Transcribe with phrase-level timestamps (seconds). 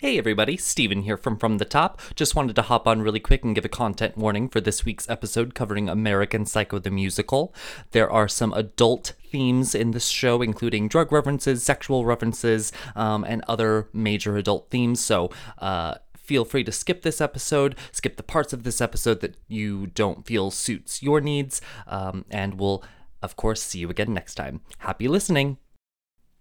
[0.00, 2.00] Hey everybody, Steven here from From the Top.
[2.14, 5.10] Just wanted to hop on really quick and give a content warning for this week's
[5.10, 7.52] episode covering American Psycho the Musical.
[7.90, 13.42] There are some adult themes in this show, including drug references, sexual references, um, and
[13.48, 18.52] other major adult themes, so uh, feel free to skip this episode, skip the parts
[18.52, 22.84] of this episode that you don't feel suits your needs, um, and we'll,
[23.20, 24.60] of course, see you again next time.
[24.78, 25.58] Happy listening!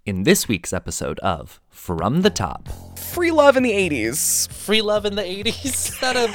[0.08, 2.70] In this week's episode of From the Top.
[2.98, 4.50] Free love in the 80s.
[4.54, 5.66] Free love in the 80s?
[5.66, 6.30] Is that a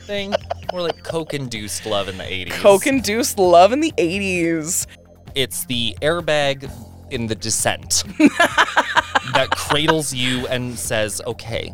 [0.00, 0.34] thing?
[0.72, 2.50] More like coke induced love in the 80s?
[2.54, 4.88] Coke induced love in the 80s.
[5.36, 6.68] It's the airbag
[7.12, 11.72] in the descent that cradles you and says, okay,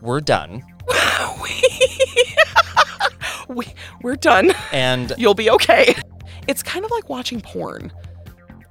[0.00, 0.62] we're done.
[3.48, 3.66] we,
[4.00, 4.50] we're done.
[4.72, 5.94] And You'll be okay.
[6.48, 7.92] It's kind of like watching porn.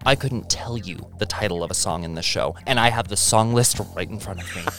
[0.05, 3.07] I couldn't tell you the title of a song in the show, and I have
[3.07, 4.63] the song list right in front of me.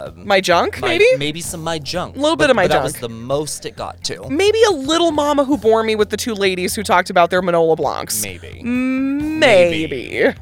[0.00, 1.06] Um, my junk, My- maybe?
[1.18, 2.16] maybe some my junk.
[2.16, 3.02] A little bit but- of my but That was junk.
[3.02, 4.28] the most it got to.
[4.28, 7.40] Maybe a little mama who bore me with the two ladies who talked about their
[7.40, 8.20] Manolo Blahniks.
[8.22, 8.60] Maybe.
[8.62, 10.34] Maybe.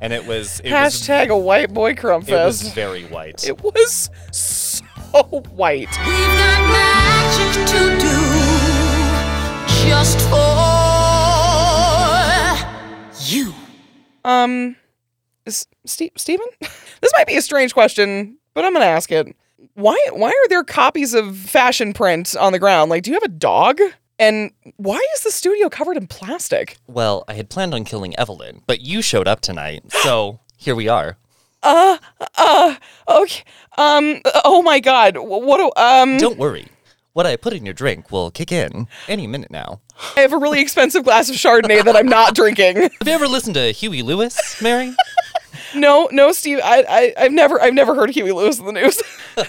[0.00, 3.44] And it was it was Hashtag a white boy crump it was very white.
[3.46, 5.90] It was so white.
[5.90, 8.16] We've got magic to do
[9.90, 10.79] just for
[13.32, 13.54] you.
[14.24, 14.76] Um,
[15.46, 16.46] is Steve, Steven?
[16.60, 19.34] this might be a strange question, but I'm gonna ask it.
[19.74, 22.90] Why why are there copies of fashion print on the ground?
[22.90, 23.80] Like, do you have a dog?
[24.18, 26.76] And why is the studio covered in plastic?
[26.86, 30.88] Well, I had planned on killing Evelyn, but you showed up tonight, so here we
[30.88, 31.16] are.
[31.62, 31.98] Uh,
[32.36, 32.76] uh,
[33.08, 33.42] okay.
[33.78, 35.16] Um, oh my god.
[35.16, 36.66] What do, um, Don't worry.
[37.12, 39.80] What I put in your drink will kick in any minute now.
[40.16, 42.76] I have a really expensive glass of Chardonnay that I'm not drinking.
[42.82, 44.94] Have you ever listened to Huey Lewis, Mary?
[45.72, 46.58] No, no, Steve.
[46.64, 49.00] I, I, I've never, I've never heard Huey Lewis and the News.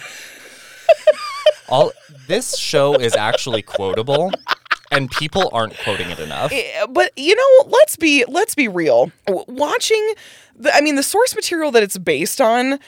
[1.69, 1.91] All
[2.27, 4.31] this show is actually quotable,
[4.91, 6.51] and people aren't quoting it enough.
[6.53, 9.11] Eh, but you know, let's be let's be real.
[9.27, 10.13] Watching,
[10.55, 12.79] the, I mean, the source material that it's based on,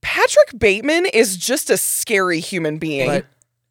[0.00, 3.08] Patrick Bateman is just a scary human being.
[3.08, 3.26] But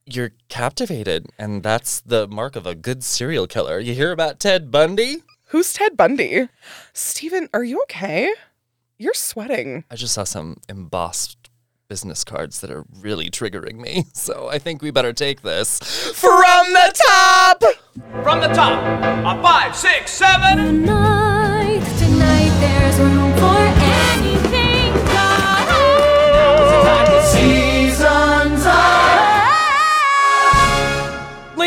[0.05, 3.79] you're captivated, and that's the mark of a good serial killer.
[3.79, 5.23] You hear about Ted Bundy?
[5.47, 6.50] Who's Ted Bundy?
[6.94, 8.33] Steven, are you okay?
[8.97, 9.83] You're sweating.
[9.89, 11.50] I just saw some embossed
[11.88, 15.79] business cards that are really triggering me, so I think we better take this.
[15.79, 17.63] From the top.
[18.23, 20.57] From the top, a five, six, seven.
[20.57, 22.51] Tonight, tonight,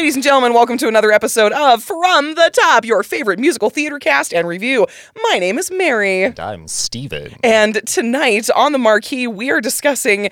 [0.05, 3.99] Ladies and gentlemen, welcome to another episode of From the Top, your favorite musical theater
[3.99, 4.87] cast and review.
[5.23, 6.25] My name is Mary.
[6.25, 7.35] And I'm Steven.
[7.43, 10.29] And tonight on the marquee, we are discussing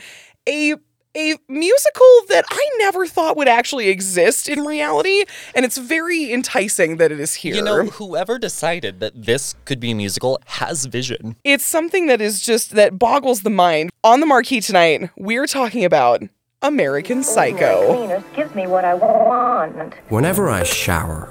[0.46, 0.74] a
[1.16, 5.24] a musical that I never thought would actually exist in reality,
[5.54, 7.54] and it's very enticing that it is here.
[7.54, 11.36] You know, whoever decided that this could be a musical has vision.
[11.44, 13.90] it's something that is just that boggles the mind.
[14.04, 16.22] On the marquee tonight, we're talking about
[16.62, 17.92] American Psycho.
[17.92, 19.94] cleaners gives me what I want.
[20.10, 21.28] Whenever I shower,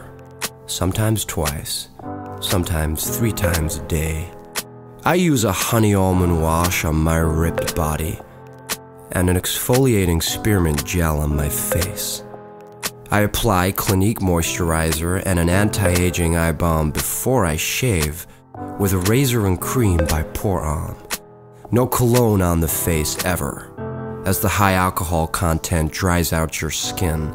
[0.65, 1.87] sometimes twice,
[2.41, 4.29] sometimes three times a day,
[5.05, 8.19] I use a honey almond wash on my ripped body
[9.13, 12.23] and an exfoliating spearmint gel on my face.
[13.09, 18.27] I apply Clinique moisturizer and an anti-aging eye balm before I shave
[18.79, 20.95] with a razor and cream by Pour On.
[21.71, 23.70] No cologne on the face ever,
[24.25, 27.33] as the high alcohol content dries out your skin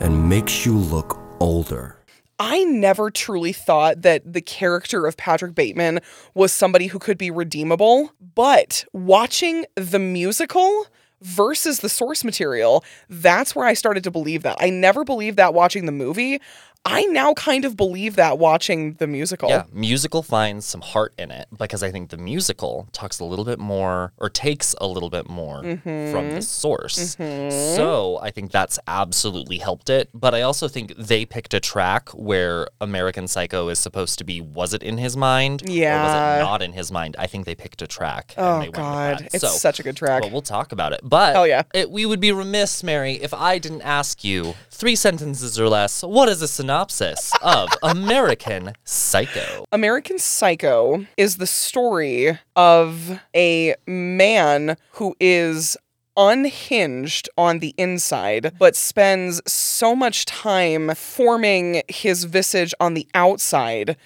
[0.00, 1.96] and makes you look older.
[2.38, 6.00] I never truly thought that the character of Patrick Bateman
[6.34, 10.86] was somebody who could be redeemable, but watching the musical
[11.22, 14.58] versus the source material, that's where I started to believe that.
[14.60, 16.40] I never believed that watching the movie.
[16.86, 19.48] I now kind of believe that watching the musical.
[19.48, 23.44] Yeah, musical finds some heart in it because I think the musical talks a little
[23.44, 26.12] bit more or takes a little bit more mm-hmm.
[26.12, 27.16] from the source.
[27.16, 27.76] Mm-hmm.
[27.76, 30.10] So I think that's absolutely helped it.
[30.14, 34.40] But I also think they picked a track where American Psycho is supposed to be
[34.40, 35.62] was it in his mind?
[35.66, 35.98] Yeah.
[35.98, 37.16] Or was it not in his mind?
[37.18, 38.34] I think they picked a track.
[38.36, 40.22] and Oh they went with god, it's So- such a good track.
[40.22, 41.00] Well, we'll talk about it.
[41.02, 41.62] But Hell yeah.
[41.74, 46.02] it, we would be remiss, Mary, if I didn't ask you three sentences or less.
[46.02, 49.64] What is a synopsis of American Psycho?
[49.72, 55.76] American Psycho is the story of a man who is
[56.16, 63.96] unhinged on the inside, but spends so much time forming his visage on the outside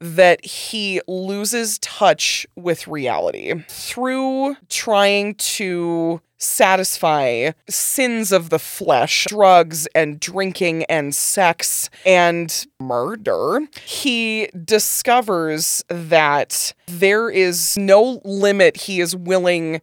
[0.00, 9.86] that he loses touch with reality through trying to satisfy sins of the flesh, drugs
[9.94, 13.60] and drinking and sex and murder.
[13.84, 19.80] He discovers that there is no limit he is willing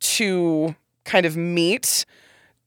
[0.00, 0.74] to
[1.04, 2.04] kind of meet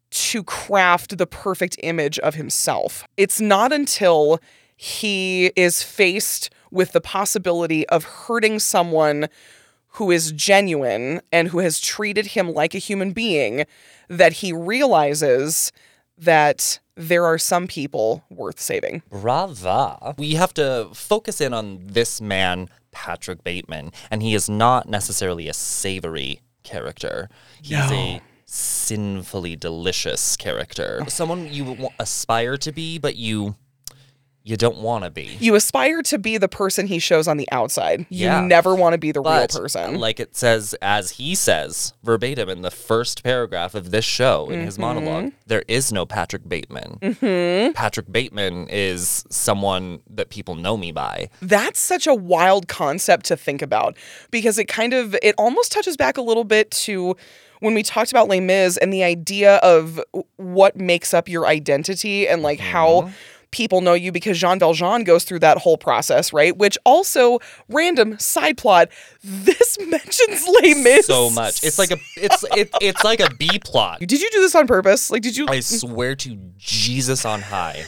[0.09, 3.05] to craft the perfect image of himself.
[3.15, 4.39] It's not until
[4.75, 9.27] he is faced with the possibility of hurting someone
[9.93, 13.65] who is genuine and who has treated him like a human being
[14.07, 15.71] that he realizes
[16.17, 19.01] that there are some people worth saving.
[19.09, 20.15] Brava.
[20.17, 25.47] We have to focus in on this man, Patrick Bateman, and he is not necessarily
[25.47, 27.29] a savory character.
[27.61, 31.03] He's a sinfully delicious character.
[31.07, 33.55] Someone you aspire to be, but you
[34.43, 35.37] you don't want to be.
[35.39, 38.05] You aspire to be the person he shows on the outside.
[38.09, 38.41] You Yeah.
[38.41, 39.99] never want to be the But, real person.
[39.99, 44.65] like it says, as he says verbatim in the first paragraph of this show in
[44.65, 45.35] his monologue, Mm-hmm.
[45.47, 46.99] there is no Patrick Bateman.
[47.75, 51.29] Patrick Bateman is someone that people know me by.
[51.41, 53.95] That's such a wild concept to think about
[54.31, 57.15] because it kind of it almost touches back a little bit to
[57.59, 60.01] when we talked about Les Mis and the idea of
[60.37, 63.11] what makes up your identity and like how
[63.51, 66.57] people know you because Jean Valjean goes through that whole process, right?
[66.57, 67.39] Which also
[67.69, 68.89] random side plot.
[69.23, 71.63] This mentions Les Mis So much.
[71.63, 73.99] It's like a it's it, it's like a B plot.
[73.99, 75.11] Did you do this on purpose?
[75.11, 75.47] Like, did you?
[75.47, 77.85] I swear to Jesus on high.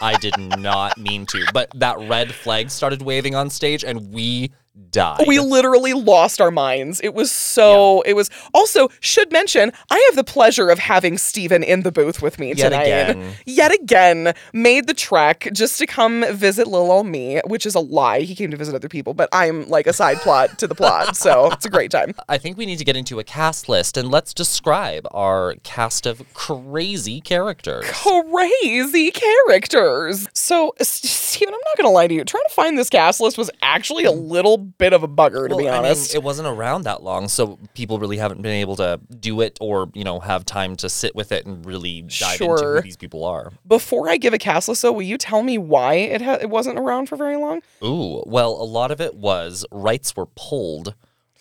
[0.00, 4.50] I did not mean to, but that red flag started waving on stage and we
[4.90, 5.24] died.
[5.26, 7.00] We literally lost our minds.
[7.02, 8.02] It was so.
[8.02, 9.72] It was also should mention.
[9.90, 12.82] I have the pleasure of having Steven in the booth with me Yet tonight.
[12.84, 13.34] again.
[13.46, 17.80] Yet again, made the trek just to come visit Lil Ol Me, which is a
[17.80, 18.20] lie.
[18.20, 21.16] He came to visit other people, but I'm like a side plot to the plot,
[21.16, 22.14] so it's a great time.
[22.28, 26.06] I think we need to get into a cast list and let's describe our cast
[26.06, 27.84] of crazy characters.
[27.90, 30.28] Crazy characters.
[30.34, 32.24] So, Steven, I'm not gonna lie to you.
[32.24, 35.56] Trying to find this cast list was actually a little bit of a bugger, to
[35.56, 36.14] be Well, I mean, honest.
[36.14, 39.90] it wasn't around that long, so people really haven't been able to do it or,
[39.94, 42.76] you know, have time to sit with it and really dive into Sure.
[42.76, 43.52] who these people are.
[43.66, 46.50] Before I give a cast list, though, will you tell me why it ha- it
[46.50, 47.60] wasn't around for very long?
[47.84, 50.94] Ooh, well, a lot of it was rights were pulled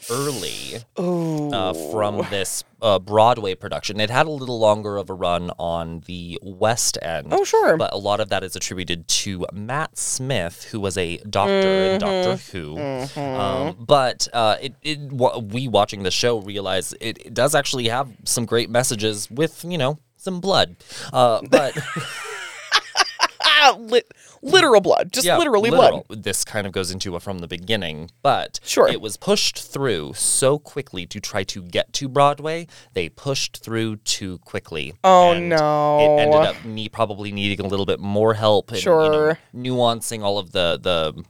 [0.10, 4.00] early uh, from this uh, Broadway production.
[4.00, 7.28] It had a little longer of a run on the West End.
[7.32, 7.78] Oh, sure.
[7.78, 12.00] But a lot of that is attributed to Matt Smith, who was a doctor in
[12.00, 13.20] Doctor Mm-hmm.
[13.20, 13.22] Who.
[13.22, 17.88] Um, but uh, it, it, wa- we watching the show realize it, it does actually
[17.90, 20.76] have some great messages with, you know, some blood.
[21.14, 21.78] Uh, but
[23.44, 24.12] Ah, lit-
[24.42, 26.06] literal blood, just yeah, literally literal.
[26.08, 26.24] blood.
[26.24, 28.88] This kind of goes into a from the beginning, but Sure.
[28.88, 32.68] it was pushed through so quickly to try to get to Broadway.
[32.94, 34.94] They pushed through too quickly.
[35.04, 36.00] Oh, and no.
[36.00, 39.40] It ended up me probably needing a little bit more help and you know, Sure.
[39.56, 41.24] nuancing all of the the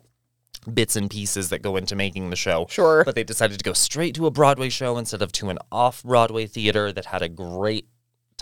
[0.72, 2.68] bits and pieces that go into making the show.
[2.70, 3.04] Sure.
[3.04, 6.04] But they decided to go straight to a Broadway show instead of to an off
[6.04, 7.88] Broadway theater that had a great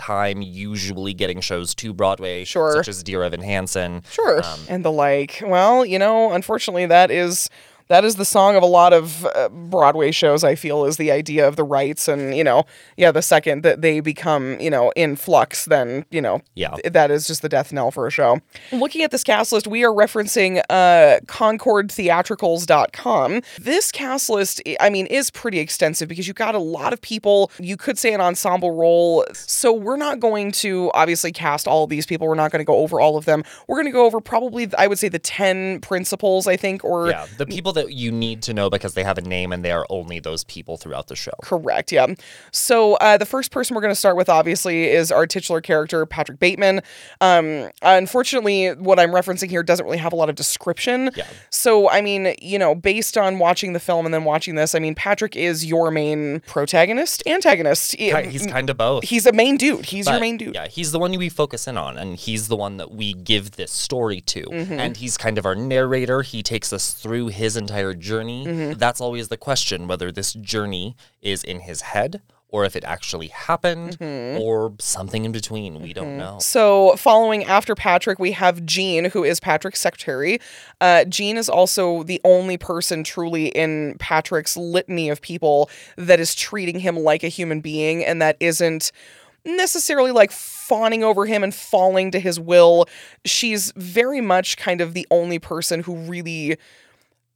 [0.00, 2.72] time usually getting shows to Broadway, Sure.
[2.74, 4.02] such as Dear Evan Hansen.
[4.10, 4.42] Sure.
[4.42, 5.42] Um, and the like.
[5.44, 7.48] Well, you know, unfortunately, that is
[7.90, 10.42] that is the song of a lot of uh, Broadway shows.
[10.42, 12.64] I feel is the idea of the rights, and you know,
[12.96, 16.70] yeah, the second that they become, you know, in flux, then you know, Yeah.
[16.76, 18.38] th- that is just the death knell for a show.
[18.72, 23.42] Looking at this cast list, we are referencing uh, ConcordTheatricals.com.
[23.60, 27.50] This cast list, I- mean, is pretty extensive because you've got a lot of people.
[27.58, 29.24] You could say an ensemble role.
[29.34, 32.26] So we're not going to obviously cast all of these people.
[32.26, 33.44] We're not going to go over all of them.
[33.68, 37.10] We're going to go over probably, I would say, the 10 principals, I think, or
[37.10, 39.72] Yeah, the people that you need to know because they have a name and they
[39.72, 41.32] are only those people throughout the show.
[41.42, 42.06] Correct, yeah.
[42.52, 46.04] So uh, the first person we're going to start with, obviously, is our titular character,
[46.06, 46.82] Patrick Bateman.
[47.20, 51.10] Um, unfortunately, what I'm referencing here doesn't really have a lot of description.
[51.14, 51.26] Yeah.
[51.50, 54.78] So, I mean, you know, based on watching the film and then watching this, I
[54.78, 57.94] mean, Patrick is your main protagonist, antagonist.
[57.96, 59.04] He's kind of both.
[59.04, 59.86] He's a main dude.
[59.86, 60.54] He's your main dude.
[60.54, 63.52] Yeah, he's the one we focus in on, and he's the one that we give
[63.52, 64.42] this story to.
[64.42, 64.72] Mm-hmm.
[64.72, 66.22] And he's kind of our narrator.
[66.22, 68.46] He takes us through his entire journey.
[68.46, 68.78] Mm-hmm.
[68.78, 72.22] That's always the question whether this journey is in his head
[72.52, 74.40] or if it actually happened Mm-hmm.
[74.42, 75.80] or something in between.
[75.82, 76.38] We don't know.
[76.40, 80.40] So, following after Patrick, we have Jean, who is Patrick's secretary.
[80.80, 86.34] Uh, Jean is also the only person truly in Patrick's litany of people that is
[86.34, 88.90] treating him like a human being and that isn't
[89.44, 92.86] necessarily like fawning over him and falling to his will.
[93.24, 96.56] She's very much kind of the only person who really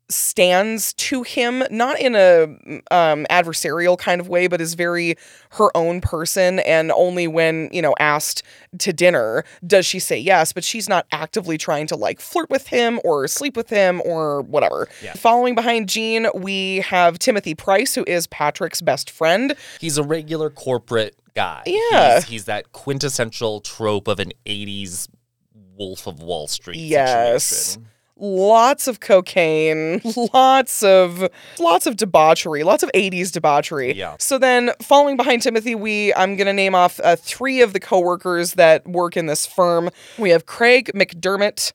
[0.09, 2.43] stands to him not in a
[2.91, 5.17] um, adversarial kind of way but is very
[5.51, 8.43] her own person and only when you know asked
[8.79, 12.69] to dinner does she say yes but she's not actively trying to like flirt with
[12.69, 15.15] him or sleep with him or whatever yeah.
[15.15, 20.51] following behind jean we have timothy price who is patrick's best friend He's a regular
[20.51, 21.63] corporate guy.
[21.67, 22.17] Yeah.
[22.17, 25.09] He's, he's that quintessential trope of an 80s
[25.77, 27.45] Wolf of Wall Street Yes.
[27.45, 27.89] situation.
[28.17, 30.01] Lots of cocaine,
[30.35, 31.29] lots of
[31.59, 33.93] lots of debauchery, lots of 80s debauchery.
[33.95, 34.17] Yeah.
[34.19, 37.81] So then following behind Timothy, we I'm going to name off uh, 3 of the
[37.81, 39.91] coworkers that work in this firm.
[40.19, 41.73] We have Craig McDermott,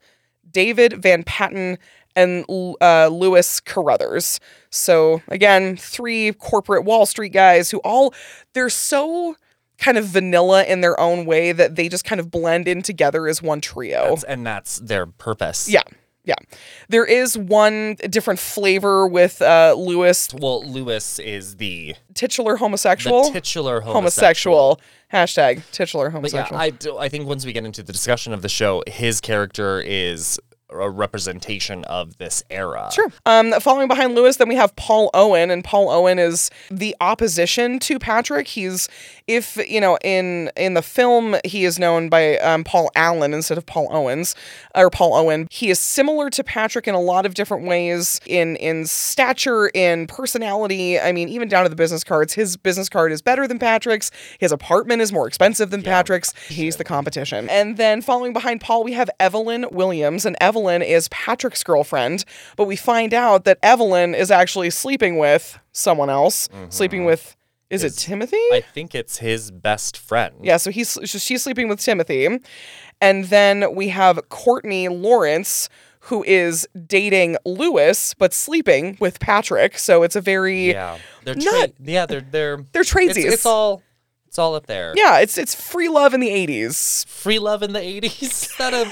[0.50, 1.77] David Van Patten,
[2.15, 2.46] and
[2.81, 4.39] uh, Lewis Carruthers.
[4.69, 8.13] So again, three corporate Wall Street guys who all
[8.53, 9.36] they're so
[9.77, 13.27] kind of vanilla in their own way that they just kind of blend in together
[13.27, 14.01] as one trio.
[14.01, 15.69] That's- and that's their purpose.
[15.69, 15.84] Yeah.
[16.29, 16.36] Yeah.
[16.89, 23.31] There is one different flavor with uh, Lewis, Well, Lewis is the, titular the homosexual.
[23.31, 24.75] titular homosexual.
[24.75, 24.81] homosexual.
[25.12, 26.62] Hashtag titular But yeah, homosexual.
[26.62, 29.81] I, do, I think once we get into the discussion of the show, his character
[29.81, 30.39] is
[30.70, 32.90] a representation of this era.
[32.94, 33.12] Sure.
[33.26, 37.80] Um, following behind Lewis, then we have Paul Owen, and Paul Owen is the opposition
[37.80, 38.48] to Patrick.
[38.48, 38.88] He's,
[39.28, 43.58] if you know, in in the film, he is known by um, Paul Allen instead
[43.58, 44.36] of Paul Owens
[44.76, 45.48] or Paul Owen.
[45.50, 50.08] He is similar to Patrick in a lot of different ways, in in stature, in
[50.08, 51.00] personality.
[51.00, 52.34] I mean, even down to the business cards.
[52.34, 54.12] His business card is better than Patrick's.
[54.40, 56.34] His apartment is more expensive than Patrick's.
[56.48, 57.50] He's the competition.
[57.50, 62.25] And then following behind Paul, we have Evelyn Williams, and Evelyn is Patrick's girlfriend.
[62.58, 66.48] But we find out that Evelyn is actually sleeping with someone else.
[66.50, 66.70] Mm-hmm.
[66.70, 67.36] Sleeping with
[67.70, 68.38] is it Timothy?
[68.51, 70.36] I think it's his best friend.
[70.42, 72.28] Yeah, so he's she's sleeping with Timothy.
[73.00, 75.70] And then we have Courtney Lawrence
[76.04, 79.78] who is dating Lewis but sleeping with Patrick.
[79.78, 80.98] So it's a very Yeah.
[81.24, 83.84] They're Not- yeah, they're they're They're it's, it's all
[84.28, 84.94] it's all up there.
[84.96, 87.06] Yeah, it's it's free love in the 80s.
[87.08, 88.22] Free love in the 80s.
[88.22, 88.92] Is that a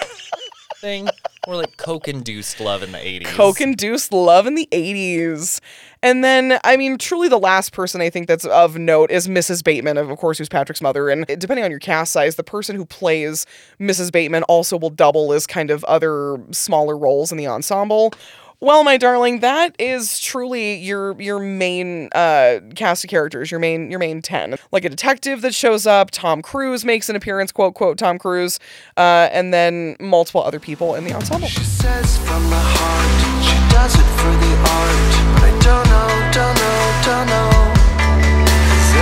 [0.77, 1.09] thing?
[1.47, 3.25] Or like coke induced love in the 80s.
[3.27, 5.59] Coke induced love in the 80s.
[6.03, 9.63] And then, I mean, truly the last person I think that's of note is Mrs.
[9.63, 11.09] Bateman, of course, who's Patrick's mother.
[11.09, 13.45] And depending on your cast size, the person who plays
[13.79, 14.11] Mrs.
[14.11, 18.13] Bateman also will double as kind of other smaller roles in the ensemble.
[18.59, 23.91] Well, my darling, that is truly your your main uh, cast of characters, your main
[23.91, 24.55] your main ten.
[24.71, 28.57] Like a detective that shows up, Tom Cruise makes an appearance, quote quote Tom Cruise,
[28.97, 31.47] uh, and then multiple other people in the ensemble.
[31.47, 35.13] She says from the heart, she does it for the art.
[35.37, 37.53] I don't know, don't know, don't know.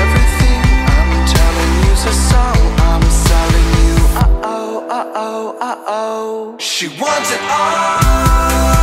[0.03, 2.59] everything I'm telling a song
[2.91, 3.95] I'm selling you.
[4.19, 6.57] Uh oh, uh oh, uh oh.
[6.59, 8.75] She wants it all.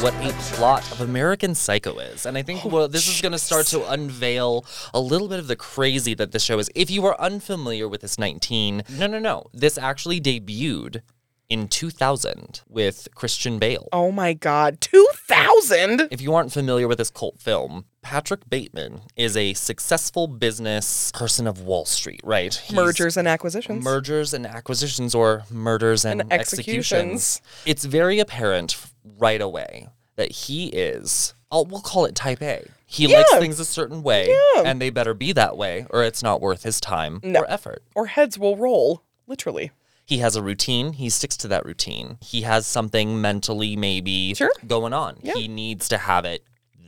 [0.00, 2.24] What a plot of American Psycho is.
[2.24, 4.64] And I think oh, well, this is going to start to unveil
[4.94, 6.70] a little bit of the crazy that the show is.
[6.76, 9.46] If you are unfamiliar with this 19, no, no, no.
[9.52, 11.00] This actually debuted
[11.48, 13.88] in 2000 with Christian Bale.
[13.92, 16.06] Oh my God, two thousand.
[16.10, 21.46] If you aren't familiar with this cult film, Patrick Bateman is a successful business person
[21.46, 22.54] of Wall Street, right?
[22.54, 23.82] He's- Mergers and acquisitions.
[23.82, 27.40] mergers and acquisitions or murders and, And executions.
[27.40, 27.40] executions.
[27.66, 28.76] It's very apparent
[29.18, 32.66] right away that he is, I'll, we'll call it type A.
[32.86, 34.62] He likes things a certain way, Yeah.
[34.64, 37.40] and they better be that way, or it's not worth his time No.
[37.40, 37.82] or effort.
[37.94, 39.70] or heads will roll, literally.
[40.06, 40.94] He has a routine.
[40.94, 42.16] He sticks to that routine.
[42.22, 44.50] He has something mentally maybe Sure.
[44.66, 45.18] going on.
[45.22, 45.32] Yeah.
[45.32, 45.40] Mm-hmm.
[45.40, 46.44] He needs to have it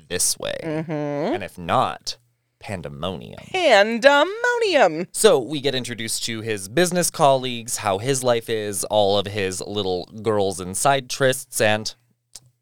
[0.09, 0.57] this way.
[0.63, 2.17] And if not,
[2.61, 3.41] pandemonium.
[3.53, 5.07] Pandemonium.
[5.13, 9.61] So we get introduced to his business colleagues, how his life is, all of his
[9.61, 11.95] little girls and side trysts and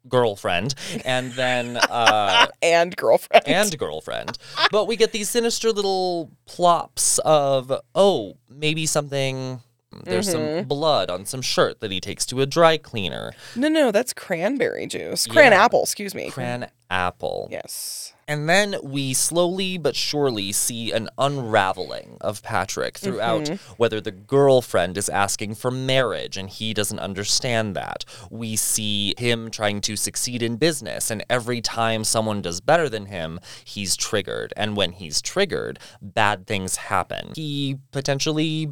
[0.07, 0.75] girlfriend,
[1.05, 3.47] and then uh, And girlfriend.
[3.47, 4.37] and girlfriend.
[4.71, 9.61] But we get these sinister little plops of oh, maybe something.
[10.03, 13.33] There's some blood on some shirt that he takes to a dry cleaner.
[13.55, 15.25] no, no, that's cranberry juice.
[15.25, 15.63] Cran Yeah.
[15.65, 16.29] apple, excuse me.
[16.29, 17.47] Cran apple.
[17.51, 18.13] Yes.
[18.29, 23.73] And then we slowly but surely see an unraveling of Patrick throughout mm-hmm.
[23.77, 28.05] whether the girlfriend is asking for marriage and he doesn't understand that.
[28.29, 33.07] We see him trying to succeed in business, and every time someone does better than
[33.07, 34.53] him, he's triggered.
[34.55, 37.31] And when he's triggered, bad things happen.
[37.33, 38.71] He potentially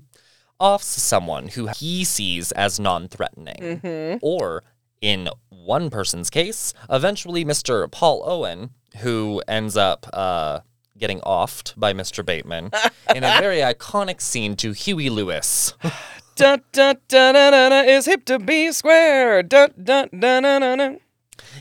[0.59, 3.79] offs someone who he sees as non threatening.
[3.81, 4.17] Mm-hmm.
[4.21, 4.63] Or,
[5.01, 7.91] in one person's case, eventually Mr.
[7.91, 10.59] Paul Owen, who ends up uh,
[10.97, 12.25] getting offed by Mr.
[12.25, 12.71] Bateman
[13.15, 15.73] in a very iconic scene to Huey Lewis.
[16.35, 19.43] dun, dun, dun, dun, dun, dun, is hip to be square.
[19.43, 20.99] Dun, dun, dun, dun, dun, dun.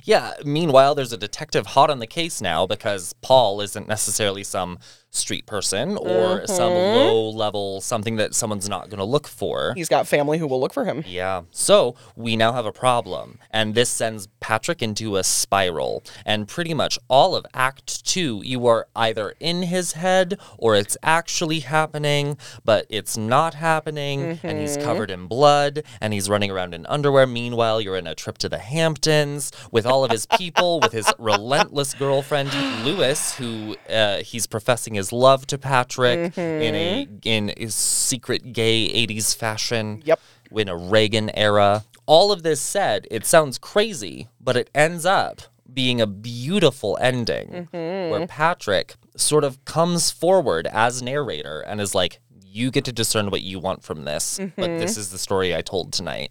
[0.04, 4.78] Yeah, meanwhile, there's a detective hot on the case now because Paul isn't necessarily some
[5.16, 9.72] street person or some low level something that someone's not going to look for.
[9.74, 11.04] He's got family who will look for him.
[11.06, 11.42] Yeah.
[11.50, 16.02] So we now have a problem, and this sends Patrick into a spiral.
[16.24, 20.96] And pretty much all of Act Two, you are either in his head or it's
[21.02, 26.74] actually happening, but it's not happening, and he's covered in blood, and he's running around
[26.74, 27.26] in underwear.
[27.26, 31.12] Meanwhile, you're in a trip to the Hamptons with all of his people, with his
[31.18, 32.52] relentless girlfriend
[32.84, 37.16] Lewis, who uh, he's professing his love to Patrick in a mm-hmm.
[37.24, 40.20] in a secret gay '80s fashion Yep.
[40.50, 41.84] in a Reagan era.
[42.06, 47.68] All of this said, it sounds crazy, but it ends up being a beautiful ending
[47.72, 48.10] mm-hmm.
[48.10, 53.30] where Patrick sort of comes forward as narrator and is like, You get to discern
[53.30, 54.78] what you want from this, but mm-hmm.
[54.78, 56.30] this is the story I told tonight.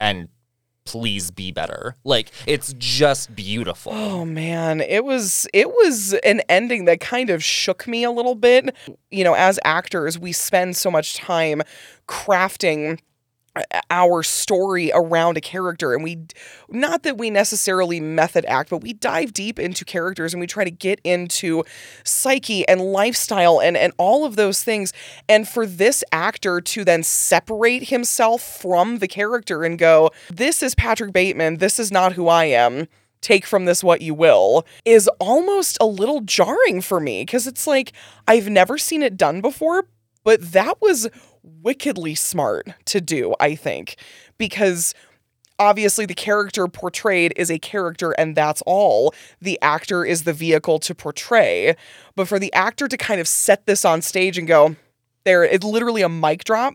[0.00, 0.28] And
[0.84, 1.96] please be better.
[2.04, 3.92] Like, it's just beautiful.
[3.94, 8.34] Oh man, it was it was an ending that kind of shook me a little
[8.34, 8.74] bit.
[9.10, 11.62] You know, as actors, we spend so much time
[12.08, 13.00] crafting
[13.90, 16.18] our story around a character and we
[16.68, 20.64] not that we necessarily method act but we dive deep into characters and we try
[20.64, 21.62] to get into
[22.02, 24.92] psyche and lifestyle and and all of those things.
[25.28, 30.74] And for this actor to then separate himself from the character and go this is
[30.74, 31.58] Patrick Bateman.
[31.58, 32.88] This is not who I am.
[33.20, 37.66] Take from this what you will is almost a little jarring for me because it's
[37.66, 37.92] like
[38.26, 39.86] I've never seen it done before
[40.24, 41.08] but that was
[41.44, 43.96] wickedly smart to do, I think,
[44.38, 44.94] because
[45.58, 49.14] obviously the character portrayed is a character and that's all.
[49.40, 51.76] The actor is the vehicle to portray.
[52.16, 54.76] But for the actor to kind of set this on stage and go,
[55.24, 56.74] there, it's literally a mic drop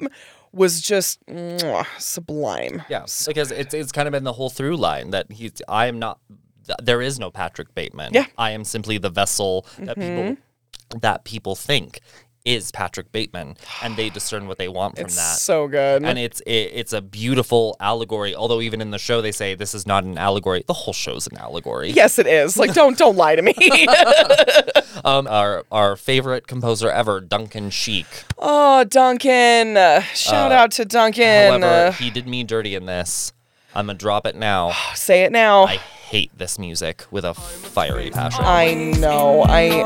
[0.52, 2.84] was just mwah, sublime.
[2.90, 6.00] Yeah, because it's it's kind of been the whole through line that he's I am
[6.00, 6.20] not
[6.82, 8.12] there is no Patrick Bateman.
[8.14, 8.26] Yeah.
[8.38, 11.00] I am simply the vessel that people mm-hmm.
[11.00, 12.00] that people think
[12.46, 15.38] is Patrick Bateman, and they discern what they want from It's that.
[15.38, 16.04] so good.
[16.04, 18.34] and it's it, it's a beautiful allegory.
[18.34, 20.64] Although even in the show they say this is not an allegory.
[20.66, 21.92] The whole show's an allegory.
[21.92, 22.56] yes, it is.
[22.58, 23.54] Like, don't don't lie to me.
[25.06, 28.06] Um, our our favorite composer ever, Duncan Sheik.
[28.38, 29.78] oh, Duncan!
[29.78, 31.62] Uh, Shout out to Duncan.
[31.62, 33.32] However, Uh, he did me dirty in this.
[33.74, 34.74] I'm gonna drop it now.
[34.96, 35.64] say it now.
[35.68, 38.44] I hate this music with a fiery passion.
[38.44, 39.44] I know.
[39.48, 39.84] I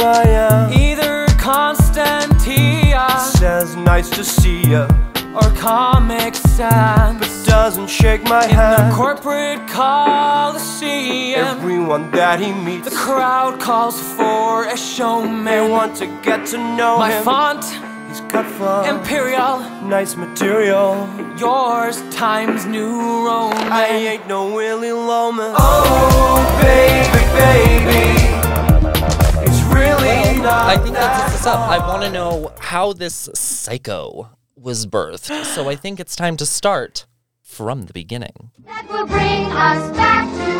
[0.00, 0.72] Your hands, you know who I am.
[0.72, 3.08] Either Constantia
[3.38, 4.88] Says nice to see ya,
[5.34, 7.18] or Comic Sans.
[7.18, 8.94] But doesn't shake my In the hand.
[8.94, 15.70] corporate coliseum, Everyone that he meets, the crowd calls for a they showman.
[15.70, 17.24] want to get to know My him.
[17.24, 17.64] font,
[18.08, 21.08] He's cut from Imperial, nice material.
[21.38, 23.58] yours Times New Roman.
[23.72, 25.54] I ain't no Willy Loman.
[25.56, 28.49] Oh, baby, baby.
[30.40, 31.68] It's really not I think that that sets us up.
[31.68, 35.44] I want to know how this psycho was birthed.
[35.44, 37.04] So I think it's time to start
[37.42, 38.50] from the beginning.
[38.64, 40.50] That will bring us back to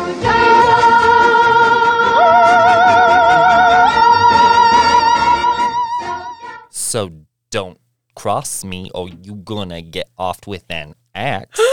[6.69, 7.09] So
[7.49, 7.79] don't
[8.13, 11.59] cross me or you gonna get off with an axe.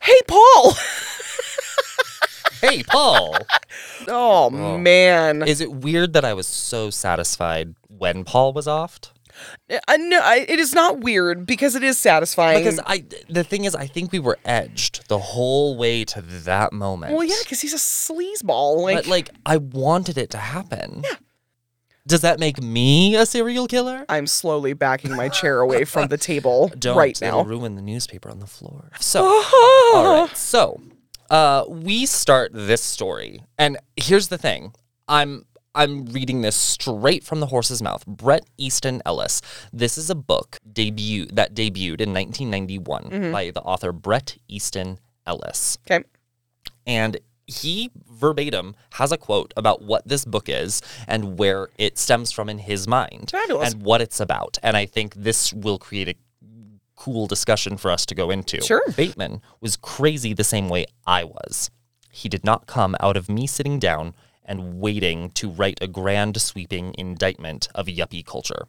[0.00, 0.74] Hey, Paul.
[2.60, 3.36] hey, Paul!
[4.10, 5.42] Oh, oh, man.
[5.42, 9.10] Is it weird that I was so satisfied when Paul was offed?
[9.86, 12.58] I no, I, it is not weird because it is satisfying.
[12.58, 16.72] Because I, the thing is, I think we were edged the whole way to that
[16.72, 17.12] moment.
[17.14, 18.80] well, yeah, because he's a sleazeball.
[18.80, 21.02] Like, but like, I wanted it to happen.
[21.04, 21.16] Yeah.
[22.06, 24.06] Does that make me a serial killer?
[24.08, 26.96] I'm slowly backing my chair away from the table Don't.
[26.96, 27.48] right It'll now.
[27.50, 28.90] ruin the newspaper on the floor.
[28.98, 29.22] So,
[29.94, 30.34] all right.
[30.36, 30.80] So,
[31.30, 34.72] uh, we start this story, and here's the thing.
[35.06, 38.04] I'm I'm reading this straight from the horse's mouth.
[38.06, 39.40] Bret Easton Ellis.
[39.72, 45.78] This is a book debut that debuted in 1991 by the author Bret Easton Ellis
[45.88, 46.04] Okay.
[46.86, 52.30] and he verbatim has a quote about what this book is and where it stems
[52.32, 53.72] from in his mind Fabulous.
[53.72, 54.58] and what it's about.
[54.62, 56.14] And I think this will create a
[56.98, 58.60] cool discussion for us to go into.
[58.60, 58.82] Sure.
[58.96, 61.70] Bateman was crazy the same way I was.
[62.10, 66.40] He did not come out of me sitting down and waiting to write a grand
[66.40, 68.66] sweeping indictment of yuppie culture.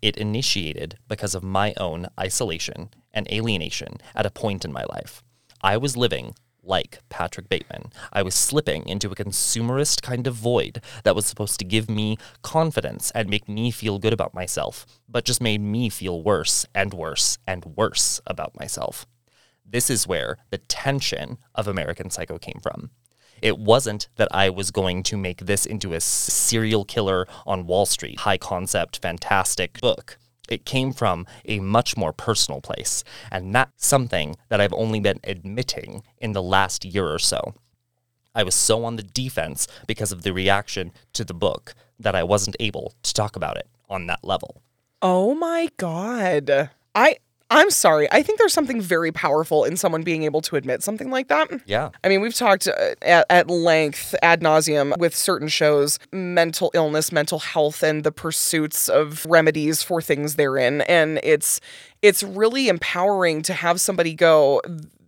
[0.00, 5.22] It initiated because of my own isolation and alienation at a point in my life.
[5.60, 7.92] I was living like Patrick Bateman.
[8.12, 12.18] I was slipping into a consumerist kind of void that was supposed to give me
[12.42, 16.94] confidence and make me feel good about myself, but just made me feel worse and
[16.94, 19.06] worse and worse about myself.
[19.64, 22.90] This is where the tension of American Psycho came from.
[23.42, 27.84] It wasn't that I was going to make this into a serial killer on Wall
[27.86, 30.18] Street, high concept, fantastic book.
[30.48, 35.20] It came from a much more personal place, and that's something that I've only been
[35.24, 37.54] admitting in the last year or so.
[38.34, 42.24] I was so on the defense because of the reaction to the book that I
[42.24, 44.62] wasn't able to talk about it on that level.
[45.00, 46.70] Oh my god.
[46.94, 47.16] I
[47.54, 48.10] I'm sorry.
[48.10, 51.48] I think there's something very powerful in someone being able to admit something like that.
[51.66, 51.90] Yeah.
[52.02, 57.12] I mean, we've talked uh, at, at length, ad nauseum, with certain shows, mental illness,
[57.12, 60.80] mental health, and the pursuits of remedies for things therein.
[60.82, 61.60] And it's
[62.02, 64.60] it's really empowering to have somebody go.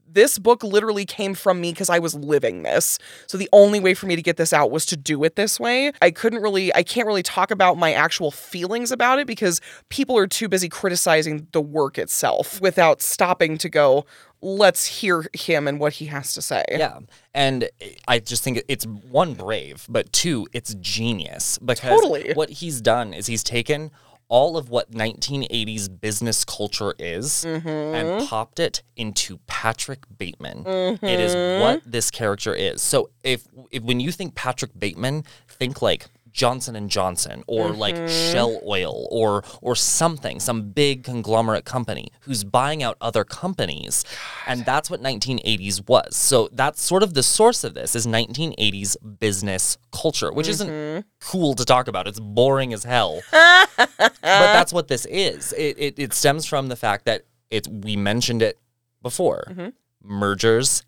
[0.09, 2.99] This book literally came from me because I was living this.
[3.27, 5.61] So the only way for me to get this out was to do it this
[5.61, 5.93] way.
[6.01, 10.17] I couldn't really, I can't really talk about my actual feelings about it because people
[10.17, 14.07] are too busy criticizing the work itself without stopping to go,
[14.41, 16.65] let's hear him and what he has to say.
[16.71, 16.99] Yeah.
[17.35, 17.69] And
[18.07, 22.33] I just think it's one brave, but two, it's genius because Totally.
[22.35, 23.91] what he's done is he's taken
[24.29, 28.27] all of what 1980s business culture is and mm-hmm.
[28.27, 30.65] popped it into Patrick Bateman.
[30.67, 31.63] It is mm-hmm.
[31.63, 32.83] what this character is.
[32.83, 37.97] So if, if when you think Patrick Bateman, think like Johnson and Johnson or like
[37.97, 38.33] mm-hmm.
[38.33, 44.05] Shell Oil or or something, some big conglomerate company who's buying out other companies.
[44.47, 46.15] And that's what 1980s was.
[46.15, 51.01] So that's sort of the source of this is 1980s business culture, which isn't mm-hmm.
[51.21, 52.07] cool to talk about.
[52.07, 53.23] It's boring as hell.
[53.33, 53.89] but
[54.21, 55.55] that's what this is.
[55.55, 58.59] It, it it stems from the fact that it's we mentioned it
[59.01, 59.45] before.
[59.49, 59.69] Mm-hmm.
[60.03, 60.85] Mergers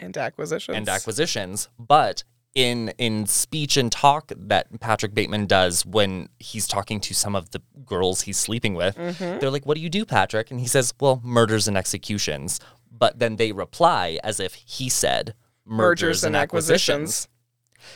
[0.00, 0.76] And acquisitions.
[0.76, 7.00] and acquisitions, but in in speech and talk that Patrick Bateman does when he's talking
[7.00, 9.38] to some of the girls he's sleeping with, mm-hmm.
[9.38, 13.18] they're like, "What do you do, Patrick?" And he says, "Well, murders and executions." But
[13.18, 15.34] then they reply as if he said
[15.64, 17.28] mergers, and acquisitions.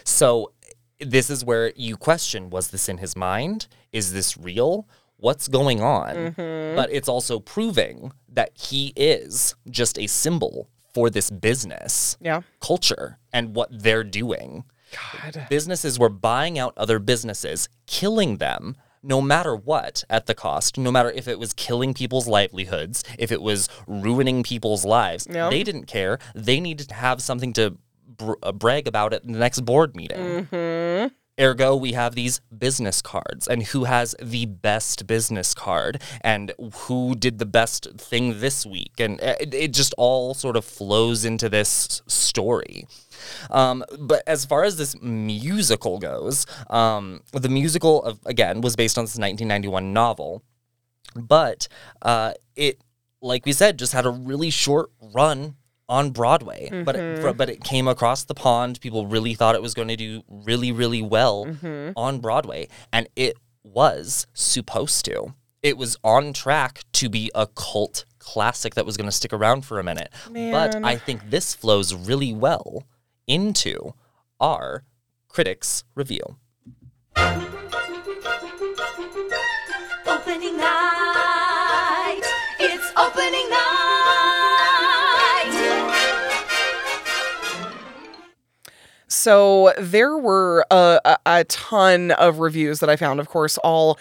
[0.05, 0.53] So
[1.01, 3.67] this is where you question was this in his mind?
[3.93, 4.89] Is this real?
[5.17, 6.15] What's going on?
[6.15, 6.77] Mm-hmm.
[6.77, 12.43] But it's also proving that he is just a symbol for this business Yeah.
[12.61, 14.65] culture and what they're doing.
[15.23, 15.47] God.
[15.49, 20.93] Businesses were buying out other businesses, killing them no matter what at the cost, no
[20.93, 25.27] matter if it was killing people's livelihoods, if it was ruining people's lives.
[25.29, 25.51] Yep.
[25.51, 26.19] They didn't care.
[26.35, 27.77] They needed to have something to
[28.07, 30.47] br- uh, brag about at the next board meeting.
[31.43, 37.15] Ergo, we have these business cards, and who has the best business card, and who
[37.17, 41.49] did the best thing this week, and it, it just all sort of flows into
[41.49, 42.87] this story.
[43.51, 48.97] Um, but as far as this musical goes, um, the musical of, again was based
[48.97, 50.43] on this 1991 novel,
[51.17, 51.67] but
[52.03, 52.81] uh, it,
[53.21, 55.57] like we said, just had a really short run
[55.93, 56.69] on Broadway.
[56.85, 57.37] But it, mm-hmm.
[57.37, 58.81] but it came across the pond.
[58.81, 61.93] People really thought it was going to do really really well mm-hmm.
[61.97, 65.35] on Broadway, and it was supposed to.
[65.63, 69.65] It was on track to be a cult classic that was going to stick around
[69.65, 70.13] for a minute.
[70.33, 72.85] But I think this flows really well
[73.29, 73.95] into
[74.41, 74.85] our
[75.29, 76.37] critics review.
[89.23, 93.99] So there were a, a, a ton of reviews that I found, of course, all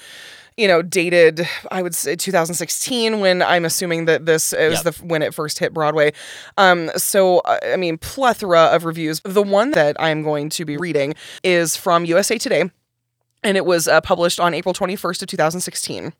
[0.57, 4.95] you know dated i would say 2016 when i'm assuming that this is Yep.
[4.95, 6.11] the when it first hit broadway.
[6.57, 9.21] Um so uh, i mean plethora of reviews.
[9.23, 12.69] The one that i'm going to be reading is from usa today
[13.43, 16.11] and it was uh, published on april 21st of 2016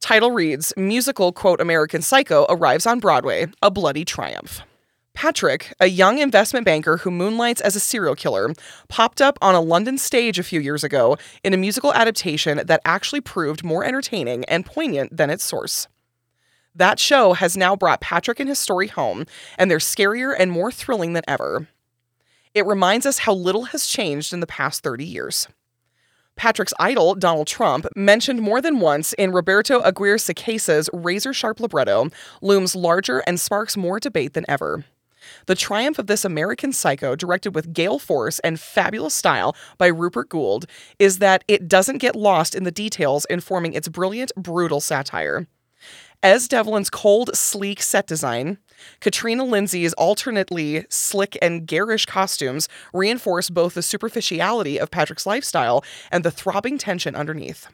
[0.00, 4.62] title reads musical quote american psycho arrives on broadway a bloody triumph
[5.14, 8.52] Patrick, a young investment banker who moonlights as a serial killer,
[8.88, 12.80] popped up on a London stage a few years ago in a musical adaptation that
[12.84, 15.86] actually proved more entertaining and poignant than its source.
[16.74, 19.26] That show has now brought Patrick and his story home,
[19.58, 21.68] and they're scarier and more thrilling than ever.
[22.54, 25.48] It reminds us how little has changed in the past 30 years.
[26.34, 32.08] Patrick's idol, Donald Trump, mentioned more than once in Roberto Aguirre Sacasa's razor sharp libretto,
[32.40, 34.84] looms larger and sparks more debate than ever.
[35.46, 40.28] The triumph of this American psycho, directed with gale force and fabulous style by Rupert
[40.28, 40.66] Goold,
[40.98, 45.46] is that it doesn't get lost in the details informing its brilliant, brutal satire.
[46.22, 48.58] Es Devlin's cold, sleek set design,
[49.00, 56.24] Katrina Lindsay's alternately slick and garish costumes reinforce both the superficiality of Patrick's lifestyle and
[56.24, 57.68] the throbbing tension underneath.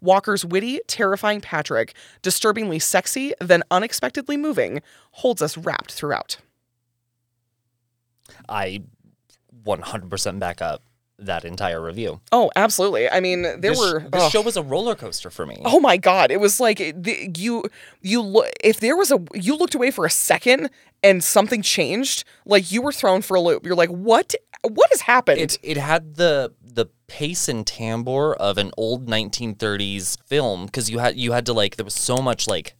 [0.00, 6.38] Walker's witty, terrifying Patrick, disturbingly sexy, then unexpectedly moving, holds us wrapped throughout.
[8.48, 8.82] I
[9.64, 10.82] 100% back up
[11.18, 12.20] that entire review.
[12.32, 13.08] Oh, absolutely.
[13.08, 15.62] I mean, there this, were this show was a roller coaster for me.
[15.64, 17.64] Oh my god, it was like the, you
[18.00, 20.70] you look if there was a you looked away for a second
[21.02, 23.64] and something changed, like you were thrown for a loop.
[23.64, 28.58] You're like, "What what has happened?" It it had the the pace and timbre of
[28.58, 32.48] an old 1930s film because you had you had to like there was so much
[32.48, 32.74] like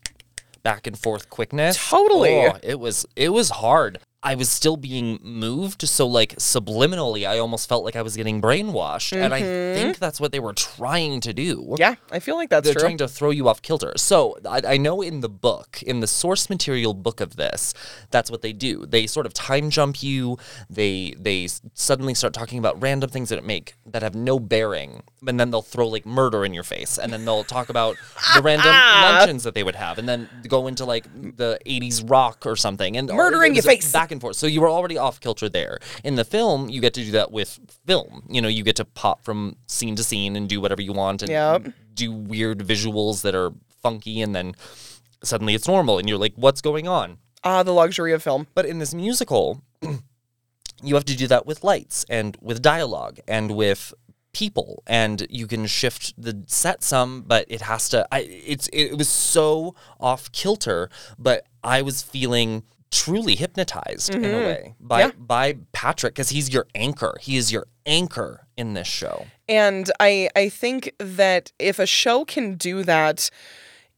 [0.63, 1.89] back and forth quickness.
[1.89, 2.47] Totally.
[2.47, 4.01] Oh, it was it was hard.
[4.25, 8.41] I was still being moved, so like subliminally, I almost felt like I was getting
[8.41, 11.57] brainwashed, and I think that's what they were trying to do.
[11.59, 11.75] Mm-hmm.
[11.79, 12.73] yeah, I feel like that's true.
[12.73, 12.89] They're true.
[12.89, 13.93] trying to throw you off kilter.
[13.97, 17.75] So I, I know in the book, in the source material book of this,
[18.11, 18.87] that's what they do.
[18.87, 20.39] They sort of time jump you.
[20.71, 25.39] They they suddenly start talking about random things that make that have no bearing, and
[25.39, 27.99] then they'll throw like murder in your face, and then they'll talk about
[28.35, 28.69] the random
[29.03, 31.05] luncheons that they would have, and then go into like
[31.37, 33.93] the '80s rock or something, and Murder in your face.
[33.93, 34.37] back and forth.
[34.37, 35.79] So you were already off kilter there.
[36.03, 38.23] In the film, you get to do that with film.
[38.31, 41.23] You know, you get to pop from scene to scene and do whatever you want
[41.23, 41.69] and Yep.
[41.93, 44.55] do weird visuals that are funky and then
[45.23, 48.47] suddenly it's normal and you're like what's going on ah, the luxury of film.
[48.55, 49.63] but in this musical
[50.83, 53.93] you have to do that with lights and with dialogue and with
[54.33, 58.97] people and you can shift the set some but it has to I it's it
[58.99, 64.47] was so off kilter but I was feeling truly hypnotized in a mm-hmm.
[64.47, 65.11] way by Yeah.
[65.19, 70.31] by Patrick cuz he's your anchor he is your anchor in this show And I
[70.37, 73.31] I think that if a show can do that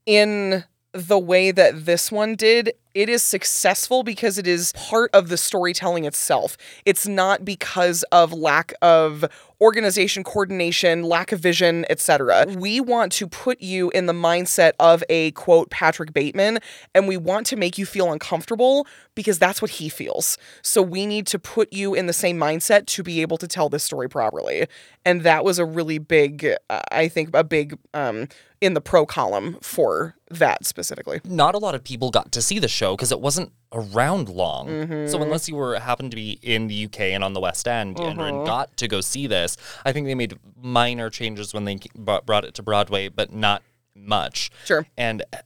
[0.06, 0.64] in
[0.96, 5.36] the way that this one did, it is successful because it is part of the
[5.36, 6.56] storytelling itself.
[6.86, 9.26] It's not because of lack of
[9.60, 12.46] organization, coordination, lack of vision, etc.
[12.58, 16.58] We want to put you in the mindset of a quote Patrick Bateman
[16.94, 20.36] and we want to make you feel uncomfortable because that's what he feels.
[20.62, 23.68] So we need to put you in the same mindset to be able to tell
[23.68, 24.66] this story properly.
[25.04, 28.28] And that was a really big uh, I think a big um
[28.60, 31.20] in the pro column for that specifically.
[31.24, 34.66] not a lot of people got to see the show because it wasn't around long.
[34.68, 35.06] Mm-hmm.
[35.08, 37.98] So unless you were happened to be in the UK and on the West End
[38.00, 38.28] and- Uh-huh.
[38.38, 42.24] and got to go see this, I think they made minor changes when they brought
[42.26, 43.62] brought it to Broadway, but not
[43.94, 44.50] much.
[44.64, 44.86] Sure.
[44.96, 45.36] And uh,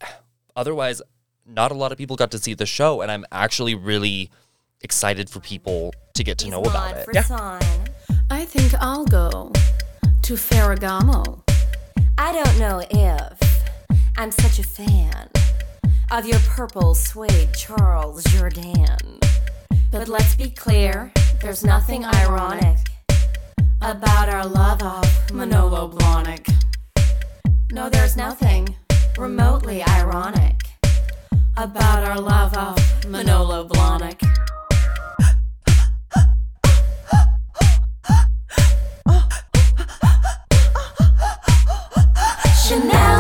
[0.55, 1.03] otherwise,
[1.47, 4.31] not a lot of people got to see the show, and I'm actually really
[4.83, 7.09] excited for people to get to know about it.
[8.31, 9.53] I think I'll go
[10.23, 11.43] to Ferragamo.
[12.16, 13.38] I don't know if
[14.16, 15.29] I'm such a fan
[16.11, 19.25] of your purple suede Charles Jourdan.
[19.92, 22.79] But let's be clear, there's nothing ironic
[23.81, 26.53] about our love of Manolo Blahnik.
[27.73, 28.75] No, there's nothing
[29.16, 30.57] remotely ironic
[31.57, 34.20] about our love of Manolo Blahnik.
[42.66, 43.20] Chanel,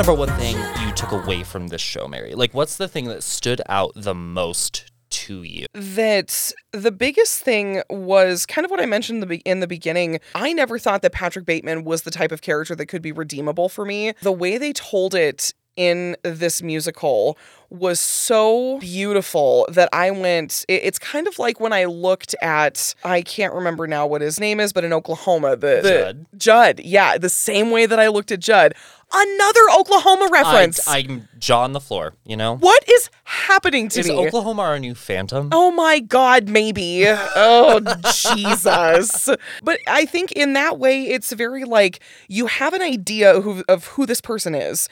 [0.00, 2.34] number one thing you took away from this show, Mary?
[2.34, 5.66] Like, what's the thing that stood out the most to you?
[5.74, 9.66] that the biggest thing was kind of what I mentioned in the, be- in the
[9.66, 10.18] beginning.
[10.34, 13.68] I never thought that Patrick Bateman was the type of character that could be redeemable
[13.68, 14.14] for me.
[14.22, 17.38] The way they told it in this musical
[17.70, 20.64] was so beautiful that I went.
[20.68, 24.40] it- It's kind of like when I looked at I can't remember now what his
[24.40, 26.26] name is, but in Oklahoma, the, the Judd.
[26.36, 28.74] Judd, yeah, the same way that I looked at Judd.
[29.12, 30.86] Another Oklahoma reference.
[30.86, 32.56] I, I'm jaw on the floor, you know?
[32.56, 34.16] what is happening to Is me?
[34.16, 35.48] Oklahoma our new Phantom?
[35.52, 37.04] Oh my God, maybe.
[37.06, 37.80] Oh,
[38.12, 39.28] Jesus.
[39.62, 43.64] But I think in that way, it's very like you have an idea of who,
[43.68, 44.88] of who this person is.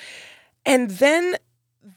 [0.69, 1.37] And then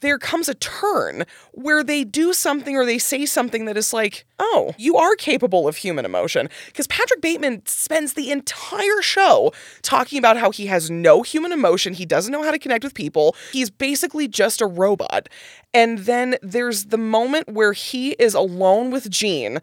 [0.00, 4.24] there comes a turn where they do something or they say something that is like,
[4.38, 6.48] oh, you are capable of human emotion.
[6.66, 11.92] Because Patrick Bateman spends the entire show talking about how he has no human emotion.
[11.92, 13.36] He doesn't know how to connect with people.
[13.52, 15.28] He's basically just a robot.
[15.74, 19.60] And then there's the moment where he is alone with Jean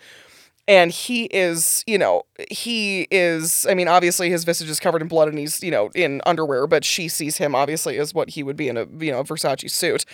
[0.70, 5.08] and he is, you know, he is, I mean, obviously his visage is covered in
[5.08, 8.44] blood and he's, you know, in underwear, but she sees him obviously as what he
[8.44, 10.06] would be in a, you know, Versace suit.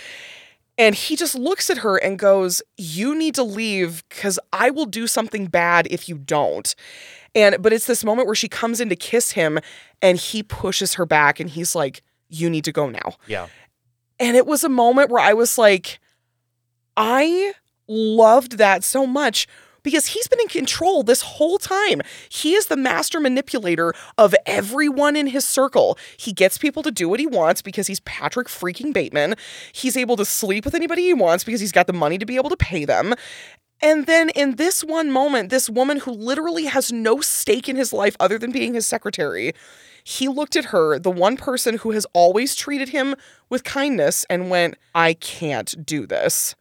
[0.78, 4.86] And he just looks at her and goes, You need to leave because I will
[4.86, 6.74] do something bad if you don't.
[7.34, 9.60] And but it's this moment where she comes in to kiss him
[10.02, 13.16] and he pushes her back and he's like, You need to go now.
[13.28, 13.48] Yeah.
[14.22, 16.00] And it was a moment where I was like,
[16.96, 17.54] I
[17.90, 19.48] loved that so much
[19.86, 22.02] because he's been in control this whole time.
[22.28, 25.98] He is the master manipulator of everyone in his circle.
[26.18, 29.36] He gets people to do what he wants because he's Patrick freaking Bateman.
[29.72, 32.36] He's able to sleep with anybody he wants because he's got the money to be
[32.36, 33.14] able to pay them.
[33.82, 37.94] And then in this one moment, this woman who literally has no stake in his
[37.94, 39.54] life other than being his secretary,
[40.04, 43.16] he looked at her, the one person who has always treated him
[43.50, 46.56] with kindness, and went, I can't do this.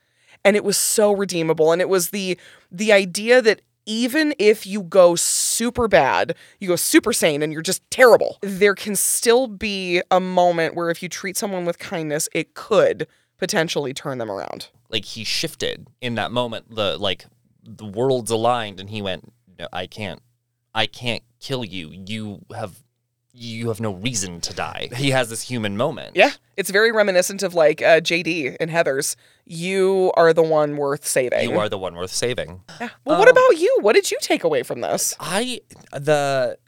[0.44, 1.72] And it was so redeemable.
[1.72, 2.38] And it was the
[2.70, 7.62] the idea that even if you go super bad, you go super sane and you're
[7.62, 12.28] just terrible, there can still be a moment where if you treat someone with kindness,
[12.32, 13.06] it could
[13.38, 14.68] potentially turn them around.
[14.88, 16.74] Like he shifted in that moment.
[16.74, 17.26] The like
[17.62, 20.22] the worlds aligned, and he went, "No, I can't.
[20.74, 21.90] I can't kill you.
[21.90, 22.83] You have."
[23.36, 24.90] You have no reason to die.
[24.94, 26.14] He has this human moment.
[26.14, 29.16] Yeah, it's very reminiscent of like uh, JD and Heathers.
[29.44, 31.50] You are the one worth saving.
[31.50, 32.62] You are the one worth saving.
[32.80, 32.90] Yeah.
[33.04, 33.78] Well, what about you?
[33.80, 35.16] What did you take away from this?
[35.18, 35.60] I
[35.92, 36.58] the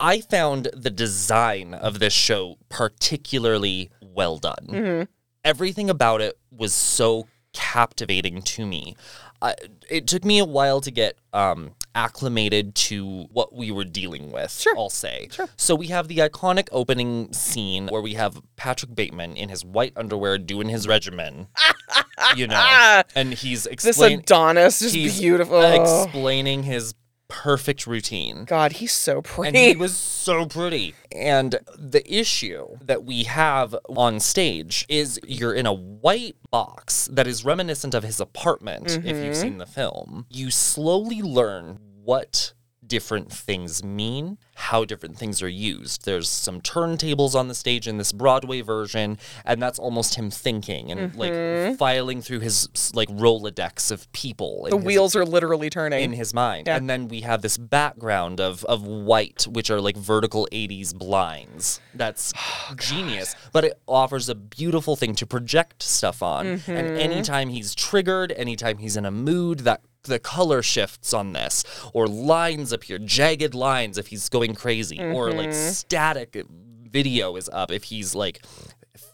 [0.00, 4.66] I found the design of this show particularly well done.
[4.68, 5.02] Mm-hmm.
[5.44, 8.96] Everything about it was so captivating to me.
[9.40, 9.54] I,
[9.88, 14.52] it took me a while to get um, acclimated to what we were dealing with.
[14.52, 14.76] Sure.
[14.76, 15.28] I'll say.
[15.30, 15.48] Sure.
[15.56, 19.92] So we have the iconic opening scene where we have Patrick Bateman in his white
[19.96, 21.48] underwear doing his regimen.
[22.36, 24.00] you know, and he's This.
[24.00, 25.60] Adonis is beautiful.
[25.60, 26.94] explaining his
[27.28, 28.44] perfect routine.
[28.44, 29.56] God, he's so pretty.
[29.56, 30.94] And he was so pretty.
[31.12, 37.26] And the issue that we have on stage is you're in a white box that
[37.26, 39.32] is reminiscent of his apartment, if you've mm-hmm.
[39.34, 40.26] seen the film.
[40.30, 42.54] You slowly learn what
[42.88, 46.04] different things mean, how different things are used.
[46.04, 50.90] There's some turntables on the stage in this Broadway version, and that's almost him thinking
[50.90, 54.66] and like filing through his like Rolodex of people.
[54.70, 56.02] the his- wheels are literally turning.
[56.02, 56.66] in his mind.
[56.66, 56.76] Yeah.
[56.76, 61.80] And then we have this background of of white, which are like vertical 80s blinds.
[61.94, 62.32] That's
[62.70, 63.34] Oh, genius.
[63.52, 66.46] But it offers a beautiful thing to project stuff on.
[66.46, 66.70] Mm-hmm.
[66.70, 71.64] And anytime he's triggered, anytime he's in a mood, that the color shifts on this,
[71.94, 75.70] or lines appear, jagged lines if he's going crazy, or like Mm-hmm.
[75.72, 76.44] static
[76.90, 78.42] video is up if he's like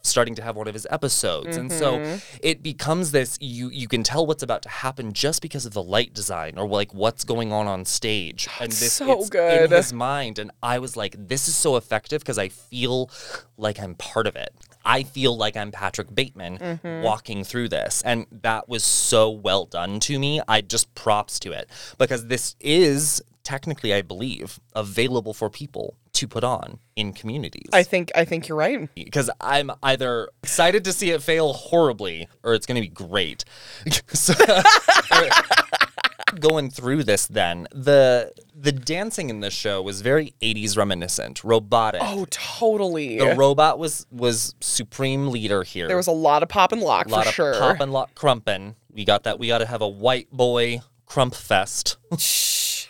[0.02, 2.36] starting to have one of his episodes and so Mm-hmm.
[2.42, 5.82] it becomes this you you can tell what's about to happen just because of the
[5.82, 9.64] light design or like what's going on on stage and this so it's good.
[9.64, 13.10] in his mind and i was like this is so effective because i feel
[13.56, 17.02] like i'm part of it i feel like i'm patrick bateman Mm-hmm.
[17.02, 21.52] walking through this and that was so well done to me i just props to
[21.52, 21.68] it
[21.98, 27.82] because this is technically i believe available for people to put on in communities I
[27.82, 28.88] think I think you're right.
[28.94, 33.44] because I'm either excited to see it fail horribly or it's going to be great.
[34.12, 34.32] so,
[36.40, 42.00] going through this, then the the dancing in this show was very 80s reminiscent, robotic.
[42.04, 43.18] Oh, totally.
[43.18, 45.88] the robot was was supreme leader here.
[45.88, 47.54] there was a lot of pop and lock a lot for of sure.
[47.54, 48.74] pop and lock krumpin.
[48.92, 49.38] We got that.
[49.38, 51.96] We got to have a white boy krump fest.
[52.18, 52.86] Shh.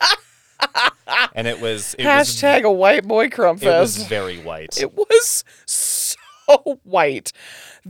[1.34, 3.64] And it was it was Hashtag a white boy krump fest.
[3.64, 4.78] it was very white.
[4.80, 7.32] It was so white.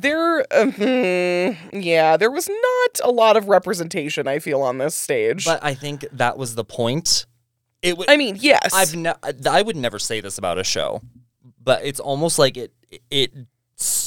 [0.01, 4.29] There, uh, yeah, there was not a lot of representation.
[4.29, 5.45] I feel on this stage.
[5.45, 7.27] But I think that was the point.
[7.83, 11.01] It w- I mean, yes, I've ne- I would never say this about a show,
[11.63, 12.73] but it's almost like it
[13.11, 13.33] it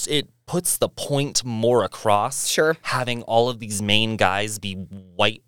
[0.08, 2.48] it puts the point more across.
[2.48, 2.78] Sure.
[2.82, 5.44] having all of these main guys be white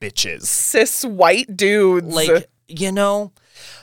[0.00, 2.14] bitches, cis white dudes.
[2.14, 3.32] like you know,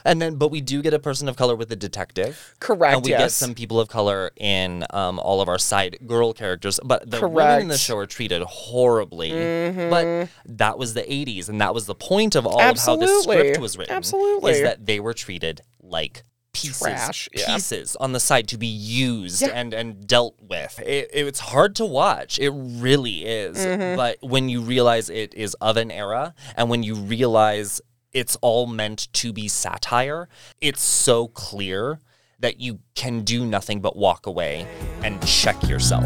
[0.04, 2.54] and then but we do get a person of color with a detective.
[2.60, 2.94] correct.
[2.94, 3.20] And we yes.
[3.20, 7.26] get some people of color in um, all of our side girl characters, but the
[7.28, 9.30] women in the show are treated horribly.
[9.30, 9.90] Mm-hmm.
[9.90, 13.36] But that was the '80s, and that was the point of all of how Absolutely.
[13.36, 13.94] script was written.
[13.94, 14.52] Absolutely.
[14.52, 17.54] is that they were treated like pieces, Trash, yeah.
[17.54, 19.48] pieces on the side to be used Yeah.
[19.54, 20.78] and and dealt with.
[20.80, 22.38] It, it's hard to watch.
[22.38, 23.56] It really is.
[23.56, 23.96] Mm-hmm.
[23.96, 27.80] But when you realize it is of an era, and when you realize
[28.12, 30.28] it's all meant to be satire,
[30.60, 32.00] it's so clear
[32.40, 34.66] that you can do nothing but walk away
[35.02, 36.04] and check yourself.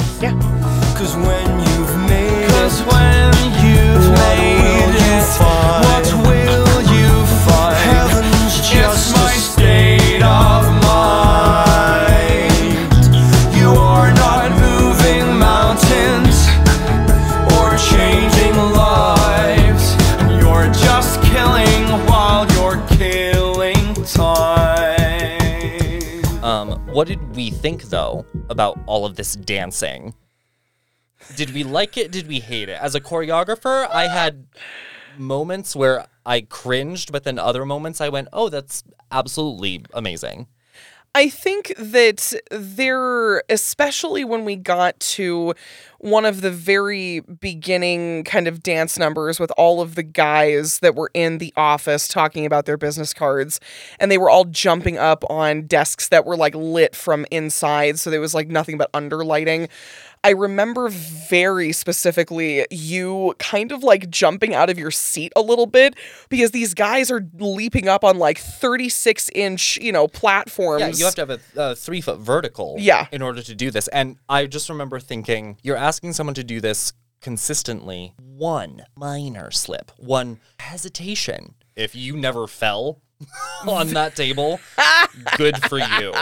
[0.97, 3.33] Cause when you've made Cause it, when
[3.65, 5.85] you've what made will you find?
[5.87, 7.77] what will you find?
[7.77, 10.76] Heaven's just my a state of
[26.97, 30.15] What did we think though about all of this dancing?
[31.35, 32.11] Did we like it?
[32.11, 32.79] Did we hate it?
[32.81, 34.47] As a choreographer, I had
[35.19, 38.83] moments where I cringed, but then other moments I went, "Oh, that's
[39.13, 40.47] absolutely amazing."
[41.15, 45.55] I think that there, especially when we got to
[45.99, 50.95] one of the very beginning kind of dance numbers with all of the guys that
[50.95, 53.61] were in the office talking about their business cards,
[53.99, 57.99] and they were all jumping up on desks that were like lit from inside.
[57.99, 59.69] So there was like nothing but underlighting.
[60.25, 65.67] I remember very specifically you kind of like jumping out of your seat a little
[65.67, 65.95] bit
[66.29, 70.81] because these guys are leaping up on like 36 inch, you know, platforms.
[70.81, 72.77] Yeah, you have to have a, a three foot vertical.
[72.79, 73.07] Yeah.
[73.13, 76.61] In order to do this, and I just remember thinking, you're asking someone to do
[76.61, 78.15] this consistently.
[78.19, 81.55] One minor slip, one hesitation.
[81.75, 83.03] If you never fell
[83.67, 84.61] on that table,
[85.37, 86.13] good for you.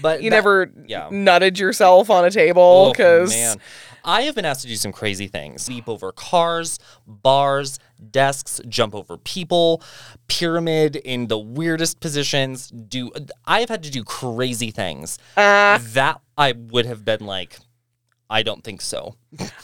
[0.00, 1.08] But you that- never yeah.
[1.10, 3.56] nutted yourself on a table Oh, because man.
[4.04, 5.68] I have been asked to do some crazy things.
[5.68, 7.78] Leap over cars, bars,
[8.10, 9.82] desks, jump over people,
[10.28, 12.68] pyramid in the weirdest positions.
[12.70, 13.10] Do
[13.44, 15.18] I have had to do crazy things.
[15.36, 15.78] Uh.
[15.92, 17.58] that I would have been like,
[18.30, 19.16] I don't think so.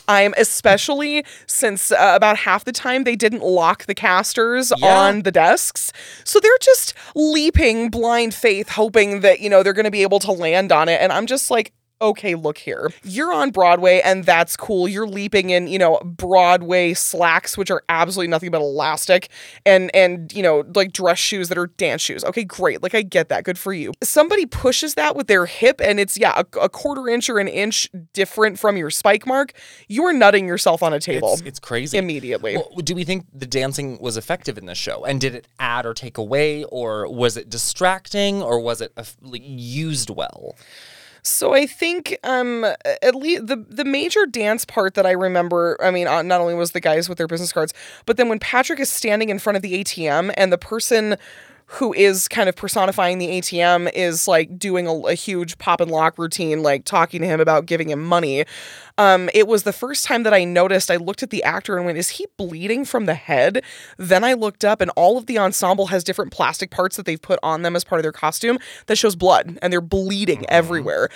[0.08, 4.98] I'm especially since uh, about half the time they didn't lock the casters Yeah.
[4.98, 5.92] on the desks.
[6.24, 10.18] So they're just leaping blind faith, hoping that, you know, they're going to be able
[10.20, 11.00] to land on it.
[11.00, 12.92] And I'm just like, okay, look here.
[13.04, 14.88] You're on Broadway and that's cool.
[14.88, 19.30] You're leaping in, you know, Broadway slacks, which are absolutely nothing but elastic
[19.64, 22.24] and, and, you know, like dress shoes that are dance shoes.
[22.24, 22.82] Okay, great.
[22.82, 23.44] Like I get that.
[23.44, 23.92] Good for you.
[24.02, 27.48] Somebody pushes that with their hip and it's, yeah, a, a quarter inch or an
[27.48, 29.52] inch different from your spike mark.
[29.88, 31.98] You are nutting yourself on a table It's, it's crazy.
[31.98, 32.56] immediately.
[32.56, 35.04] Well, do we think the dancing was effective in this show?
[35.04, 39.04] And did it add or take away, or was it distracting, or was it uh,
[39.22, 40.54] like, used well?
[41.26, 45.90] So I think um at least the the major dance part that I remember, I
[45.90, 47.74] mean, uh, not only was the guys with their business cards,
[48.06, 51.16] but then when Patrick is standing in front of the ATM and the person
[51.66, 55.90] who is kind of personifying the ATM is like doing a, a huge pop and
[55.90, 58.44] lock routine, like talking to him about giving him money.
[58.98, 60.90] Um, it was the first time that I noticed.
[60.90, 63.62] I looked at the actor and went, "Is he bleeding from the head?"
[63.98, 67.20] Then I looked up, and all of the ensemble has different plastic parts that they've
[67.20, 71.08] put on them as part of their costume that shows blood, and they're bleeding everywhere.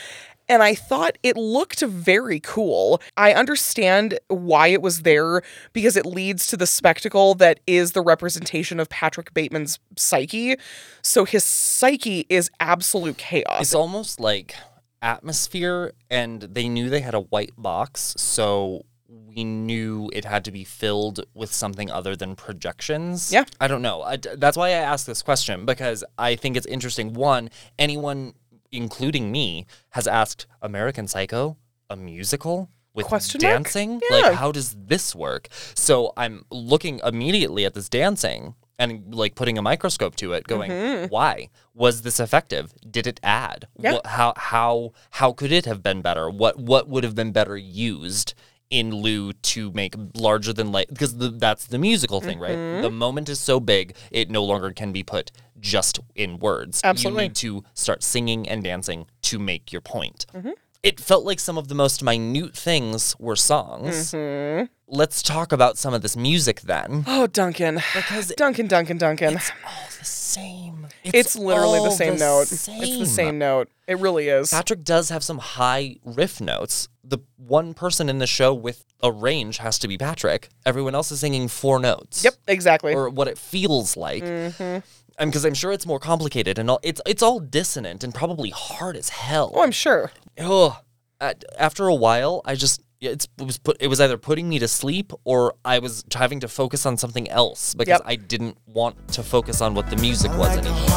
[0.50, 3.00] And I thought it looked very cool.
[3.16, 5.42] I understand why it was there
[5.72, 10.56] because it leads to the spectacle that is the representation of Patrick Bateman's psyche.
[11.02, 13.60] So his psyche is absolute chaos.
[13.60, 14.56] It's almost like
[15.00, 20.50] atmosphere, and they knew they had a white box, so we knew it had to
[20.50, 23.32] be filled with something other than projections.
[23.32, 23.44] Yeah.
[23.60, 24.02] I don't know.
[24.02, 27.14] I, that's why I asked this question because I think it's interesting.
[27.14, 28.34] One, anyone,
[28.72, 31.56] including me, has asked American Psycho
[31.88, 33.54] a musical with Question mark?
[33.54, 34.00] dancing.
[34.10, 34.16] Yeah.
[34.16, 35.48] Like, how does this work?
[35.74, 40.70] So I'm looking immediately at this dancing and like putting a microscope to it, going,
[40.70, 41.06] mm-hmm.
[41.08, 42.72] why was this effective?
[42.90, 43.68] Did it add?
[43.74, 46.30] What, how how how could it have been better?
[46.30, 48.34] What what would have been better used?
[48.70, 52.56] In lieu to make larger than life, because the, that's the musical thing, right?
[52.56, 52.82] Mm-hmm.
[52.82, 56.80] The moment is so big, it no longer can be put just in words.
[56.84, 57.24] Absolutely.
[57.24, 60.24] You need to start singing and dancing to make your point.
[60.32, 60.50] Mm-hmm.
[60.82, 64.12] It felt like some of the most minute things were songs.
[64.12, 64.66] Mm-hmm.
[64.86, 67.04] Let's talk about some of this music then.
[67.06, 67.82] oh, Duncan.
[67.94, 69.34] Because Duncan, Duncan, Duncan.
[69.34, 70.86] it's all the same.
[71.04, 72.50] It's, literally the same note.
[72.50, 73.68] It's the same note.
[73.86, 74.50] It really is.
[74.50, 76.88] Patrick does have some high riff notes.
[77.02, 80.48] The one person in the show with a range has to be Patrick.
[80.66, 82.22] Everyone else is singing four notes.
[82.22, 82.94] Yep, exactly.
[82.94, 84.22] Or what it feels like.
[84.22, 84.78] Mm-hmm.
[85.18, 88.50] And because I'm sure it's more complicated and all, it's it's all dissonant and probably
[88.50, 89.50] hard as hell.
[89.54, 90.10] oh, I'm sure.
[90.38, 90.72] Ugh.
[91.20, 94.58] At- after a while, I just it's, it was put it was either putting me
[94.58, 98.02] to sleep or I was having to focus on something else because Yep.
[98.04, 100.90] I didn't want to focus on what the music was like a anymore.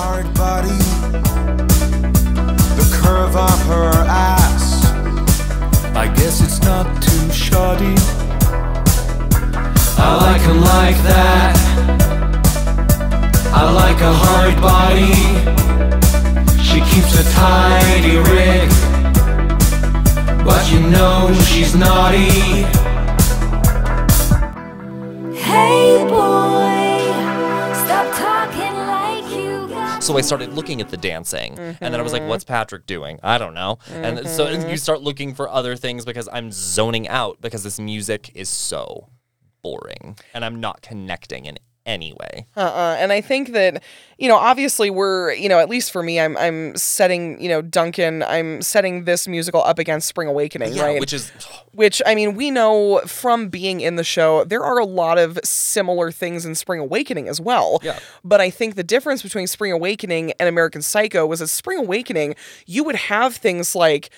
[5.95, 7.95] I guess it's not too shoddy.
[9.97, 11.55] I like him like that.
[13.53, 15.13] I like a hard body.
[16.67, 18.69] She keeps a tidy rig,
[20.43, 22.65] but you know she's naughty.
[25.37, 26.72] Hey boy,
[30.03, 32.29] So I started looking at the dancing, and then I was like, mm-hmm.
[32.29, 33.21] "What's Patrick doing?
[33.23, 34.69] I don't know." And so mm-hmm.
[34.69, 39.07] you start looking for other things because I'm zoning out because this music is so
[39.61, 42.45] boring, and I'm not connecting in anyway.
[42.55, 42.95] Uh-uh.
[42.99, 43.83] And I think that,
[44.17, 47.61] you know, obviously we're, you know, at least for me, I'm I'm setting, you know,
[47.61, 50.99] Duncan, I'm setting this musical up against Spring Awakening, Yeah, right?
[50.99, 51.31] which is
[51.73, 55.39] Which I mean, we know from being in the show, there are a lot of
[55.43, 57.79] similar things in Spring Awakening as well.
[57.83, 57.99] Yeah.
[58.23, 62.35] But I think the difference between Spring Awakening and American Psycho was that Spring Awakening,
[62.65, 64.09] you would have things like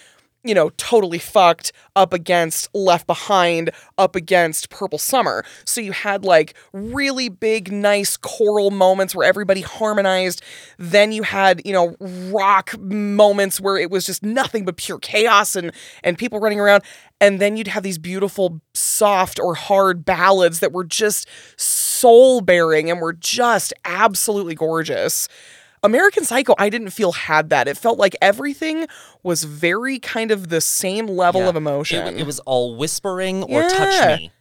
[0.47, 5.43] you know, totally fucked up against Left Behind, up against Purple Summer.
[5.65, 10.41] So you had like really big, nice choral moments where everybody harmonized.
[10.77, 11.95] Then you had, you know,
[12.31, 15.71] rock moments where it was just nothing but pure chaos and
[16.03, 16.83] and people running around.
[17.21, 21.27] And then you'd have these beautiful, soft or hard ballads that were just
[21.57, 25.27] soul bearing and were just absolutely gorgeous.
[25.85, 27.67] American Psycho, I didn't feel had that.
[27.67, 28.87] It felt like everything
[29.21, 32.07] was very kind of the same level yeah, of emotion.
[32.07, 33.67] It, it was all whispering or Yeah.
[33.69, 34.31] touch me.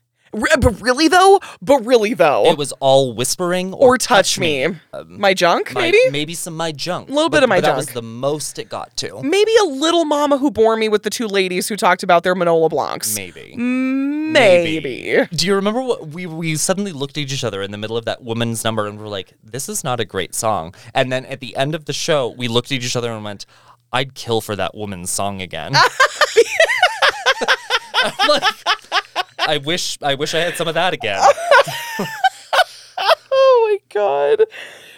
[0.61, 4.64] But really though, but really though, It was all whispering or, or touch me.
[4.64, 4.76] Um,
[5.09, 5.99] my junk, My- maybe.
[6.11, 7.09] maybe some my junk.
[7.09, 7.64] A little bit but- of my junk.
[7.64, 7.95] but That was junk.
[7.95, 9.22] the most it got to.
[9.22, 12.35] Maybe a little mama who bore me with the two ladies who talked about their
[12.35, 13.14] Manolo Blahniks.
[13.16, 13.55] Maybe.
[13.57, 15.26] Maybe.
[15.32, 18.05] Do you remember what we we suddenly looked at each other in the middle of
[18.07, 21.41] that woman's number and we're like, "This is not a great song." And then at
[21.41, 23.47] the end of the show, we looked at each other and went,
[23.93, 25.74] "I'd kill for that woman's song again."
[28.07, 28.43] I'm like,
[29.47, 31.20] I wish I wish I had some of that again.
[33.37, 34.45] Oh my god.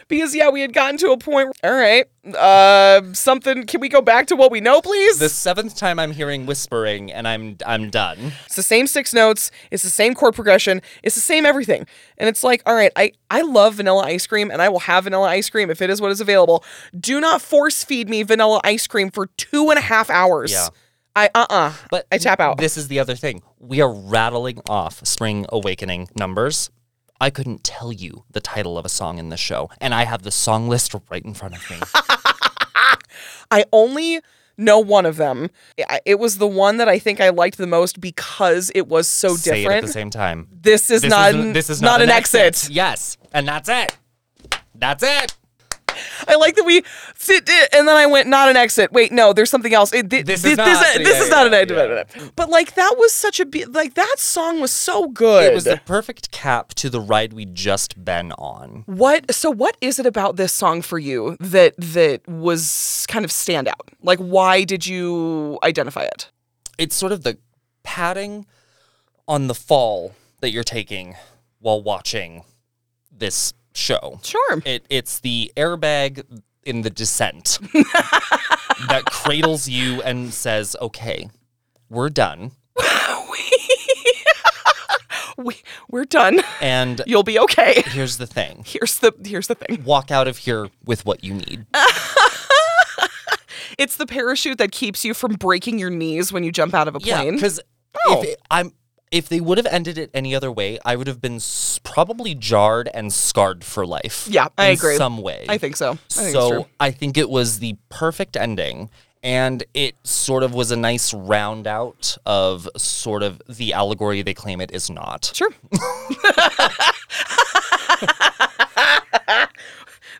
[0.08, 1.52] Because yeah, we had gotten to a point.
[1.64, 2.06] All right,
[2.36, 3.64] uh, something.
[3.64, 5.18] Can we go back to what we know, please?
[5.18, 8.32] The seventh time I'm hearing whispering and I'm I'm done.
[8.44, 9.50] It's the same six notes.
[9.72, 10.80] It's the same chord progression.
[11.02, 11.86] It's the same everything.
[12.18, 15.04] And it's like, all right, I, I love vanilla ice cream and I will have
[15.04, 16.62] vanilla ice cream if it is what is available.
[16.98, 20.52] Do not force feed me vanilla ice cream for two and a half hours.
[20.52, 20.68] Yeah.
[21.16, 22.58] I, uh uh But I tap out.
[22.58, 23.42] This is the other thing.
[23.58, 26.70] We are rattling off Spring Awakening numbers.
[27.18, 30.22] I couldn't tell you the title of a song in the show, and I have
[30.22, 31.78] the song list right in front of me.
[33.50, 34.20] I only
[34.58, 35.48] know one of them.
[36.04, 39.36] It was the one that I think I liked the most because it was so
[39.36, 40.48] Say it at the same time.
[40.52, 41.34] This is not.
[41.34, 42.68] Is, this is not, not, an exit.
[42.70, 43.96] Yes, and that's it.
[44.74, 45.34] That's it.
[46.28, 46.82] I like that we
[47.16, 48.92] sit and then I went not an exit.
[48.92, 49.92] Wait, no, there's something else.
[49.92, 50.66] It, thi- This thi- is not-
[50.96, 52.04] this, yeah, is not an yeah.
[52.36, 55.44] But like that was such a be- like that song was so good.
[55.50, 58.84] It was the perfect cap to the ride we'd just been on.
[58.86, 63.30] what so what is it about this song for you that that was kind of
[63.30, 63.80] standout?
[64.02, 66.30] Like why did you identify it?
[66.78, 67.38] It's sort of the
[67.82, 68.46] padding
[69.28, 71.14] on the fall that you're taking
[71.58, 72.44] while watching
[73.10, 74.18] this show.
[74.22, 74.62] Sure.
[74.64, 76.22] It, it's the airbag
[76.64, 81.28] in the descent that cradles you and says, okay,
[81.88, 82.52] we're done.
[85.38, 85.56] We
[85.90, 86.40] we're done.
[86.62, 87.82] And You'll be okay.
[87.88, 89.84] here's the thing Here's the here's the thing.
[89.84, 91.66] walk out of here with what you need.
[93.78, 96.96] It's the parachute that keeps you from breaking your knees when you jump out of
[96.96, 97.34] a Yeah, plane.
[97.34, 97.60] because
[98.06, 98.22] Oh.
[98.22, 98.72] if it, I'm
[99.16, 102.34] if they would have ended it any other way, I would have been s- probably
[102.34, 104.28] jarred and scarred for life.
[104.30, 104.96] Yeah, I in agree.
[104.96, 105.46] Some way.
[105.48, 105.92] I think so.
[105.92, 106.68] I think it's so.
[106.78, 108.90] I think it was the perfect ending.
[109.22, 114.34] And it sort of was a nice round out of sort of the allegory they
[114.34, 115.32] claim it is not.
[115.34, 115.48] Sure.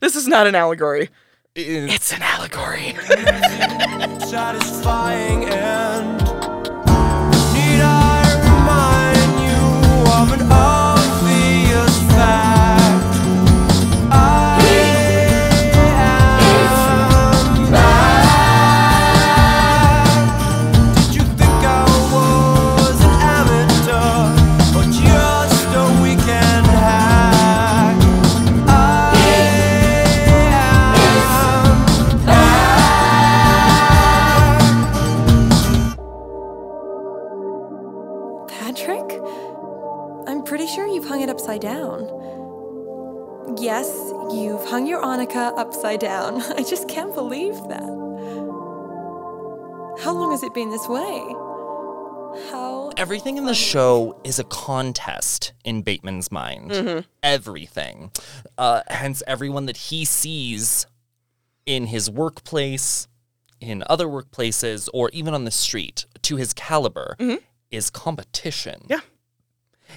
[0.01, 1.11] this is not an allegory.
[1.55, 2.95] It's an allegory.
[4.27, 6.56] satisfying end.
[12.17, 12.46] passar.
[41.37, 42.01] Upside down.
[43.59, 43.91] Yes,
[44.33, 46.41] you've hung your Onica upside down.
[46.57, 47.83] I just can't believe that.
[50.03, 51.19] How long has it been this way?
[52.51, 52.91] How.
[52.97, 56.71] Everything in the show is a contest in Bateman's mind.
[56.71, 57.01] Mm-hmm.
[57.23, 58.13] Everything.
[58.57, 60.87] Uh, hence, everyone that he sees
[61.67, 63.09] in his workplace,
[63.61, 67.15] in other workplaces, or even on the street to his caliber
[67.71, 68.81] is competition.
[68.85, 68.93] Mm-hmm.
[68.93, 69.01] Yeah.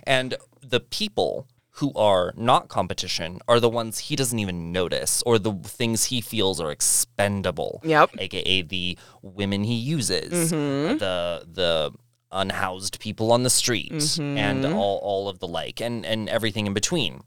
[0.03, 5.39] And the people who are not competition are the ones he doesn't even notice or
[5.39, 7.81] the things he feels are expendable.
[7.83, 8.11] Yep.
[8.17, 10.97] AKA the women he uses, mm-hmm.
[10.97, 11.91] the the
[12.31, 14.37] unhoused people on the street mm-hmm.
[14.37, 17.21] and all, all of the like and, and everything in between.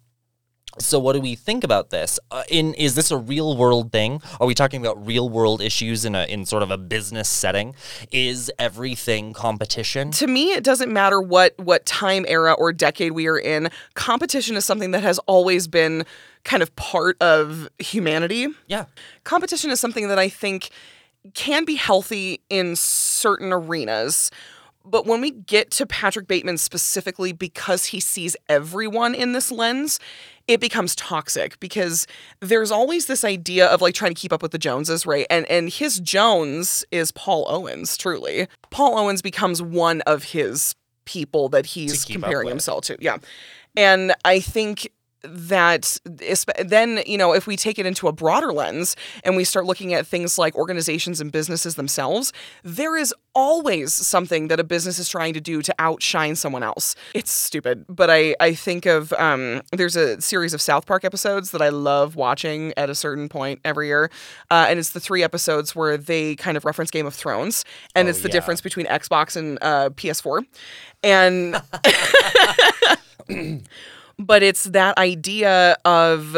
[0.79, 2.19] So what do we think about this?
[2.31, 4.23] Uh, in is this a real world thing?
[4.41, 7.75] Are we talking about real world issues in a in sort of a business setting?
[8.11, 10.11] Is everything competition?
[10.13, 14.57] to me it doesn't matter what what time era or decade we are in competition
[14.57, 16.05] is something that has always been
[16.45, 18.87] kind of part of humanity Yeah.
[19.25, 20.71] competition is something that i think
[21.35, 24.31] can be healthy in certain arenas
[24.85, 30.01] but when we get to Patrick Bateman specifically because he sees everyone in this lens,
[30.49, 32.07] it becomes toxic because
[32.41, 35.27] there's always this idea of like trying to keep up with the Joneses, right?
[35.31, 38.49] And and his Jones is Paul Owens, truly.
[38.71, 40.75] Paul Owens becomes one of his
[41.05, 42.97] people that he's comparing himself to.
[43.01, 43.19] Yeah.
[43.77, 44.89] And I think
[45.25, 45.99] that
[46.65, 49.95] then you know if we take it into a broader lens and we start looking
[49.95, 52.33] at things like organizations and businesses themselves
[52.65, 56.95] there is always something that a business is trying to do to outshine someone else
[57.15, 61.53] it's stupid but i i think of um there's a series of south park episodes
[61.53, 64.11] that i love watching at a certain point every year
[64.51, 67.65] uh, and it's the three episodes where they kind of reference game of thrones
[67.95, 68.33] and Oh, it's the yeah.
[68.33, 70.45] difference between xbox and uh, ps4
[71.03, 71.63] and
[74.19, 76.37] but it's that idea of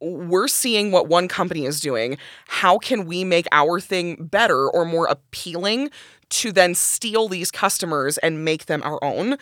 [0.00, 2.18] we're seeing what one company is doing.
[2.48, 5.90] How can we make our thing better or more appealing
[6.28, 9.36] to then steal these customers and make them our own?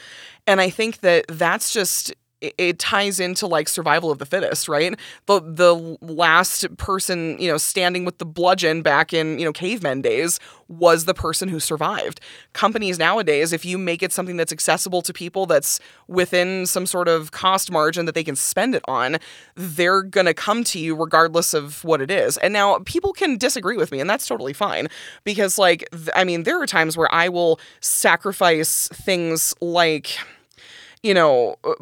[0.47, 4.99] And I think that that's just it- ties into like survival of the fittest, right?
[5.27, 10.03] The the last person, you know, standing with the bludgeon back in, you know, cavemen
[10.03, 12.21] days was the person who survived.
[12.53, 15.79] Companies nowadays, if you make it something that's accessible to people that's
[16.09, 19.19] within some sort of cost margin that they can spend it on,
[19.55, 22.37] they're going to come to you regardless of what it is.
[22.39, 24.89] And now people can disagree with me and that's totally fine
[25.25, 30.19] because like I mean, there are times where I will sacrifice things like
[31.05, 31.75] you know, uh,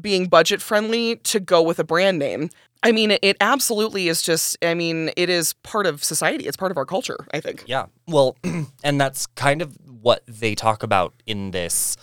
[0.00, 2.48] being budget friendly to go with a brand name.
[2.82, 6.46] I mean, it, it absolutely is just, I mean, it is part of society.
[6.46, 7.64] It's part of our culture, I think.
[7.66, 7.86] Yeah.
[8.06, 8.36] Well,
[8.84, 11.96] and that's kind of what they talk about in this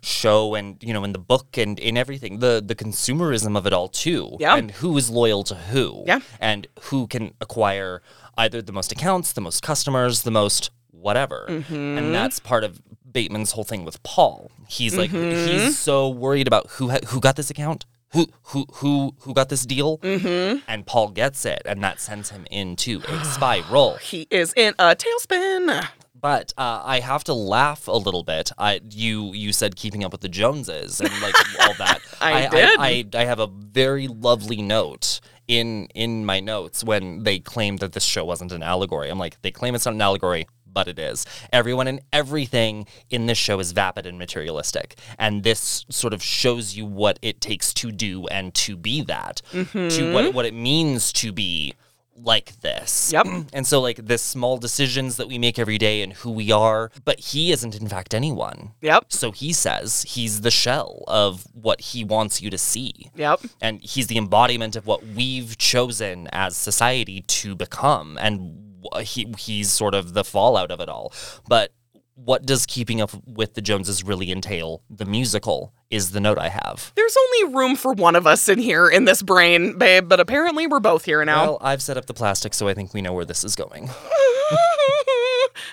[0.00, 3.72] show and you know in the book and in everything the the consumerism of it
[3.72, 4.54] all too Yeah.
[4.56, 6.20] and who is loyal to who Yeah.
[6.38, 8.02] and who can acquire
[8.36, 10.70] either the most accounts the most customers the most
[11.00, 11.74] whatever Mm-hmm.
[11.98, 12.80] and that's part of
[13.10, 15.46] Bateman's whole thing with Paul he's like Mm-hmm.
[15.50, 19.48] he's so worried about who ha- who got this account who who who who got
[19.48, 20.58] this deal Mm-hmm.
[20.68, 24.94] and Paul gets it and that sends him into a spiral He is in a
[24.96, 25.86] tailspin.
[26.20, 28.50] but uh, I have to laugh a little bit.
[28.58, 32.00] I you you said keeping up with the Joneses and like all that.
[32.20, 33.14] I I, did.
[33.14, 37.92] I, I have a very lovely note in in my notes when they claim that
[37.92, 39.10] this show wasn't an allegory.
[39.10, 40.46] I'm like, they claim it's not an allegory.
[40.74, 41.24] But it is.
[41.52, 44.96] Everyone and everything in this show is vapid and materialistic.
[45.18, 49.40] And this sort of shows you what it takes to do and to be that.
[49.52, 50.12] To mm-hmm.
[50.12, 51.74] what, what it means to be
[52.16, 53.12] like this.
[53.12, 53.26] Yep.
[53.52, 56.90] And so like the small decisions that we make every day and who we are,
[57.04, 58.72] but he isn't in fact anyone.
[58.80, 59.06] Yep.
[59.08, 63.10] So he says he's the shell of what he wants you to see.
[63.14, 63.40] Yep.
[63.60, 68.63] And he's the embodiment of what we've chosen as society to become and
[69.00, 71.12] he he's sort of the fallout of it all.
[71.48, 71.72] But
[72.16, 74.82] what does keeping up with the Joneses really entail?
[74.88, 76.92] The musical is the note I have.
[76.94, 80.66] There's only room for one of us in here in this brain, babe, but apparently
[80.66, 81.44] we're both here now.
[81.44, 83.90] Well, I've set up the plastic, so I think we know where this is going.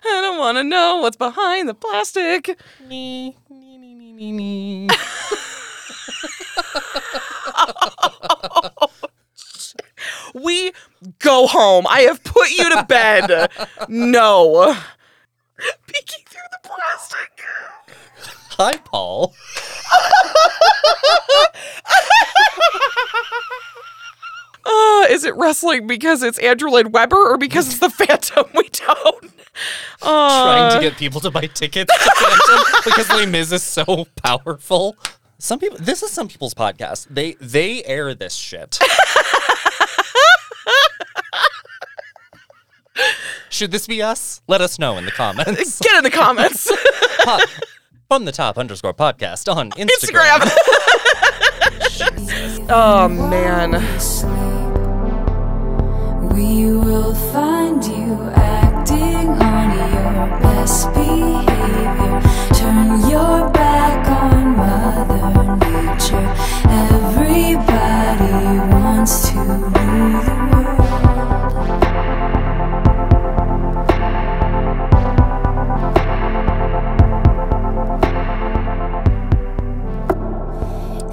[0.03, 2.59] I don't want to know what's behind the plastic.
[2.87, 4.87] Me, me, me, me, me, me.
[10.33, 10.71] We
[11.19, 11.85] go home.
[11.87, 13.49] I have put you to bed.
[13.87, 14.75] no.
[15.87, 17.31] Peeking through the plastic.
[18.57, 19.33] Hi, Paul.
[24.63, 28.45] Uh, is it wrestling because it's Andrew Lloyd Webber or because it's the Phantom?
[28.55, 29.25] We don't.
[30.01, 34.05] Uh, Trying to get people to buy tickets to Phantom because Les Mis is so
[34.23, 34.95] powerful.
[35.39, 35.77] Some people.
[35.79, 37.07] This is some people's podcast.
[37.09, 38.77] They they air this shit.
[43.49, 44.41] Should this be us?
[44.47, 45.79] Let us know in the comments.
[45.79, 46.71] get in the comments.
[47.23, 47.41] Pop,
[48.07, 50.39] from the top underscore podcast on Instagram.
[51.81, 52.67] Instagram.
[52.69, 53.71] oh man.
[56.33, 62.21] We will find you acting on your best behavior.
[62.55, 66.33] Turn your back on Mother Nature.
[66.69, 68.33] Everybody
[68.73, 69.80] wants to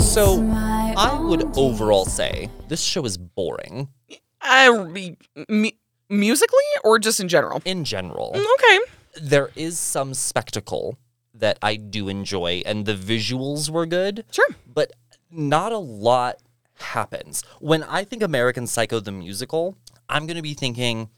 [0.08, 0.42] So
[0.96, 3.88] I would overall say this show is boring
[4.40, 4.86] Uh,
[5.48, 5.70] mu-
[6.08, 7.60] musically or just in general?
[7.64, 8.32] in general.
[8.34, 8.78] Okay.
[9.20, 10.96] There is some spectacle
[11.34, 14.24] that I do enjoy, and the visuals were good.
[14.30, 14.48] Sure.
[14.66, 14.92] But
[15.30, 16.38] not a lot
[16.76, 17.42] happens.
[17.60, 19.76] When I think American Psycho the musical,
[20.08, 21.10] I'm going to be thinking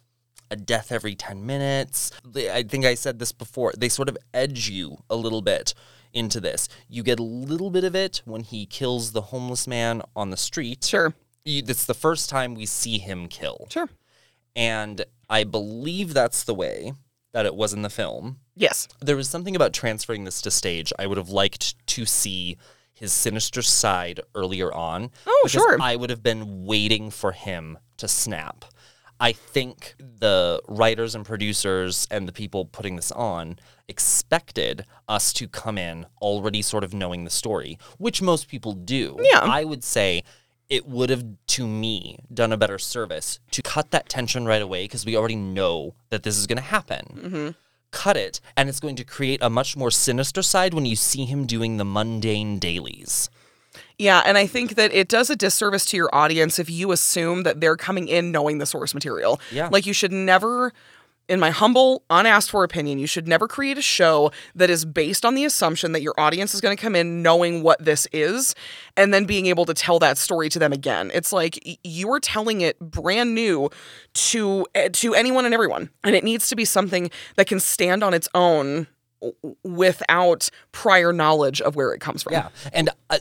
[0.51, 2.11] a death every 10 minutes.
[2.25, 3.73] They- I think I said this before.
[3.77, 5.75] They sort of edge you a little bit
[6.13, 6.69] into this.
[6.89, 10.37] You get a little bit of it when he kills the homeless man on the
[10.37, 10.85] street.
[10.85, 11.15] Sure.
[11.45, 13.69] You, it's the first time we see him kill.
[13.71, 13.89] Sure.
[14.57, 16.93] And I believe that's the way
[17.33, 18.41] that it was in the film.
[18.57, 18.89] Yes.
[19.01, 20.93] There was something about transferring this to stage.
[20.99, 22.57] I would have liked to see
[22.93, 25.11] his sinister side earlier on.
[25.27, 25.81] Oh, sure.
[25.81, 28.65] I would have been waiting for him to snap.
[29.21, 35.47] I think the writers and producers and the people putting this on expected us to
[35.47, 39.19] come in already sort of knowing the story, which most people do.
[39.21, 39.41] Yeah.
[39.41, 40.25] I would say
[40.71, 44.85] it would have, to me, done a better service to cut that tension right away
[44.85, 47.21] because we already know that this is going to happen.
[47.23, 47.49] Mm-hmm.
[47.91, 51.25] Cut it, and it's going to create a much more sinister side when you see
[51.25, 53.29] him doing the mundane dailies.
[54.01, 57.43] Yeah, and I think that it does a disservice to your audience if you assume
[57.43, 59.39] that they're coming in knowing the source material.
[59.53, 59.69] Yeah.
[59.71, 60.73] Like you should never
[61.29, 65.25] in my humble, unasked for opinion, you should never create a show that is based
[65.25, 68.55] on the assumption that your audience is going to come in knowing what this is
[68.97, 71.11] and then being able to tell that story to them again.
[71.15, 73.71] It's like you are telling it brand new
[74.15, 78.03] to eh, to anyone and everyone, and it needs to be something that can stand
[78.03, 78.89] on its own
[79.63, 82.33] without prior knowledge of where it comes from.
[82.33, 83.21] Yeah, and I,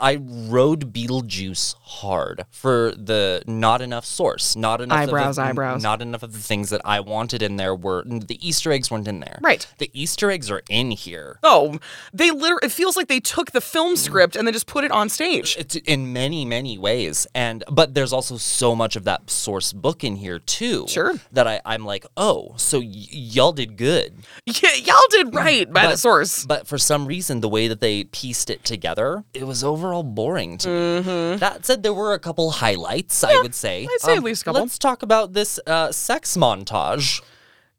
[0.00, 5.82] I rode Beetlejuice hard for the not enough source, not enough Eyebrows, of the, eyebrows.
[5.82, 9.08] not enough of the things that I wanted in there were the Easter eggs weren't
[9.08, 9.38] in there.
[9.42, 9.66] Right.
[9.78, 11.38] the Easter eggs are in here.
[11.42, 11.78] Oh,
[12.12, 14.90] they literally, it feels like they took the film script and then just put it
[14.90, 15.56] on stage.
[15.58, 20.04] It's in many many ways, and but there's also so much of that source book
[20.04, 20.86] in here too.
[20.88, 21.14] Sure.
[21.32, 24.14] that I I'm like, oh, so y- y'all did good.
[24.46, 26.44] Yeah, y'all did right by the source.
[26.44, 30.58] But for some reason, the way that they pieced it together, it was overall boring
[30.58, 31.36] to me.
[31.36, 33.82] That said, there were a couple highlights, I would say.
[33.84, 33.90] Mm-hmm.
[33.92, 34.60] I'd say at least a couple.
[34.62, 37.22] Let's talk about this uh, sex montage.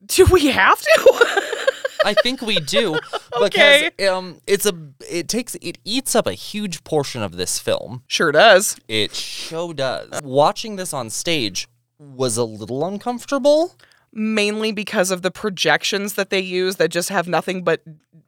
[0.05, 1.45] Do we have to?
[2.05, 2.97] I think we do
[3.41, 3.91] Okay.
[4.07, 4.73] um, it's a
[5.09, 8.03] it takes it eats up a huge portion of this film.
[8.07, 8.77] sure does.
[8.87, 10.21] It show does.
[10.23, 11.67] Watching this on stage
[11.99, 13.75] was a little uncomfortable.
[14.11, 17.81] Mainly because of the projections that they use that just have nothing but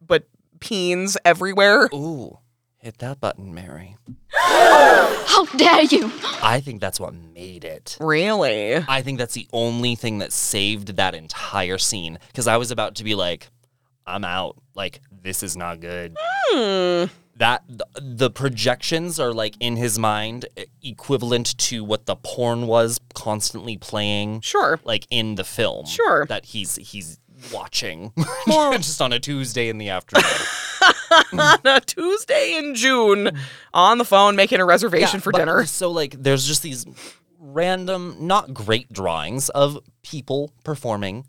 [0.05, 0.27] but
[0.59, 1.89] peens everywhere.
[1.93, 2.37] Ooh,
[2.77, 3.97] hit that button, Mary.
[4.33, 6.11] How dare you!
[6.43, 7.97] I think that's what made it.
[7.99, 8.75] Really?
[8.87, 12.95] I think that's the only thing that saved that entire scene because I was about
[12.95, 13.49] to be like,
[14.05, 14.57] I'm out.
[14.75, 16.15] Like, this is not good.
[16.19, 17.05] Hmm.
[17.41, 20.45] That the, the projections are like in his mind
[20.83, 24.41] equivalent to what the porn was constantly playing.
[24.41, 24.79] Sure.
[24.83, 25.87] Like in the film.
[25.87, 26.27] Sure.
[26.27, 27.17] That he's he's
[27.51, 28.13] watching
[28.47, 30.29] Well- just on a Tuesday in the afternoon.
[31.39, 33.31] on a Tuesday in June
[33.73, 35.65] on the phone making a reservation Yeah, for dinner.
[35.65, 36.85] So like there's just these
[37.39, 41.25] random, not great drawings of people performing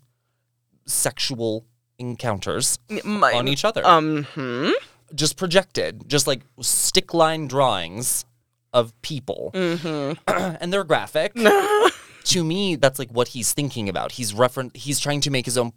[0.85, 1.65] sexual
[1.97, 3.83] encounters My- on each other.
[3.85, 4.69] Um, hmm?
[5.13, 8.25] Just projected, just like stick line drawings
[8.73, 9.51] of people.
[9.53, 10.13] Mm-hmm.
[10.61, 11.33] and they're graphic.
[12.25, 14.13] to me, that's like what he's thinking about.
[14.13, 15.73] He's referen- he's trying to make his own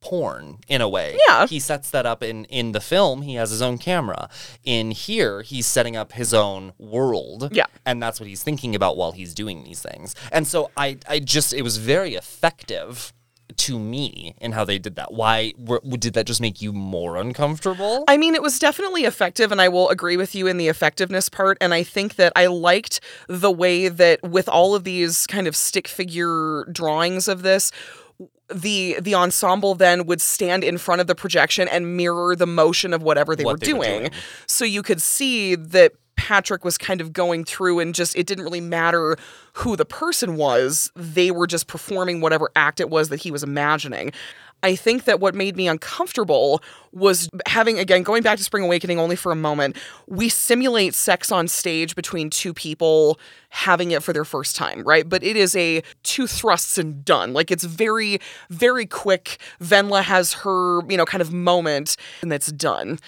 [0.00, 1.18] porn in a way.
[1.26, 1.46] Yeah.
[1.46, 3.22] He sets that up in in the film.
[3.22, 4.28] He has his own camera.
[4.62, 7.48] In here, he's setting up his own world.
[7.52, 7.66] Yeah.
[7.86, 10.14] And that's what he's thinking about while he's doing these things.
[10.30, 13.12] And so I I just it was very effective
[13.58, 15.12] to me and how they did that.
[15.12, 18.04] Why were, did that just make you more uncomfortable?
[18.08, 21.28] I mean, it was definitely effective, and I will agree with you in the effectiveness
[21.28, 21.58] part.
[21.60, 25.56] And I think that I liked the way that with all of these kind of
[25.56, 27.70] stick figure drawings of this,
[28.52, 32.92] the the ensemble then would stand in front of the projection and mirror the motion
[32.92, 33.98] of whatever they, What were, they were doing.
[34.00, 34.10] doing.
[34.46, 38.44] So you could see that Patrick was kind of going through and just it didn't
[38.44, 39.16] really matter
[39.54, 40.90] who the person was.
[40.94, 44.12] They were just performing whatever act it was that he was imagining.
[44.64, 48.98] I think that what made me uncomfortable was having, again, going back to Spring Awakening
[48.98, 53.18] only for a moment, we simulate sex on stage between two people
[53.50, 55.06] having it for their first time, right?
[55.06, 57.34] But it is a two thrusts and done.
[57.34, 59.36] Like it's very, very quick.
[59.60, 62.98] Wendla has her, you know, kind of moment and that's done.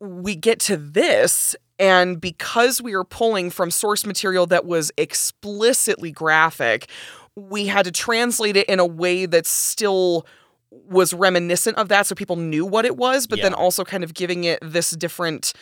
[0.00, 1.56] We get to this.
[1.78, 6.88] And because we are pulling from source material that was explicitly graphic,
[7.36, 10.26] we had to translate it in a way that still
[10.70, 14.12] was reminiscent of that so people knew what it was, but then also kind of
[14.12, 15.52] giving it this different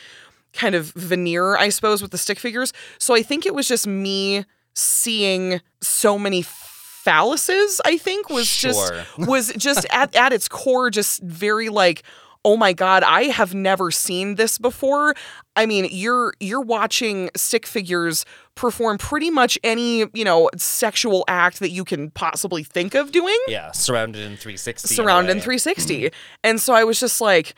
[0.53, 2.73] kind of veneer, I suppose, with the stick figures.
[2.99, 4.45] So I think it was just me
[4.75, 8.73] seeing so many phalluses, I think, was Sure.
[8.73, 12.03] just was just at, at its core just very like
[12.47, 15.15] oh my god i have never seen this before
[15.57, 18.25] i mean you're you're watching stick figures
[18.55, 23.37] perform pretty much any you know sexual act that you can possibly think of doing
[23.49, 24.95] Yeah, surrounded in 360.
[24.95, 25.43] surrounded in way.
[25.59, 26.11] 360
[26.45, 27.55] and so i was just like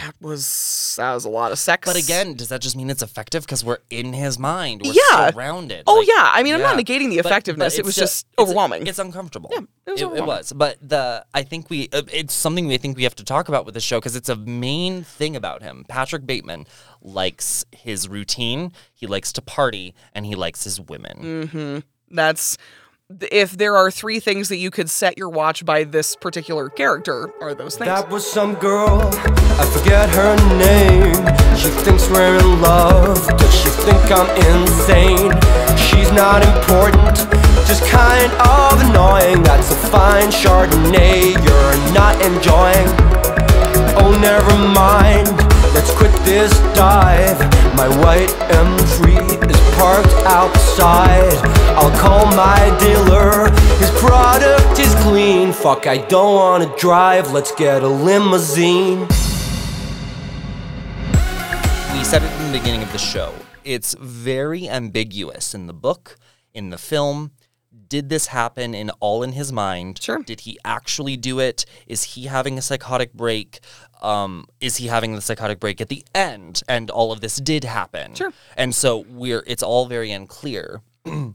[0.00, 3.02] that was that was a lot of sex But again, does that just mean it's
[3.02, 4.82] effective because we're in his mind?
[4.84, 5.30] We're Yeah.
[5.30, 5.84] surrounded.
[5.86, 6.30] Oh, Like, yeah.
[6.32, 7.78] I mean, I'm not negating the But- but effectiveness.
[7.78, 8.86] It was still- just overwhelming.
[8.86, 9.50] It's uncomfortable.
[9.52, 10.26] Yeah, it was it, overwhelming.
[10.36, 10.52] was.
[10.52, 13.64] But the I think we uh, it's something we think we have to talk about
[13.66, 15.84] with the show because it's a main thing about him.
[15.88, 16.66] Patrick Bateman
[17.02, 18.72] likes his routine.
[18.94, 21.48] He likes to party and he likes his women.
[21.52, 21.78] hmm
[22.14, 22.56] That's
[23.20, 27.32] if there are three things that you could set your watch by this particular character,
[27.40, 27.88] are those things?
[27.88, 31.14] That was some girl, I forget her name.
[31.56, 33.16] She thinks we're in love.
[33.36, 35.32] Does she think I'm insane?
[35.76, 37.16] She's not important,
[37.66, 39.42] just kind of annoying.
[39.42, 42.86] That's a fine Chardonnay you're not enjoying.
[43.98, 45.49] Oh, never mind.
[45.80, 47.38] Let's quit this dive.
[47.74, 51.32] My white M3 is parked outside.
[51.74, 53.50] I'll call my dealer.
[53.78, 55.54] His product is clean.
[55.54, 57.32] Fuck, I don't wanna drive.
[57.32, 59.08] Let's get a limousine.
[61.94, 63.34] we said it in the beginning of the show.
[63.64, 66.18] It's very ambiguous in the book,
[66.52, 67.30] in the film.
[67.88, 70.00] Did this happen in all in his mind?
[70.02, 70.18] Sure.
[70.18, 71.64] Did he actually do it?
[71.86, 73.60] Is he having a psychotic break?
[74.02, 76.62] Um, is he having the psychotic break at the end?
[76.68, 78.14] And all of this did happen.
[78.14, 78.32] Sure.
[78.56, 80.82] And so we're it's all very unclear.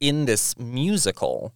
[0.00, 1.54] in this musical,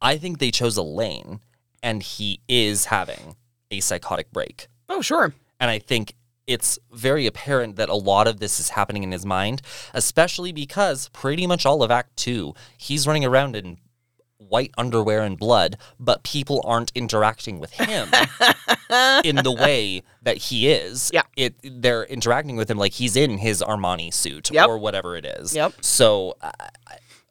[0.00, 1.40] I think they chose a lane
[1.82, 3.36] and he is having
[3.70, 4.68] a psychotic break.
[4.88, 5.34] oh, sure.
[5.60, 6.14] And I think
[6.46, 9.62] it's very apparent that a lot of this is happening in his mind,
[9.94, 13.78] especially because pretty much all of Act Two, he's running around in
[14.48, 18.08] white underwear and blood, but people aren't interacting with him
[19.24, 21.10] in the way that he is.
[21.12, 21.22] Yeah.
[21.36, 24.68] It they're interacting with him like he's in his Armani suit Yep.
[24.68, 25.54] or whatever it is.
[25.54, 25.74] Yep.
[25.80, 26.50] So uh,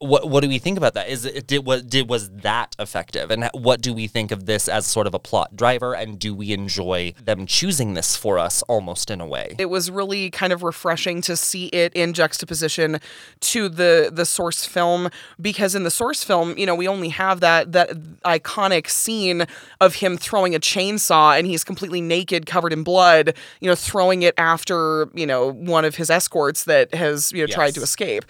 [0.03, 1.07] what what do we think about that?
[1.09, 3.31] Is it did was did was that effective?
[3.31, 5.95] And what do we think of this as sort of a plot driver?
[5.95, 9.55] And do we enjoy them choosing this for us almost in a way?
[9.57, 12.99] It was really kind of refreshing to see it in juxtaposition
[13.41, 17.39] to the the source film because in the source film, you know, we only have
[17.39, 17.91] that that
[18.23, 19.45] iconic scene
[19.79, 24.23] of him throwing a chainsaw and he's completely naked, covered in blood, you know, throwing
[24.23, 28.25] it after, you know, one of his escorts that has, you know, tried to escape.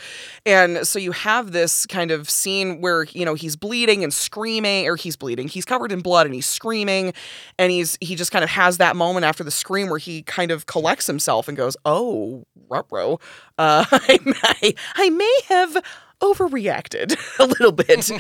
[0.46, 4.88] And so you have this kind of scene where, you know, he's bleeding and screaming
[4.88, 5.48] or he's bleeding.
[5.48, 7.14] He's covered in blood and he's screaming
[7.58, 10.52] and he's he just kind of has that moment after the scream where he kind
[10.52, 13.20] of collects himself and goes, "Oh, rutro,
[13.58, 15.84] uh, I, I, I may have
[16.24, 18.12] overreacted a little bit."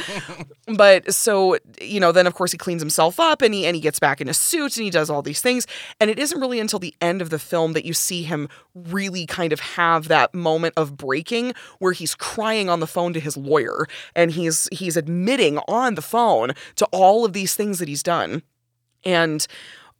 [0.78, 3.82] but so, you know, then of course he cleans himself up and he and he
[3.82, 5.66] gets back in his suit and he does all these things.
[6.00, 9.26] And it isn't really until the end of the film that you see him really
[9.26, 13.38] kind of have that moment of breaking where he's crying on the phone to his
[13.38, 18.04] lawyer and he's he's admitting on the phone to all of these things that he's
[18.04, 18.44] done.
[19.06, 19.46] And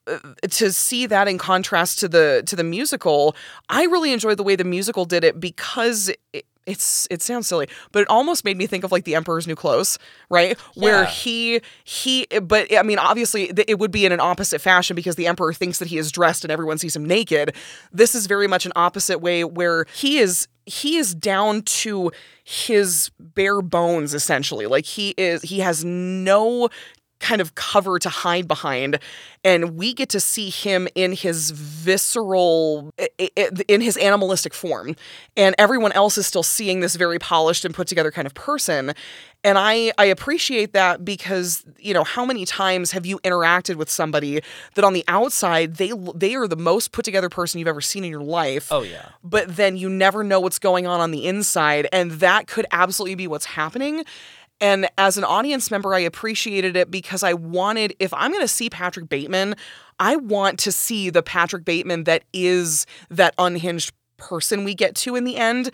[0.08, 0.18] uh,
[0.50, 3.36] to see that in contrast to the to the musical,
[3.70, 7.68] I really enjoyed the way the musical did it because it, it's it sounds silly,
[7.92, 9.98] but it almost made me think of like the Emperor's New Clothes,
[10.30, 10.58] right?
[10.76, 15.16] Where he he but I mean obviously it would be in an opposite fashion because
[15.16, 17.56] the emperor thinks that he is dressed and everyone sees him naked.
[17.92, 22.12] This is very much an opposite way where he is he is down to
[22.44, 24.66] his bare bones essentially.
[24.66, 26.70] Like he is he has no
[27.24, 29.00] kind of cover to hide behind
[29.46, 32.94] and we get to see him in his visceral
[33.68, 34.96] in his animalistic form.
[35.36, 38.94] And everyone else is still seeing this very polished and put together kind of person.
[39.46, 43.90] And i i appreciate that because you know how many times have you interacted with
[43.90, 44.42] somebody
[44.76, 48.04] that on the outside they they are the most put together person you've ever seen
[48.06, 49.10] in your life Oh yeah.
[49.24, 53.16] but then you never know what's going on on the inside and that could absolutely
[53.16, 54.06] be what's happening
[54.62, 58.48] and as an audience member i appreciated it because i wanted if i'm going to
[58.48, 59.56] see patrick bateman
[60.00, 65.16] i want to see the patrick bateman that is that unhinged person we get to
[65.16, 65.72] in the end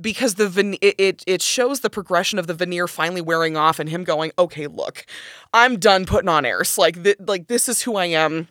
[0.00, 3.90] because the ven- it, it shows the progression of the veneer finally wearing off and
[3.90, 5.04] him going okay look
[5.52, 6.78] i'm done putting on airs.
[6.78, 8.48] Like th- like this is who i am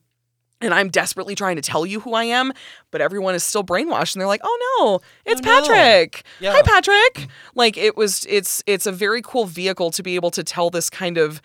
[0.61, 2.51] and I'm desperately trying to tell you who I am,
[2.91, 4.99] but everyone is still brainwashed and they're like, "Oh no,
[5.31, 5.61] it's Oh, no.
[5.61, 6.23] Patrick.
[6.39, 6.53] Yeah.
[6.53, 10.43] Hi Patrick." Like it was it's it's a very cool vehicle to be able to
[10.43, 11.41] tell this kind of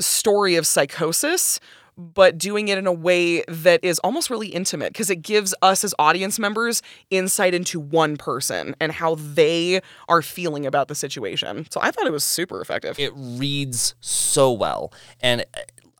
[0.00, 1.58] story of psychosis
[1.98, 5.82] but doing it in a way that is almost really intimate because it gives us
[5.82, 11.66] as audience members insight into one person and how they are feeling about the situation.
[11.70, 12.98] So I thought it was super effective.
[12.98, 14.92] It reads so well.
[15.22, 15.46] And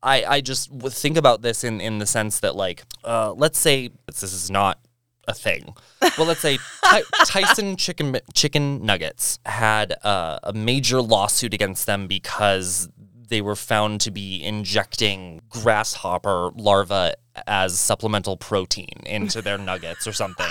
[0.06, 3.90] I, I just think about this in, in the sense that, like, uh, let's say
[4.06, 4.78] this is not
[5.26, 5.74] a thing.
[6.16, 12.06] Well, let's say Ty- Tyson Chicken Chicken Nuggets had uh, a major lawsuit against them
[12.06, 12.88] because
[13.28, 17.14] they were found to be injecting grasshopper larvae
[17.48, 20.46] as supplemental protein into their nuggets or something.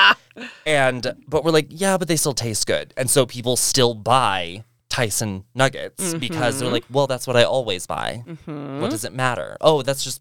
[0.66, 2.92] and but we're like, yeah, but they still taste good.
[2.98, 6.72] And so people still buy Tyson nuggets because they're Mhm.
[6.72, 8.22] like, well, that's what I always buy.
[8.26, 8.80] Mhm.
[8.82, 9.56] What does it matter?
[9.62, 10.20] Oh, that's just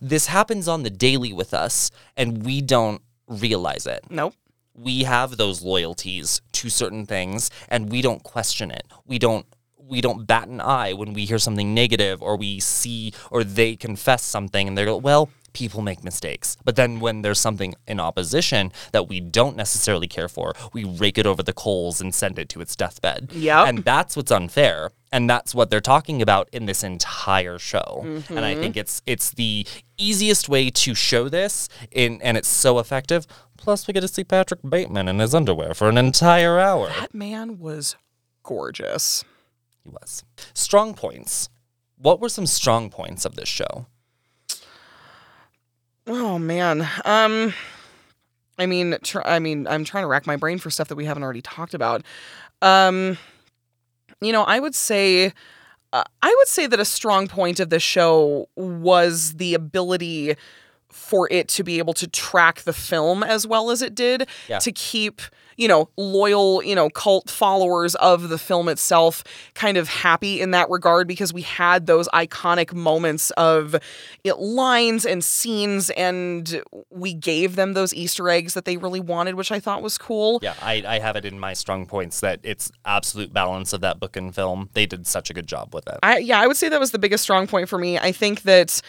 [0.00, 4.02] this happens on the daily with us and we don't realize it.
[4.10, 4.34] Nope.
[4.74, 8.86] We have those loyalties to certain things and we don't question it.
[9.06, 9.46] We don't
[9.90, 13.74] we don't bat an eye when we hear something negative or we see or they
[13.76, 16.56] confess something and they go, well, people make mistakes.
[16.64, 21.18] But then when there's something in opposition that we don't necessarily care for, we rake
[21.18, 23.30] it over the coals and send it to its deathbed.
[23.32, 23.66] Yep.
[23.68, 24.90] And that's what's unfair.
[25.10, 28.02] And that's what they're talking about in this entire show.
[28.28, 28.60] And I Mhm.
[28.60, 33.26] think it's it's the easiest way to show this in and it's so effective.
[33.56, 36.88] Plus we get to see Patrick Bateman in his underwear for an entire hour.
[37.00, 37.96] That man was
[38.44, 39.24] gorgeous.
[39.82, 40.22] He was.
[40.54, 41.48] Strong points.
[41.96, 43.86] What were some strong points of this show?
[46.08, 46.88] Oh man.
[47.04, 47.52] Um
[48.60, 51.04] I mean, tr- I mean, I'm trying to rack my brain for stuff that we
[51.04, 52.02] haven't already talked about.
[52.62, 53.18] Um
[54.20, 55.32] you know, I would say
[55.92, 60.34] uh, I would say that a strong point of the show was the ability
[60.90, 64.58] for it to be able to track the film as well as it did Yeah.
[64.58, 65.22] to keep
[65.58, 69.22] you know loyal you know cult followers of the film itself
[69.54, 73.76] kind of happy in that regard because we had those iconic moments of
[74.24, 79.34] it, lines and scenes and we gave them those easter eggs that they really wanted
[79.34, 82.40] which i thought was cool Yeah, I, I have it in my strong points that
[82.42, 84.70] it's absolute balance of that book and film.
[84.72, 85.98] They did such a good job with it.
[86.02, 87.98] I yeah, I would say that was the biggest strong point for me.
[87.98, 88.80] I think that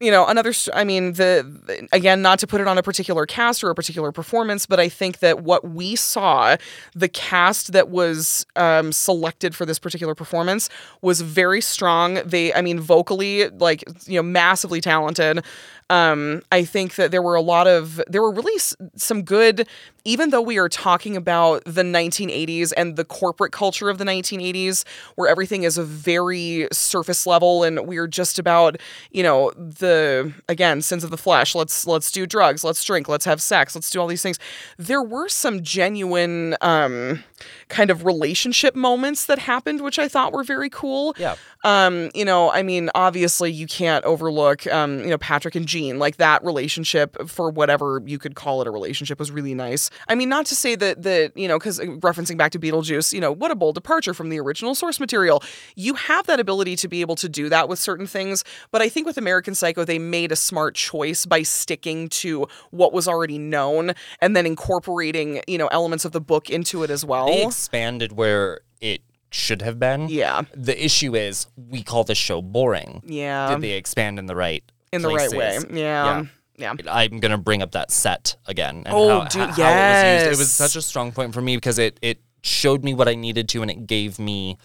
[0.00, 3.64] you know another i mean the, again not to put it on a particular cast
[3.64, 6.56] or a particular performance but i think that what we saw
[6.94, 10.68] the cast that was um, selected for this particular performance
[11.02, 12.14] was very strong.
[12.24, 15.44] They i mean vocally like you know massively talented
[15.90, 19.66] um, I think that there were a lot of there were really s- some good
[20.04, 24.84] even though we are talking about the 1980s and the corporate culture of the 1980s
[25.16, 28.76] where everything is a very surface level and we're just about
[29.10, 31.54] you know the again sins of the flesh.
[31.54, 32.64] Let's let's do drugs.
[32.64, 33.08] Let's drink.
[33.08, 33.74] Let's have sex.
[33.74, 34.38] Let's do all these things.
[34.76, 37.24] There were some genuine um
[37.68, 41.36] kind of relationship moments that happened which I thought were very cool Yeah.
[41.64, 45.98] um, you know, I mean, obviously you can't overlook, um, you know, Patrick and Jean,
[45.98, 49.90] like that relationship for whatever you could call it a relationship was really nice.
[50.08, 53.20] I mean, not to say that, that, you know, cause referencing back to Beetlejuice, you
[53.20, 55.42] know, what a bold departure from the original source material.
[55.76, 58.44] You have that ability to be able to do that with certain things.
[58.70, 62.92] But I think with American Psycho, they made a smart choice by sticking to what
[62.92, 67.04] was already known and then incorporating, you know, elements of the book into it as
[67.04, 67.27] well.
[67.32, 70.08] They expanded where it should have been.
[70.08, 70.42] Yeah.
[70.54, 73.02] The issue is we call this show boring.
[73.06, 73.50] Yeah.
[73.50, 75.36] Did they expand in the right In the right way.
[75.58, 75.66] places?
[75.72, 76.24] Yeah.
[76.56, 76.74] Yeah.
[76.90, 78.82] I'm gonna bring up that set again.
[78.86, 80.32] And Oh, how, dude, how, how it was used.
[80.32, 83.14] It was such a strong point for me because it it showed me what I
[83.14, 84.56] needed to and it gave me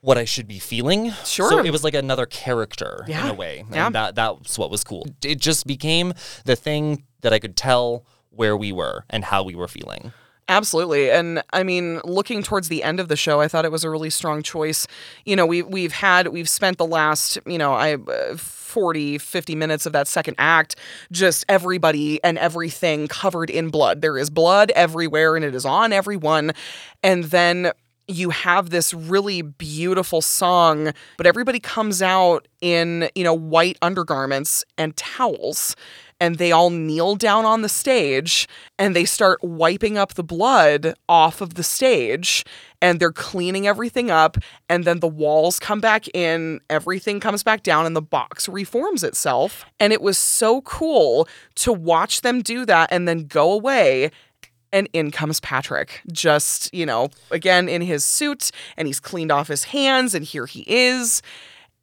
[0.00, 1.12] what I should be feeling.
[1.24, 1.50] Sure.
[1.50, 3.60] So it was like another character in a way.
[3.60, 3.90] And Yeah.
[3.90, 5.06] that that's what was cool.
[5.24, 6.14] It just became
[6.44, 10.12] the thing that I could tell where we were and how we were feeling.
[10.48, 11.10] Absolutely.
[11.10, 13.90] And I mean, looking towards the end of the show, I thought it was a
[13.90, 14.86] really strong choice.
[15.26, 19.54] You know, we we've had we've spent the last, you know, I uh, 40 50
[19.54, 20.76] minutes of that second act
[21.12, 24.00] just everybody and everything covered in blood.
[24.00, 26.52] There is blood everywhere and it is on everyone.
[27.02, 27.72] And then
[28.08, 34.64] you have this really beautiful song, but everybody comes out in, you know, white undergarments
[34.78, 35.76] and towels.
[36.20, 40.94] And they all kneel down on the stage and they start wiping up the blood
[41.08, 42.44] off of the stage
[42.82, 44.36] and they're cleaning everything up.
[44.68, 49.04] And then the walls come back in, everything comes back down, and the box reforms
[49.04, 49.64] itself.
[49.78, 54.10] And it was so cool to watch them do that and then go away
[54.72, 59.48] and in comes Patrick, just, you know, again in his suit, and he's cleaned off
[59.48, 61.22] his hands, and here he is.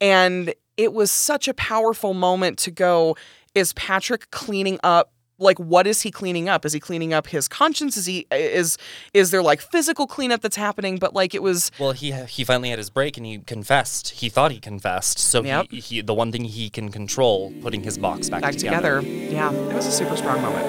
[0.00, 3.16] And it was such a powerful moment to go,
[3.56, 6.64] is Patrick cleaning up like what is he cleaning up?
[6.64, 7.98] Is he cleaning up his conscience?
[7.98, 8.78] Is he is
[9.12, 10.96] is there like physical cleanup that's happening?
[10.98, 14.08] But like it was Well, he he finally had his break and he confessed.
[14.10, 15.18] He thought he confessed.
[15.18, 15.66] So Yep.
[15.70, 19.00] he, he the one thing he can control, putting his box back, back together.
[19.02, 20.64] Yeah, it was a super strong moment.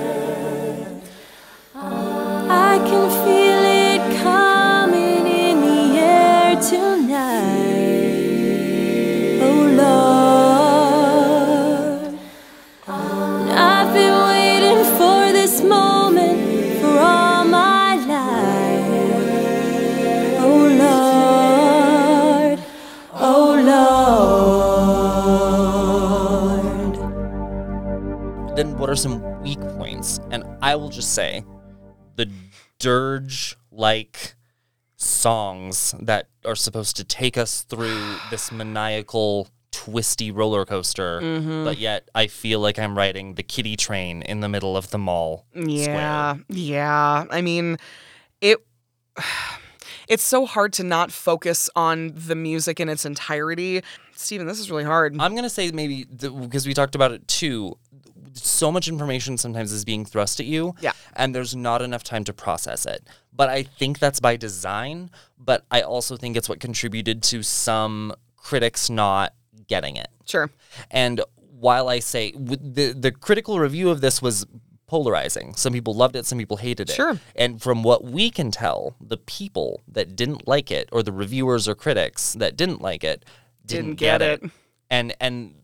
[1.75, 7.87] I can feel it coming in the air tonight.
[9.41, 10.16] Oh Lord,
[28.87, 30.17] what are some weak points?
[30.31, 31.43] And I will just say,
[32.15, 32.31] the
[32.79, 34.35] dirge like
[34.95, 41.65] songs that are supposed to take us through this maniacal twisty roller coaster Mhm.
[41.65, 44.97] but yet i feel like i'm riding the kitty train in the middle of the
[44.97, 47.25] mall Yeah, yeah.
[47.29, 47.75] I mean,
[48.39, 48.59] it.
[50.09, 53.81] It's so hard to not focus on the music in its entirety.
[54.15, 55.17] Steven, this is really hard.
[55.19, 57.77] I'm gonna say maybe because we talked about it too.
[58.37, 60.93] So much information sometimes is being thrust at you, Yeah.
[61.15, 63.07] and there's not enough time to process it.
[63.33, 65.11] But I think that's by design.
[65.37, 69.33] But I also think it's what contributed to some critics not
[69.67, 70.07] getting it.
[70.25, 70.49] Sure.
[70.91, 71.21] And
[71.59, 74.45] while I say the the critical review of this was
[74.87, 76.93] polarizing, some people loved it, some people hated it.
[76.93, 77.19] Sure.
[77.35, 81.67] And from what we can tell, the people that didn't like it, or the reviewers
[81.67, 83.25] or critics that didn't like it,
[83.65, 84.43] didn't, Didn't get it.
[84.43, 84.51] it.
[84.89, 85.55] And and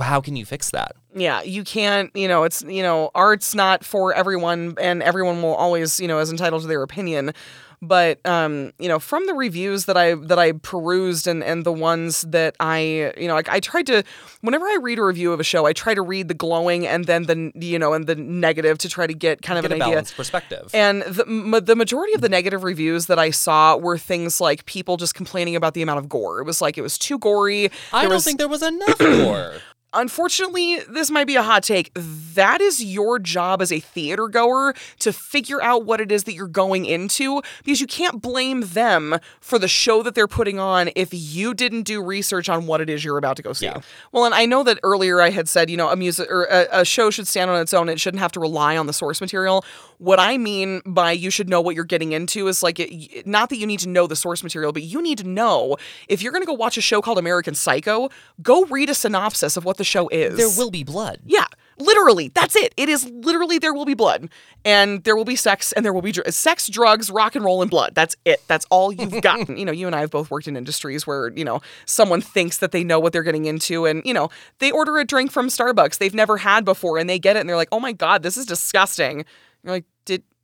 [0.00, 0.92] how can you fix that?
[1.14, 5.54] Yeah, you can't, you know, it's, you know, art's not for everyone and everyone will
[5.54, 7.32] always, you know, is entitled to their opinion.
[7.80, 11.70] But um, you know, from the reviews that I that I perused and and the
[11.72, 14.02] ones that I, you know, like I tried to
[14.40, 17.04] whenever I read a review of a show, I try to read the glowing and
[17.04, 19.80] then the you know, and the negative to try to get kind of Get an
[19.80, 19.92] idea.
[19.92, 20.68] balanced perspective.
[20.74, 24.66] And the, ma- the majority of the negative reviews that I saw were things like
[24.66, 26.40] people just complaining about the amount of gore.
[26.40, 27.70] It was like it was too gory.
[27.92, 29.52] I don't was- think there was enough gore.
[29.94, 31.90] Unfortunately, this might be a hot take.
[31.94, 36.34] That is your job as a theater goer to figure out what it is that
[36.34, 40.90] you're going into because you can't blame them for the show that they're putting on
[40.94, 43.70] if you didn't do research on what it is you're about to go see.
[44.12, 46.80] Well, and I know that earlier I had said, you know, a music or a,
[46.80, 47.88] a show should stand on its own.
[47.88, 49.64] It shouldn't have to rely on the source material.
[49.96, 53.48] What I mean by you should know what you're getting into is like, it, not
[53.48, 55.78] that you need to know the source material, but you need to know
[56.08, 58.10] if you're going to go watch a show called American Psycho,
[58.42, 60.36] go read a synopsis of what the show is.
[60.36, 61.20] There will be blood.
[61.24, 61.46] Yeah,
[61.78, 62.28] literally.
[62.28, 62.74] That's it.
[62.76, 64.28] It is literally there will be blood
[64.64, 67.62] and there will be sex and there will be dr- sex, drugs, rock and roll
[67.62, 67.94] and blood.
[67.94, 68.42] That's it.
[68.48, 69.56] That's all you've gotten.
[69.56, 72.58] you know, you and I have both worked in industries where, you know, someone thinks
[72.58, 75.48] that they know what they're getting into and, you know, they order a drink from
[75.48, 78.22] Starbucks they've never had before and they get it and they're like, "Oh my god,
[78.22, 79.24] this is disgusting."
[79.64, 79.84] You're like,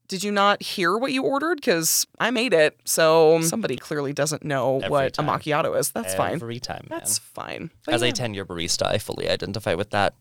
[0.08, 1.56] "Did you not hear what you ordered?
[1.56, 2.78] Because I made it.
[2.84, 3.44] So mm.
[3.44, 5.28] somebody clearly doesn't know Every what time.
[5.28, 5.90] a macchiato is.
[5.90, 6.34] That's fine.
[6.34, 6.98] Every time, man.
[6.98, 7.70] That's fine.
[7.84, 8.08] But As yeah.
[8.08, 10.14] a 10 year barista, I fully identify with that.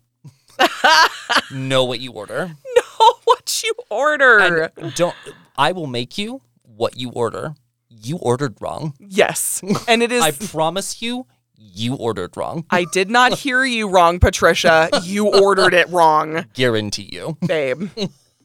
[1.52, 2.52] know what you order.
[2.76, 4.72] know what you order.
[4.78, 5.16] And don't
[5.58, 7.56] I will make you what you order.
[7.90, 8.94] You ordered wrong.
[9.00, 9.62] Yes.
[9.88, 11.26] And it is I promise you,
[11.58, 12.66] you ordered wrong.
[12.70, 14.90] I did not hear you wrong, Patricia.
[15.04, 17.38] You ordered it wrong, Guarantee you.
[17.46, 17.90] babe.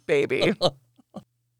[0.06, 0.54] Baby.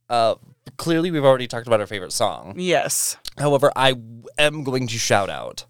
[0.09, 0.37] Uh
[0.77, 2.55] clearly we've already talked about our favorite song.
[2.57, 3.17] Yes.
[3.39, 3.95] However, I
[4.39, 5.65] am going to shout out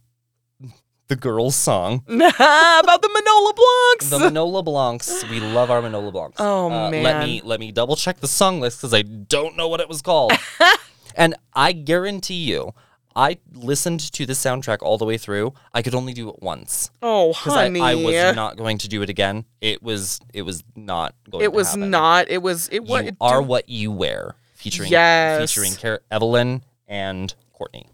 [1.09, 2.03] the girls' song.
[2.09, 4.11] About the Manolo Blahniks.
[4.11, 5.29] The Manolo Blahniks.
[5.31, 6.35] We love our Manolo Blahniks.
[6.39, 9.69] Oh, Uh, Let me let me double check the song list because I don't know
[9.69, 10.33] what it was called.
[11.15, 12.75] and I guarantee you,
[13.17, 15.53] I listened to the soundtrack all the way through.
[15.75, 16.91] I could only do it once.
[17.03, 17.81] oh, honey.
[17.81, 19.45] I, I was not going to do it again.
[19.61, 21.91] It was it was not going it to was happen.
[21.91, 22.31] not.
[22.31, 22.69] It was.
[22.71, 23.05] It was.
[23.05, 24.35] You are what you wear.
[24.55, 25.53] Featuring Yes.
[25.53, 27.87] featuring Car- Evelyn and Courtney.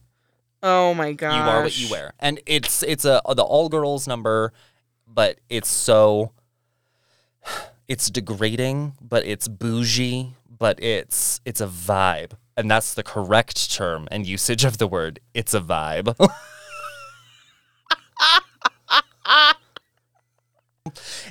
[0.63, 1.35] Oh my gosh.
[1.35, 4.53] You are what you wear, and it's it's a the all girls number,
[5.07, 6.33] but it's so
[7.89, 14.09] it's degrading, but it's bougie, but it's it's a vibe, and that's the correct term
[14.11, 15.21] and usage of the word.
[15.33, 16.15] It's a vibe.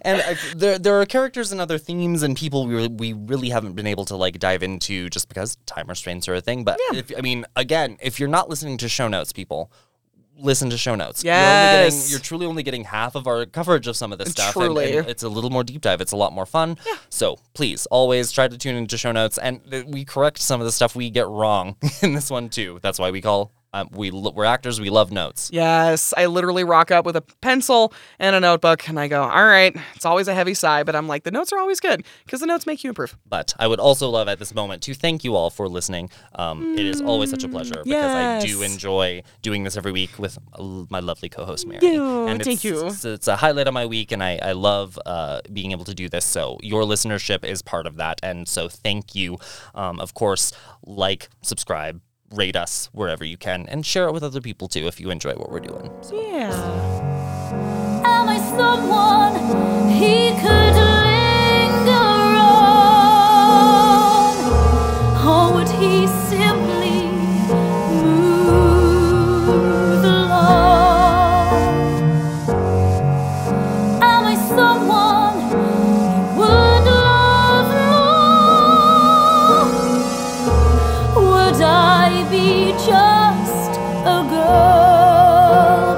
[0.01, 3.49] and I, there there are characters and other themes and people we, re- we really
[3.49, 6.63] haven't been able to like dive into just because time restraints are a thing.
[6.63, 9.71] But if, I mean, again, if you're not listening to show notes, people
[10.37, 11.23] listen to show notes.
[11.23, 11.93] You're, only Yes.
[11.95, 14.55] getting, you're truly only getting half of our coverage of some of this stuff.
[14.55, 14.97] and- Truly.
[14.97, 16.01] and it's a little more deep dive.
[16.01, 16.77] It's a lot more fun.
[17.09, 20.65] So please always try to tune into show notes, and th- we correct some of
[20.65, 22.79] the stuff we get wrong in this one too.
[22.81, 24.79] That's why we call Um, we we're actors.
[24.79, 25.49] We love notes.
[25.51, 29.45] Yes, I literally rock up with a pencil and a notebook and I go, all
[29.45, 32.39] right, it's always a heavy sigh, but I'm like, the notes are always good because
[32.39, 33.17] the notes make you improve.
[33.27, 36.09] But I would also love at this moment to thank you all for listening.
[36.35, 40.19] Um, it is always such a pleasure because I do enjoy doing this every week
[40.19, 41.85] with uh, my lovely co-host Mary.
[41.85, 42.27] you.
[42.27, 42.87] And Thank you.
[42.87, 45.95] It's, it's a highlight of my week, and I, I love uh, being able to
[45.95, 46.25] do this.
[46.25, 49.37] So your listenership is part of that, and so thank you.
[49.73, 50.51] Um, of course,
[50.85, 52.01] like, subscribe,
[52.35, 55.33] rate us wherever you can, and share it with other people too if you enjoy
[55.33, 55.91] what we're doing.
[56.01, 56.21] So.
[56.21, 56.51] Yeah.
[58.05, 59.43] Am I someone
[65.83, 66.07] he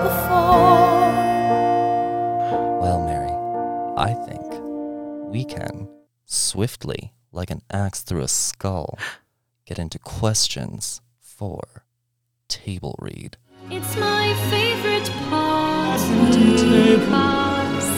[0.03, 1.11] before?
[2.81, 3.35] Well, Mary,
[3.97, 4.45] I think
[5.31, 5.87] we can
[6.25, 8.97] swiftly, like an axe through a skull,
[9.65, 11.85] get into questions for
[12.47, 13.37] table read.
[13.69, 17.89] It's my favorite part because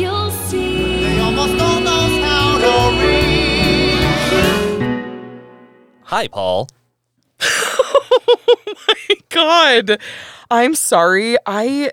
[0.00, 1.00] you'll see.
[1.00, 3.26] They almost all knows how to read.
[6.04, 6.68] Hi, Paul.
[8.78, 8.95] Oh
[9.36, 10.00] God,
[10.50, 11.36] I'm sorry.
[11.44, 11.90] I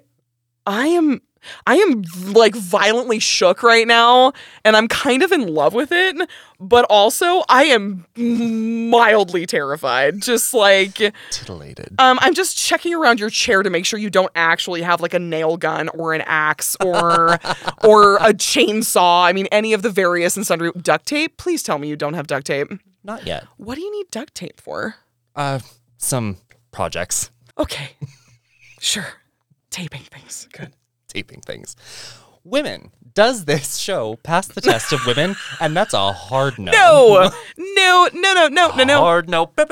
[0.66, 1.22] I am
[1.68, 4.32] I am like violently shook right now
[4.64, 6.16] and I'm kind of in love with it,
[6.58, 10.22] but also I am mildly terrified.
[10.22, 11.96] Just like Titillated.
[12.00, 15.14] um I'm just checking around your chair to make sure you don't actually have like
[15.14, 17.34] a nail gun or an axe or
[17.84, 19.26] or a chainsaw.
[19.26, 21.36] I mean any of the various and sundry duct tape.
[21.36, 22.70] Please tell me you don't have duct tape.
[23.04, 23.46] Not yet.
[23.58, 24.96] What do you need duct tape for?
[25.36, 25.60] Uh,
[25.98, 26.38] some
[26.74, 27.92] projects, Okay.
[28.80, 29.06] Sure.
[29.70, 30.50] Taping things.
[30.52, 30.74] Good.
[31.08, 31.78] taping things.
[32.44, 32.92] Women.
[33.14, 35.36] Does this show pass the test of women?
[35.62, 36.72] And that's a hard no.
[36.74, 39.00] No, no, no, no, no, no, no.
[39.00, 39.52] Hard no.
[39.56, 39.70] Hard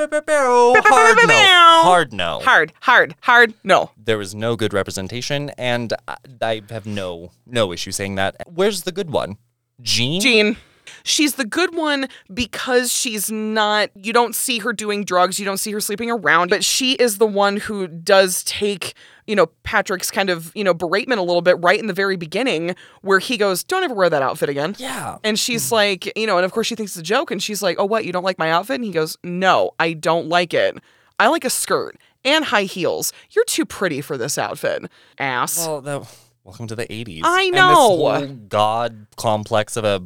[1.28, 1.82] no.
[1.82, 2.40] Hard no.
[2.42, 3.54] Hard, hard, hard.
[3.62, 3.90] No.
[4.02, 8.36] There was no good representation, and I, I have no no issue saying that.
[8.48, 9.36] Where's the good one?
[9.82, 10.20] Jean.
[10.22, 10.56] Jean.
[11.04, 15.58] She's the good one because she's not, you don't see her doing drugs, you don't
[15.58, 18.94] see her sleeping around, but she is the one who does take,
[19.26, 22.16] you know, Patrick's kind of, you know, beratement a little bit right in the very
[22.16, 24.74] beginning where he goes, Don't ever wear that outfit again.
[24.78, 25.18] Yeah.
[25.24, 27.62] And she's like, you know, and of course she thinks it's a joke and she's
[27.62, 28.04] like, Oh, what?
[28.04, 28.76] You don't like my outfit?
[28.76, 30.76] And he goes, No, I don't like it.
[31.18, 33.12] I like a skirt and high heels.
[33.30, 34.90] You're too pretty for this outfit.
[35.18, 35.66] Ass.
[35.66, 37.20] Well, that, welcome to the 80s.
[37.24, 38.26] I know.
[38.48, 40.02] god complex of a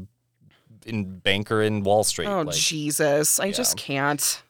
[0.87, 2.27] in banker in Wall Street.
[2.27, 3.39] oh, like, Jesus.
[3.41, 4.43] I just can't.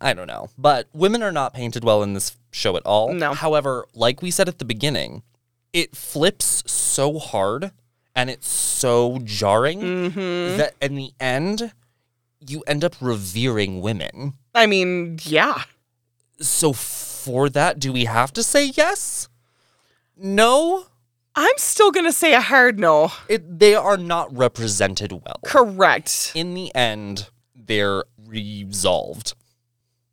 [0.00, 0.50] I don't know.
[0.58, 3.12] But women are not painted well in this show at all.
[3.14, 3.32] No.
[3.32, 5.22] However, like we said at the beginning,
[5.72, 7.70] it flips so hard
[8.14, 10.58] and it's so jarring Mm-hmm.
[10.58, 11.72] that in the end,
[12.46, 14.34] you end up revering women.
[14.54, 15.62] I mean, yeah.
[16.40, 19.28] So for that, do we have to say yes?
[20.16, 20.86] No?
[21.38, 23.12] I'm still going to say a hard no.
[23.28, 25.40] It, they are not represented well.
[25.44, 26.32] Correct.
[26.34, 29.34] In the end, they're resolved.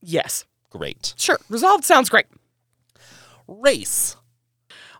[0.01, 0.45] Yes.
[0.69, 1.13] Great.
[1.17, 1.39] Sure.
[1.49, 2.25] Resolved sounds great.
[3.47, 4.17] Race.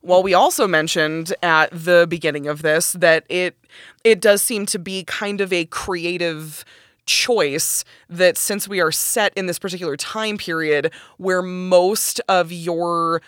[0.01, 3.57] Well, we also mentioned at the beginning of this that it
[4.03, 6.65] it does seem to be kind of a creative
[7.05, 13.21] choice that since we are set in this particular time period where most of your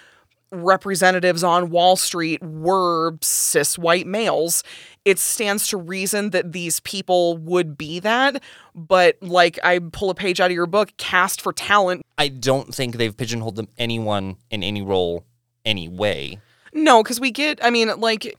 [0.64, 4.64] representatives on Wall Street were cis white males,
[5.03, 8.41] it stands to reason that these people would be that.
[8.73, 12.03] But like I pull a page out of your book, cast for talent.
[12.18, 15.26] I don't think they've pigeonholed them anyone in any role
[15.65, 16.40] any way.
[16.77, 18.36] No, because we get, I mean, like,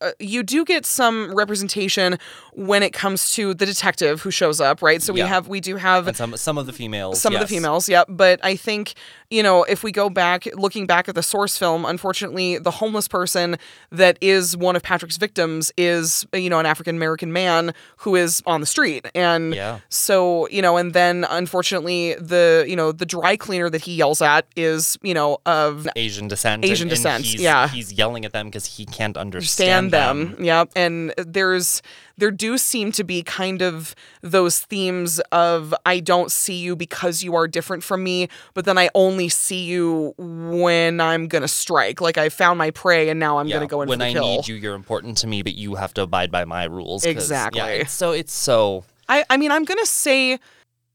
[0.00, 2.18] uh, you do get some representation
[2.52, 5.00] when it comes to the detective who shows up, right?
[5.00, 5.28] So we Yeah.
[5.28, 7.20] have, we do have And some some of the females.
[7.20, 8.02] some of the females, yeah.
[8.08, 8.94] But I think,
[9.30, 13.08] you know, if we go back, looking back at the source film, unfortunately, the homeless
[13.08, 13.56] person
[13.90, 18.42] that is one of Patrick's victims is, you know, an African American man who is
[18.46, 19.06] on the street.
[19.14, 19.78] And Yeah.
[19.88, 24.20] so, you know, and then unfortunately, the, you know, the dry cleaner that he yells
[24.22, 26.64] at is, you know, of Asian descent.
[26.64, 27.68] Asian and- and descent, he's- yeah.
[27.68, 30.36] He's yelling at them because he can't understand understand them.
[30.44, 31.82] Yeah, And there's
[32.18, 37.22] there do seem to be kind of those themes of I don't see you because
[37.22, 42.00] you are different from me, but then I only see you when I'm gonna strike.
[42.00, 44.10] Like I found my prey and now I'm Yeah, gonna go in when for the
[44.10, 44.24] I kill.
[44.24, 47.04] need you, you're important to me, but you have to abide by my rules.
[47.04, 47.60] Exactly.
[47.60, 50.38] Yeah, it's so it's so I, I mean I'm gonna say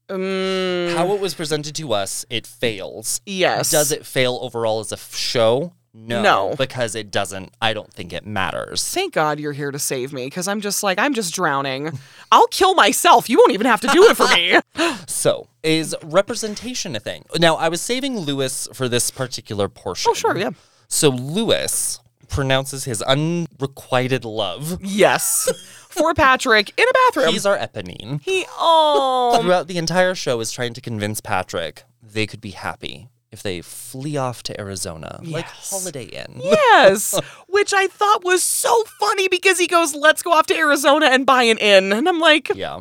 [0.08, 3.20] Mm, How it was presented to us, it fails.
[3.24, 3.70] Yes.
[3.70, 5.72] Does it fail overall as a f- show?
[5.94, 6.22] No.
[6.22, 6.54] No.
[6.56, 8.88] Because it doesn't, I don't think it matters.
[8.88, 11.98] Thank God you're here to save me because I'm just like, I'm just drowning.
[12.32, 13.28] I'll kill myself.
[13.28, 14.58] You won't even have to do it for me.
[15.06, 17.24] So, is representation a thing?
[17.38, 20.10] Now, I was saving Lewis for this particular portion.
[20.10, 20.50] Oh, sure, yeah.
[20.88, 24.78] So, Lewis pronounces his unrequited love.
[24.82, 25.48] Yes.
[25.90, 27.32] For Patrick in a bathroom.
[27.32, 28.22] He's our Eponine.
[28.22, 29.38] he, oh.
[29.40, 33.60] Throughout the entire show is trying to convince Patrick they could be happy if they
[33.62, 36.40] flee off to Arizona, like Holiday Inn.
[36.44, 37.14] Yes,
[37.48, 41.26] which I thought was so funny because he goes, "Let's go off to Arizona and
[41.26, 42.80] buy an inn," and I'm like, Yeah.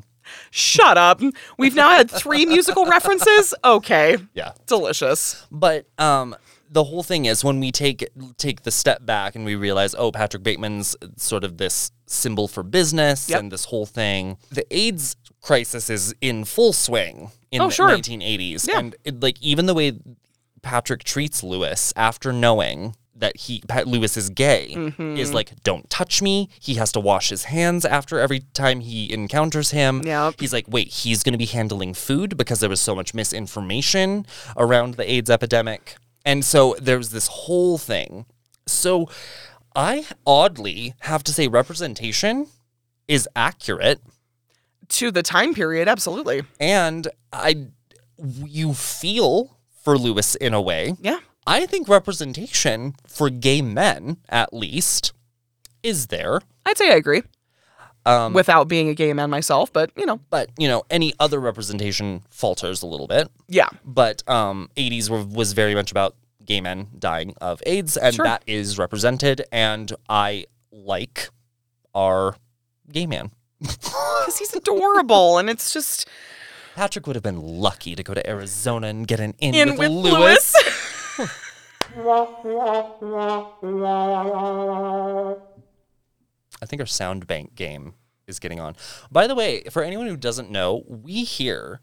[0.52, 1.22] "Shut up."
[1.58, 3.54] We've now had three musical references.
[3.64, 4.52] Okay, Yeah.
[4.68, 5.46] delicious.
[5.52, 6.36] But um
[6.74, 8.08] the whole thing is when we take
[8.38, 12.64] take the step back and we realize, oh, Patrick Bateman's sort of this symbol for
[12.64, 13.40] business Yep.
[13.40, 14.38] and this whole thing.
[14.52, 17.90] The AIDS crisis is in full swing in Oh, the sure.
[17.90, 18.80] 1980s, Yeah.
[18.80, 19.92] and it, like even the way
[20.62, 25.16] Patrick treats Lewis after knowing that he Pat Lewis is gay Mm-hmm.
[25.18, 26.50] is like don't touch me.
[26.60, 30.02] He has to wash his hands after every time he encounters him.
[30.04, 30.36] Yep.
[30.40, 34.26] He's like, wait, he's going to be handling food because there was so much misinformation
[34.58, 35.98] around the AIDS epidemic.
[36.26, 38.26] And so there's this whole thing.
[38.68, 39.08] So
[39.76, 42.48] I oddly have to say representation
[43.08, 44.02] is accurate
[44.90, 46.44] To the time period, absolutely.
[46.60, 47.68] and I
[48.18, 50.96] you feel for Lewis in a way.
[51.02, 51.20] Yeah.
[51.48, 55.14] I think representation for gay men at least
[55.84, 56.42] is there.
[56.66, 57.24] I'd say I agree.
[58.06, 61.40] Um, Without being a gay man myself, but you know, but you know, any other
[61.40, 63.30] representation falters a little bit.
[63.48, 68.16] yeah, But um, 80s were, was very much about gay men dying of AIDS, and
[68.16, 68.26] Sure.
[68.26, 69.44] that is represented.
[69.52, 71.30] And I like
[71.94, 72.36] our
[72.92, 73.32] gay man.
[73.60, 76.08] because he's adorable, and it's just
[76.82, 79.78] Patrick would have been lucky to go to Arizona and get an in, in with,
[79.78, 80.56] with Lewis.
[81.16, 81.30] Lewis.
[86.60, 87.94] I think our sound bank game
[88.26, 88.76] is getting on.
[89.12, 91.82] By the way, for anyone who doesn't know, we hear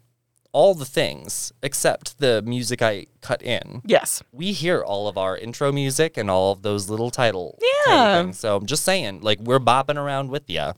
[0.51, 3.81] all the things except the music I cut in.
[3.85, 7.57] yes, We hear all of our intro music and all of those little title,
[7.87, 8.31] Yeah.
[8.31, 10.73] So I'm just saying, like we're bopping around with ya.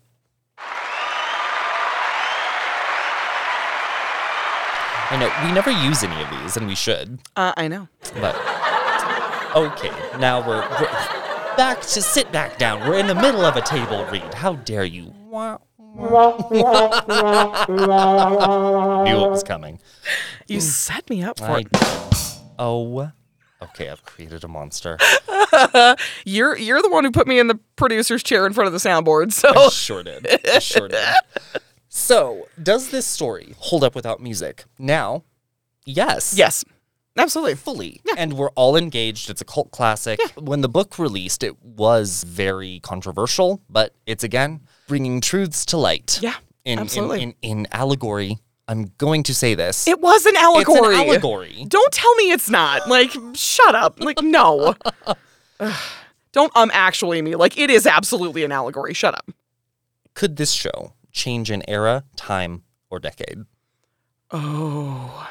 [5.12, 7.20] I know we never use any of these, and we should.
[7.36, 7.88] uh, I know.
[8.16, 8.36] But
[9.56, 12.80] okay, now we're, we're back to sit back down.
[12.88, 14.34] We're in the middle of a table read.
[14.34, 15.14] How dare you?
[17.82, 19.80] Knew it was coming.
[20.48, 21.68] You set me up for I it.
[22.60, 23.12] oh,
[23.62, 23.90] okay.
[23.90, 24.98] I've created a monster.
[26.26, 28.80] You're you're the one who put me in the producer's chair in front of the
[28.80, 29.28] soundboard.
[29.28, 29.30] I
[29.64, 30.26] So sure did.
[30.48, 31.00] I sure did.
[31.94, 34.64] So, does this story hold up without music?
[34.80, 35.26] Now,
[35.86, 36.34] yes.
[36.38, 36.64] yes,
[37.18, 37.56] absolutely.
[37.56, 38.02] fully.
[38.16, 39.30] And we're all engaged.
[39.30, 40.18] It's a cult classic.
[40.38, 46.18] When the book released, it was very controversial, but it's again bringing truths to light.
[46.22, 47.24] Yeah, in, in- absolutely.
[47.24, 48.38] In, in, allegory.
[48.70, 49.86] I'm going to say this.
[49.86, 50.78] It was an allegory.
[50.78, 51.66] It's an allegory.
[51.68, 52.88] Don't tell me it's not.
[52.88, 54.00] Like, shut up.
[54.00, 54.76] Like, no.
[56.32, 57.36] Don't um actually me.
[57.36, 58.94] Like, it is absolutely an allegory.
[58.94, 59.30] Shut up.
[60.14, 63.40] Could this show change in era, time, or decade?
[64.32, 65.28] Oh.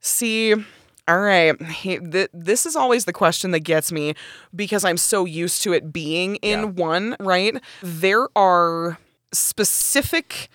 [0.00, 0.54] See,
[1.08, 1.60] all right.
[1.62, 4.14] He, th- this is always the question that gets me
[4.54, 6.64] because I'm so used to it being in Yeah.
[6.66, 7.56] one, right?
[7.82, 8.98] There are
[9.32, 10.48] specific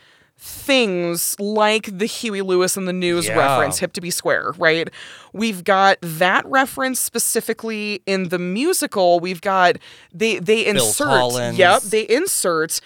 [0.44, 3.38] things like the Huey Lewis and the News Yeah.
[3.38, 4.90] reference, hip to be square, right?
[5.34, 9.20] We've got that reference specifically in the musical.
[9.20, 9.76] We've got
[10.12, 11.58] they they insert Collins.
[11.60, 12.80] yep, they insert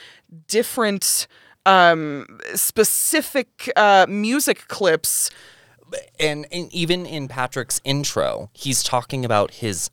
[0.50, 1.28] different
[1.66, 2.26] um
[2.56, 5.30] specific uh music clips
[6.20, 9.90] And, and even in Patrick's intro, he's talking about his.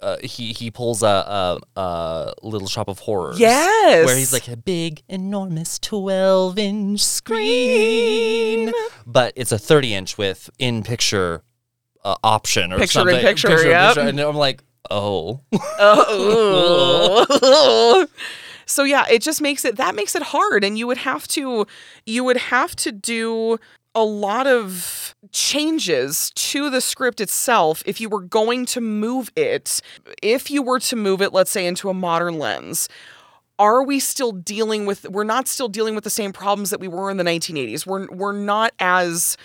[0.00, 3.38] Uh, he he pulls a, a a little shop of horrors.
[3.40, 4.04] Yes.
[4.04, 8.70] where he's like a big, enormous twelve inch screen,
[9.06, 11.42] but it's a thirty inch with in picture
[12.04, 13.20] uh, option or Picture in something.
[13.26, 13.96] picture, yep.
[13.96, 15.40] and I'm like, oh,
[15.78, 17.26] Oh.
[18.66, 21.66] so yeah, it just makes it that makes it hard and you would have to
[22.06, 23.58] you would have to do
[23.94, 29.80] a lot of changes to the script itself if you were going to move it.
[30.22, 32.88] If you were to move it let's say into a modern lens,
[33.58, 36.88] are we still dealing with we're not still dealing with the same problems that we
[36.88, 37.86] were in the 1980s.
[37.86, 39.36] We're we're not as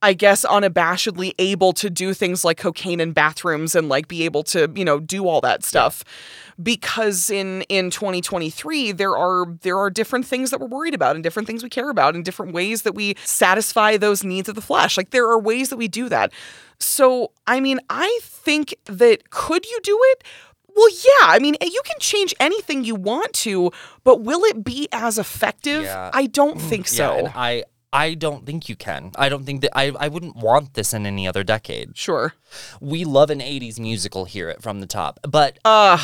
[0.00, 4.44] I guess unabashedly able to do things like cocaine in bathrooms and like be able
[4.44, 6.04] to, you know, do all that stuff.
[6.60, 11.22] Because in in 2023 there are there are different things that we're worried about and
[11.22, 14.60] different things we care about and different ways that we satisfy those needs of the
[14.60, 14.96] flesh.
[14.96, 16.32] Like there are ways that we do that.
[16.80, 20.24] So, I mean, I think that could you do it?
[20.74, 21.26] Well, yeah.
[21.26, 23.72] I mean, you can change anything you want to,
[24.04, 25.82] but will it be as effective?
[25.82, 26.10] Yeah.
[26.12, 26.68] I don't mm.
[26.68, 27.14] think so.
[27.14, 29.12] Yeah, and I I don't think you can.
[29.16, 31.96] I don't think that I I wouldn't want this in any other decade.
[31.96, 32.34] Sure.
[32.80, 35.20] We love an 80s musical here at From the Top.
[35.22, 35.58] But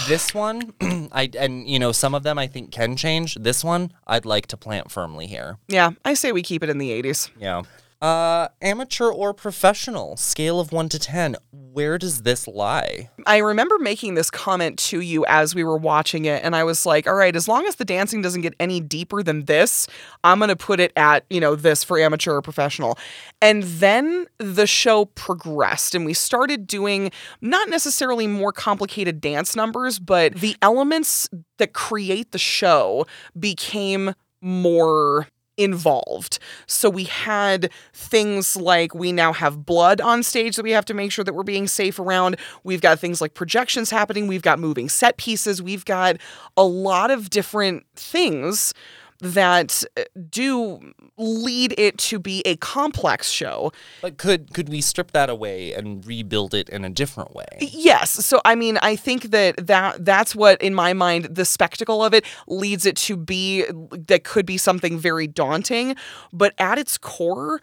[0.09, 0.73] this one
[1.12, 3.35] I and you know some of them I think can change.
[3.35, 5.59] This one I'd like to plant firmly here.
[5.69, 7.31] Yeah, I say we keep it in the 80s.
[7.39, 7.62] Yeah.
[8.05, 11.37] Uh amateur or professional, scale of 1 to 10.
[11.53, 13.09] Where does this lie?
[13.27, 16.85] I remember making this comment to you as we were watching it, and I was
[16.85, 19.87] like, all right, as long as the dancing doesn't get any deeper than this,
[20.23, 22.99] I'm going to put it at, you know, this for amateur or professional.
[23.41, 27.11] And then the show progressed, and we started doing
[27.41, 31.27] not necessarily more complicated dance numbers, but the elements
[31.57, 33.07] that create the show
[33.39, 34.13] became
[34.43, 35.27] more
[35.57, 36.39] involved.
[36.67, 40.95] So we had things like we now have blood on stage that we have to
[40.95, 42.37] make sure that we're being safe around.
[42.65, 44.27] We've got things like projections happening.
[44.27, 45.63] We've got moving set pieces.
[45.63, 46.17] We've got
[46.57, 48.75] a lot of different things
[49.20, 53.73] that uh, do lead it to be a complex show.
[54.03, 57.59] But could could we strip that away and rebuild it in a different way?
[57.61, 58.11] Yes.
[58.11, 62.15] So I mean, I think that that that's what in my mind the spectacle of
[62.15, 65.97] it leads it to be that could be something very daunting,
[66.32, 67.61] but at its core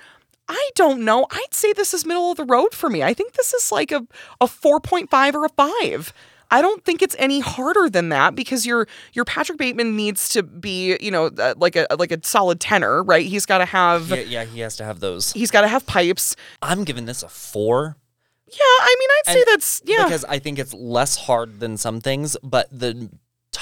[0.52, 1.28] I don't know.
[1.32, 3.04] I'd say this is middle of the road for me.
[3.04, 4.06] I think this is like a,
[4.42, 6.14] a 4.5 or a 5.
[6.52, 10.44] I don't think it's any harder than that because your your Patrick Bateman needs to
[10.44, 13.26] be, you know, uh, like a like a solid tenor, right?
[13.26, 15.32] He's got to have Yeah, yeah, he has to have those.
[15.34, 16.36] he's got to have pipes.
[16.62, 17.96] I'm giving this a 4
[18.48, 20.04] Yeah, I mean, I'd say that's yeah.
[20.04, 23.10] Because I think it's less hard than some things, but the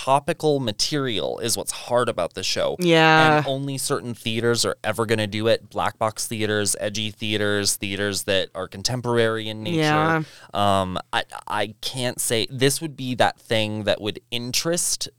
[0.06, 2.78] topical material is what's hard about the show.
[2.80, 3.40] Yeah.
[3.40, 5.70] And only certain theaters are ever going to do it.
[5.70, 9.80] Black box theaters, edgy theaters, theaters that are contemporary in nature.
[9.80, 10.24] Yeah.
[10.54, 15.10] Um I I can't say this would be that thing that would interest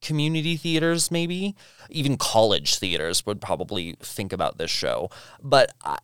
[0.00, 1.54] community theaters maybe
[1.90, 5.10] even college theaters would probably think about this show
[5.42, 5.98] but I,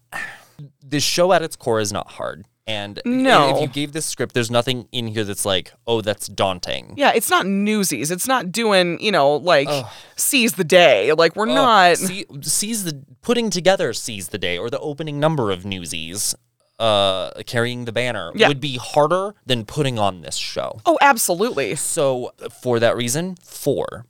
[0.84, 3.54] this show at its core is not hard and No.
[3.56, 7.12] if you gave this script there's nothing in here that's like oh that's daunting Yeah,
[7.14, 8.10] it's not newsies.
[8.10, 9.68] It's not doing, you know, like
[10.16, 11.12] seize the day.
[11.12, 15.20] Like we're Oh, not see, seize the putting together seize the day or the opening
[15.20, 16.34] number of newsies
[16.78, 18.48] uh carrying the banner Yeah.
[18.48, 21.74] would be harder than putting on this show Oh, absolutely.
[21.76, 22.32] so
[22.62, 24.04] for that reason four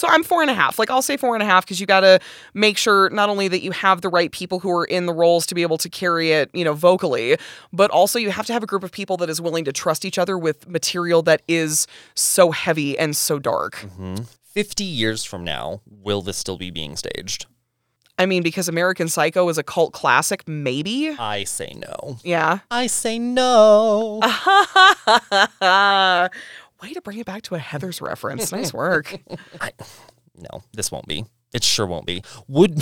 [0.00, 0.78] So I'm four and a half.
[0.78, 2.18] Like I'll say four and a half because you got to
[2.54, 5.44] make sure not only that you have the right people who are in the roles
[5.46, 7.36] to be able to carry it, you know, vocally,
[7.70, 10.06] but also you have to have a group of people that is willing to trust
[10.06, 13.76] each other with material that is so heavy and so dark.
[13.76, 14.16] hmm
[14.54, 17.44] 50 years from now will this still be being staged
[18.18, 21.10] I mean, because American Psycho is a cult classic, maybe.
[21.18, 22.60] i say no Yeah.
[22.70, 24.20] i say no
[26.82, 28.50] Way to bring it back to a Heather's reference.
[28.60, 29.16] Nice work.
[29.60, 29.72] I,
[30.36, 32.80] no this won't be it sure won't be would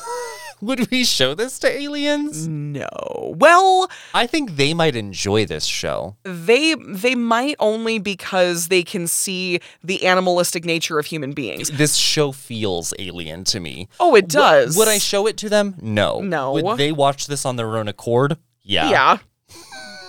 [0.60, 6.14] would we show this to aliens no well i think they might enjoy this show
[6.24, 11.70] they they might only because they can see the animalistic nature of human beings.
[11.70, 14.76] this show feels alien to me Oh, it Would- does.
[14.76, 15.76] Would, I show it to them?
[15.80, 16.20] No.
[16.20, 16.52] No.
[16.52, 18.36] Would they watch this on their own accord?
[18.62, 18.90] Yeah.
[18.90, 19.18] Yeah.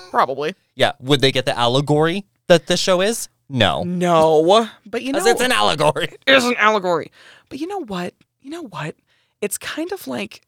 [0.10, 0.56] Probably.
[0.76, 0.94] Yeah.
[1.00, 3.30] Would they get the allegory that this show is?
[3.50, 3.84] No.
[3.84, 4.68] No.
[4.86, 6.10] But you know, it's an allegory.
[6.28, 7.12] It is an allegory.
[7.50, 8.14] But you know what?
[8.42, 8.96] You know what?
[9.42, 10.42] It's kind of like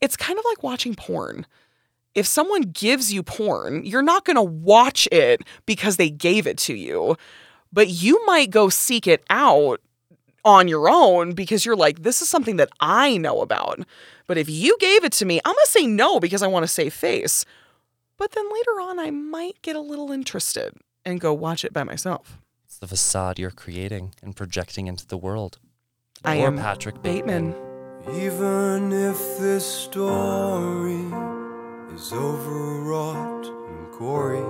[0.00, 1.46] it's kind of like watching porn.
[2.14, 6.56] If someone gives you porn, you're not going to watch it because they gave it
[6.58, 7.16] to you,
[7.72, 9.82] but you might go seek it out
[10.42, 13.80] on your own because you're like, this is something that I know about.
[14.26, 16.62] But if you gave it to me, I'm going to say no because I want
[16.62, 17.44] to save face.
[18.16, 20.72] But then later on, I might get a little interested
[21.06, 22.38] and go watch it by myself.
[22.66, 25.58] It's the facade you're creating and projecting into the world.
[26.24, 27.54] I Or am Patrick Bateman.
[28.12, 31.06] Even if this story
[31.94, 34.44] is overwrought and gory,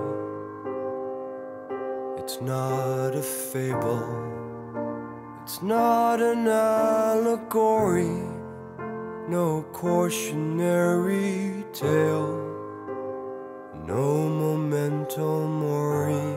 [2.19, 4.05] it's not a fable,
[5.43, 8.23] it's not an allegory,
[9.29, 12.37] no cautionary tale,
[13.87, 16.37] no memento mori,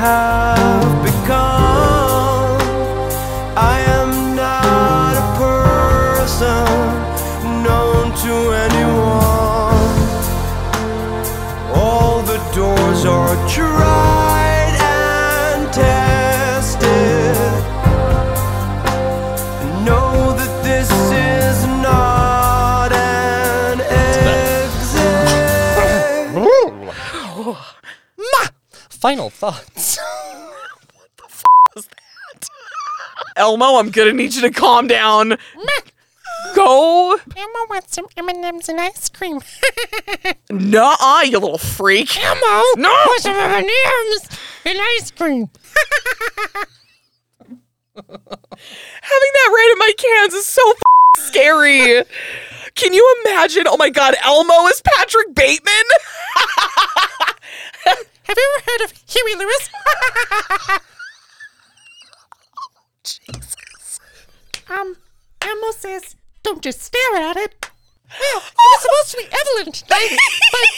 [0.00, 2.56] have become.
[3.54, 6.64] I am not a person
[7.66, 9.98] known to anyone.
[11.82, 17.36] All the doors are tried and tested.
[19.84, 20.90] Know that this
[21.32, 21.58] is
[21.88, 24.96] not an exit.
[29.06, 29.79] Final thoughts.
[33.40, 35.36] Elmo, I'm gonna need you to calm down.
[36.54, 37.18] Go.
[37.36, 39.40] Elmo wants some M&M's and ice cream.
[40.50, 42.16] Nuh-uh, you little freak.
[42.22, 42.88] Elmo No.
[42.90, 44.28] wants some M&M's
[44.66, 45.48] and ice cream.
[47.96, 48.06] Having
[49.34, 52.02] that right in my cans is so f- scary.
[52.74, 53.64] Can you imagine?
[53.66, 55.72] Oh my god, Elmo is Patrick Bateman?
[57.84, 59.68] Have you ever heard of Huey Lewis?
[64.68, 64.96] Um,
[65.42, 67.70] Elmo says, don't just stare at it.
[68.10, 70.18] Well, it was supposed to be Evelyn tonight,
[70.52, 70.68] but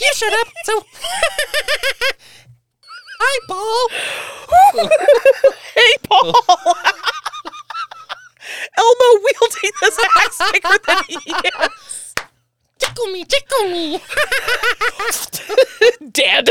[0.00, 0.82] you shut up, so...
[3.20, 3.88] Hi, Paul.
[5.74, 6.32] hey, Paul.
[8.78, 12.14] Elmo wielding this axe bigger than he is.
[12.78, 14.00] Tickle me, tickle me.
[16.12, 16.48] Dead.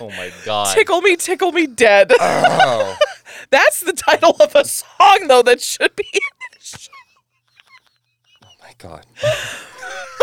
[0.00, 0.74] Oh my god.
[0.74, 2.12] Tickle me, tickle me, dead.
[2.20, 2.96] Oh.
[3.50, 6.04] That's the title of a song, though, that should be.
[8.44, 9.06] Oh my god.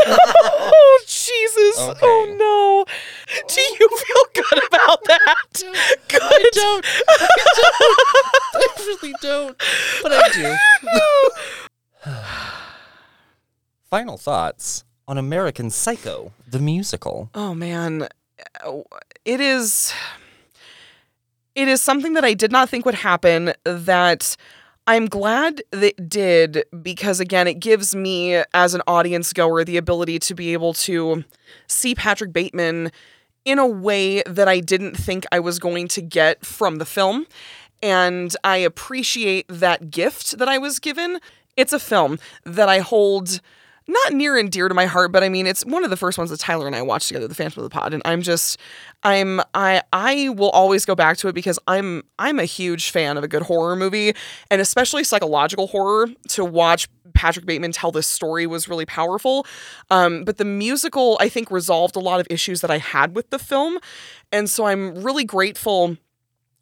[0.08, 1.80] oh, Jesus.
[1.80, 2.00] Okay.
[2.04, 2.86] Oh, no.
[3.48, 5.36] Do you feel good about that?
[6.08, 6.22] Good.
[6.22, 6.86] I don't.
[7.10, 7.98] I don't.
[8.56, 9.58] I really don't.
[10.04, 12.12] But I do.
[13.90, 17.30] Final thoughts on American Psycho, the musical.
[17.34, 18.08] Oh man,
[18.64, 18.82] uh,
[19.24, 19.94] it is
[21.56, 24.36] it is something that I did not think would happen that
[24.88, 30.20] I'm glad that did because again it gives me as an audience goer the ability
[30.20, 31.24] to be able to
[31.68, 32.92] see Patrick Bateman
[33.46, 37.26] in a way that I didn't think I was going to get from the film
[37.82, 41.20] and I appreciate that gift that I was given.
[41.56, 43.40] It's a film that I hold
[43.88, 46.18] not near and dear to my heart, but I mean it's one of the first
[46.18, 48.58] ones that Tyler and I watched together, The Phantom of the Pod, and I'm just
[49.04, 53.18] I'm I I will always go back to it because I'm I'm a huge fan
[53.18, 54.14] of a good horror movie
[54.50, 56.08] and especially psychological horror.
[56.30, 59.46] To watch Patrick Bateman tell this story was really powerful.
[59.90, 63.30] Um, but the musical I think resolved a lot of issues that I had with
[63.30, 63.80] the film,
[64.32, 65.98] and so I'm really grateful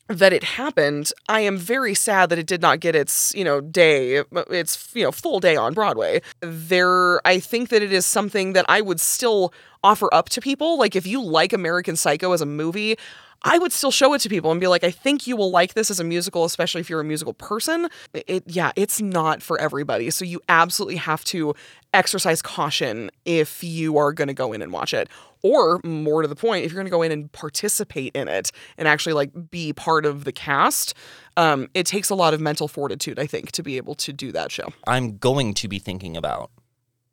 [0.07, 1.11] that it happened.
[1.29, 5.03] I am very sad that it did not get its, you know, day, its, you
[5.03, 6.21] know, full day on Broadway.
[6.41, 9.53] There I think that it is something that I would still
[9.83, 10.77] offer up to people.
[10.77, 12.97] Like if you like American Psycho as a movie,
[13.43, 15.73] I would still show it to people and be like, I think you will like
[15.73, 17.89] this as a musical, especially if you're a musical person.
[18.13, 20.09] It, yeah, it's not for everybody.
[20.11, 21.53] So you absolutely have to
[21.93, 25.09] exercise caution if you are going to go in and watch it.
[25.41, 28.51] Or more to the point, if you're going to go in and participate in it
[28.77, 30.93] and actually like be part of the cast,
[31.35, 34.31] um, it takes a lot of mental fortitude, I think, to be able to do
[34.31, 34.69] that show.
[34.87, 36.49] I'm going to be thinking about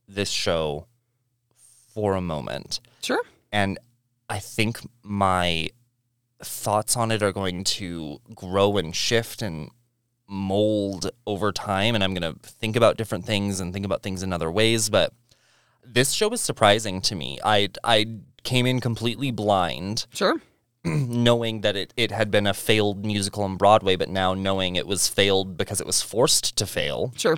[0.06, 0.86] this show
[1.92, 2.78] for a moment.
[3.02, 3.22] Sure.
[3.50, 3.80] And
[4.28, 5.70] I think my
[6.42, 9.70] thoughts on it are going to grow and shift and
[10.26, 14.22] mold over time and I'm going to think about different things and think about things
[14.22, 15.12] in other ways, but
[15.84, 17.38] this show was surprising to me.
[17.44, 20.06] I I came in completely blind.
[20.12, 20.40] Sure.
[20.84, 24.86] knowing that it, it had been a failed musical on Broadway, but now knowing it
[24.86, 27.12] was failed because it was forced to fail.
[27.16, 27.36] Sure.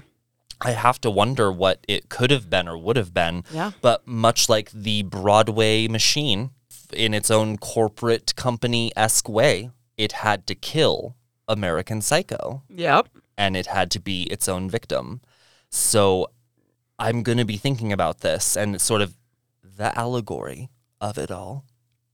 [0.60, 3.42] I have to wonder what it could have been or would have been.
[3.52, 3.72] Yeah.
[3.80, 6.50] But much like the Broadway machine,
[6.94, 11.16] in its own corporate company esque way, it had to kill
[11.48, 12.62] American Psycho.
[12.68, 13.08] Yep.
[13.36, 15.20] And it had to be its own victim.
[15.70, 16.28] So
[16.98, 19.16] I'm going to be thinking about this and sort of
[19.62, 20.70] the allegory
[21.00, 21.64] of it all.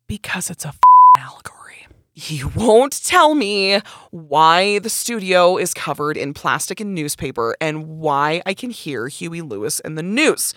[0.06, 0.72] Because it's a
[1.16, 1.86] allegory.
[2.14, 3.80] You won't tell me
[4.10, 9.40] why the studio is covered in plastic and newspaper and why I can hear Huey
[9.40, 10.55] Lewis and the News.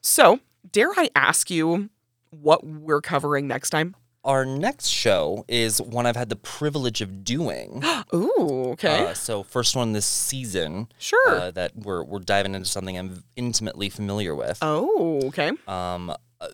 [0.00, 1.88] So, dare I ask you
[2.32, 3.94] what we're covering next time?
[4.24, 7.82] Our next show is one I've had the privilege of doing.
[8.14, 9.06] Ooh, okay.
[9.06, 10.88] Uh, so first one this season.
[10.98, 11.28] Sure.
[11.28, 14.58] Uh, that we're we're diving into something I'm intimately familiar with.
[14.62, 15.50] oh, okay.
[15.66, 16.10] Um,
[16.40, 16.48] uh,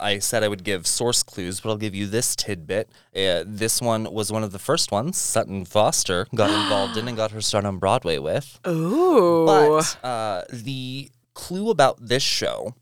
[0.00, 2.90] I said I would give source clues, but I'll give you this tidbit.
[3.16, 7.16] Uh, this one was one of the first ones Sutton Foster got involved in and
[7.16, 8.60] got her start on Broadway with.
[8.66, 9.46] Ooh.
[9.46, 12.74] But uh, the clue about this show,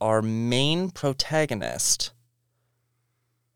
[0.00, 2.12] our main protagonist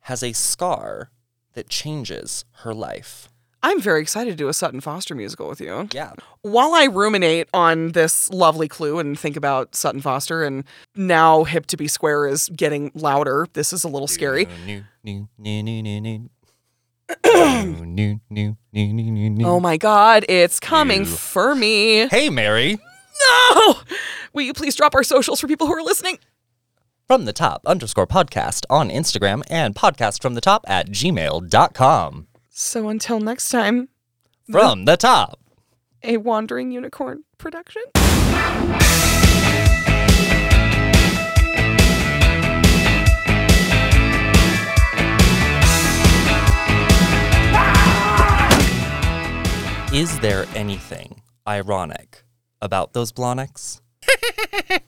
[0.00, 1.10] has a scar
[1.54, 3.28] that changes her life.
[3.64, 5.88] I'm very excited to do a Sutton Foster musical with you.
[5.92, 6.14] Yeah.
[6.40, 10.64] While I ruminate on this lovely clue and think about Sutton Foster, and
[10.96, 14.48] now Hip to Be Square is getting louder, this is a little scary.
[19.44, 22.08] Oh my god, it's coming for me.
[22.08, 22.78] Hey, Mary.
[23.54, 23.74] No!
[24.32, 26.18] Will you please drop our socials for people who are listening?
[27.06, 32.26] From the top underscore podcast on Instagram and podcast from the top at gmail.com.
[32.48, 33.88] So until next time,
[34.50, 35.38] From the top.
[36.02, 37.82] a Wandering Unicorn production.
[49.92, 52.24] Is there anything ironic
[52.62, 53.82] about those Blahniks?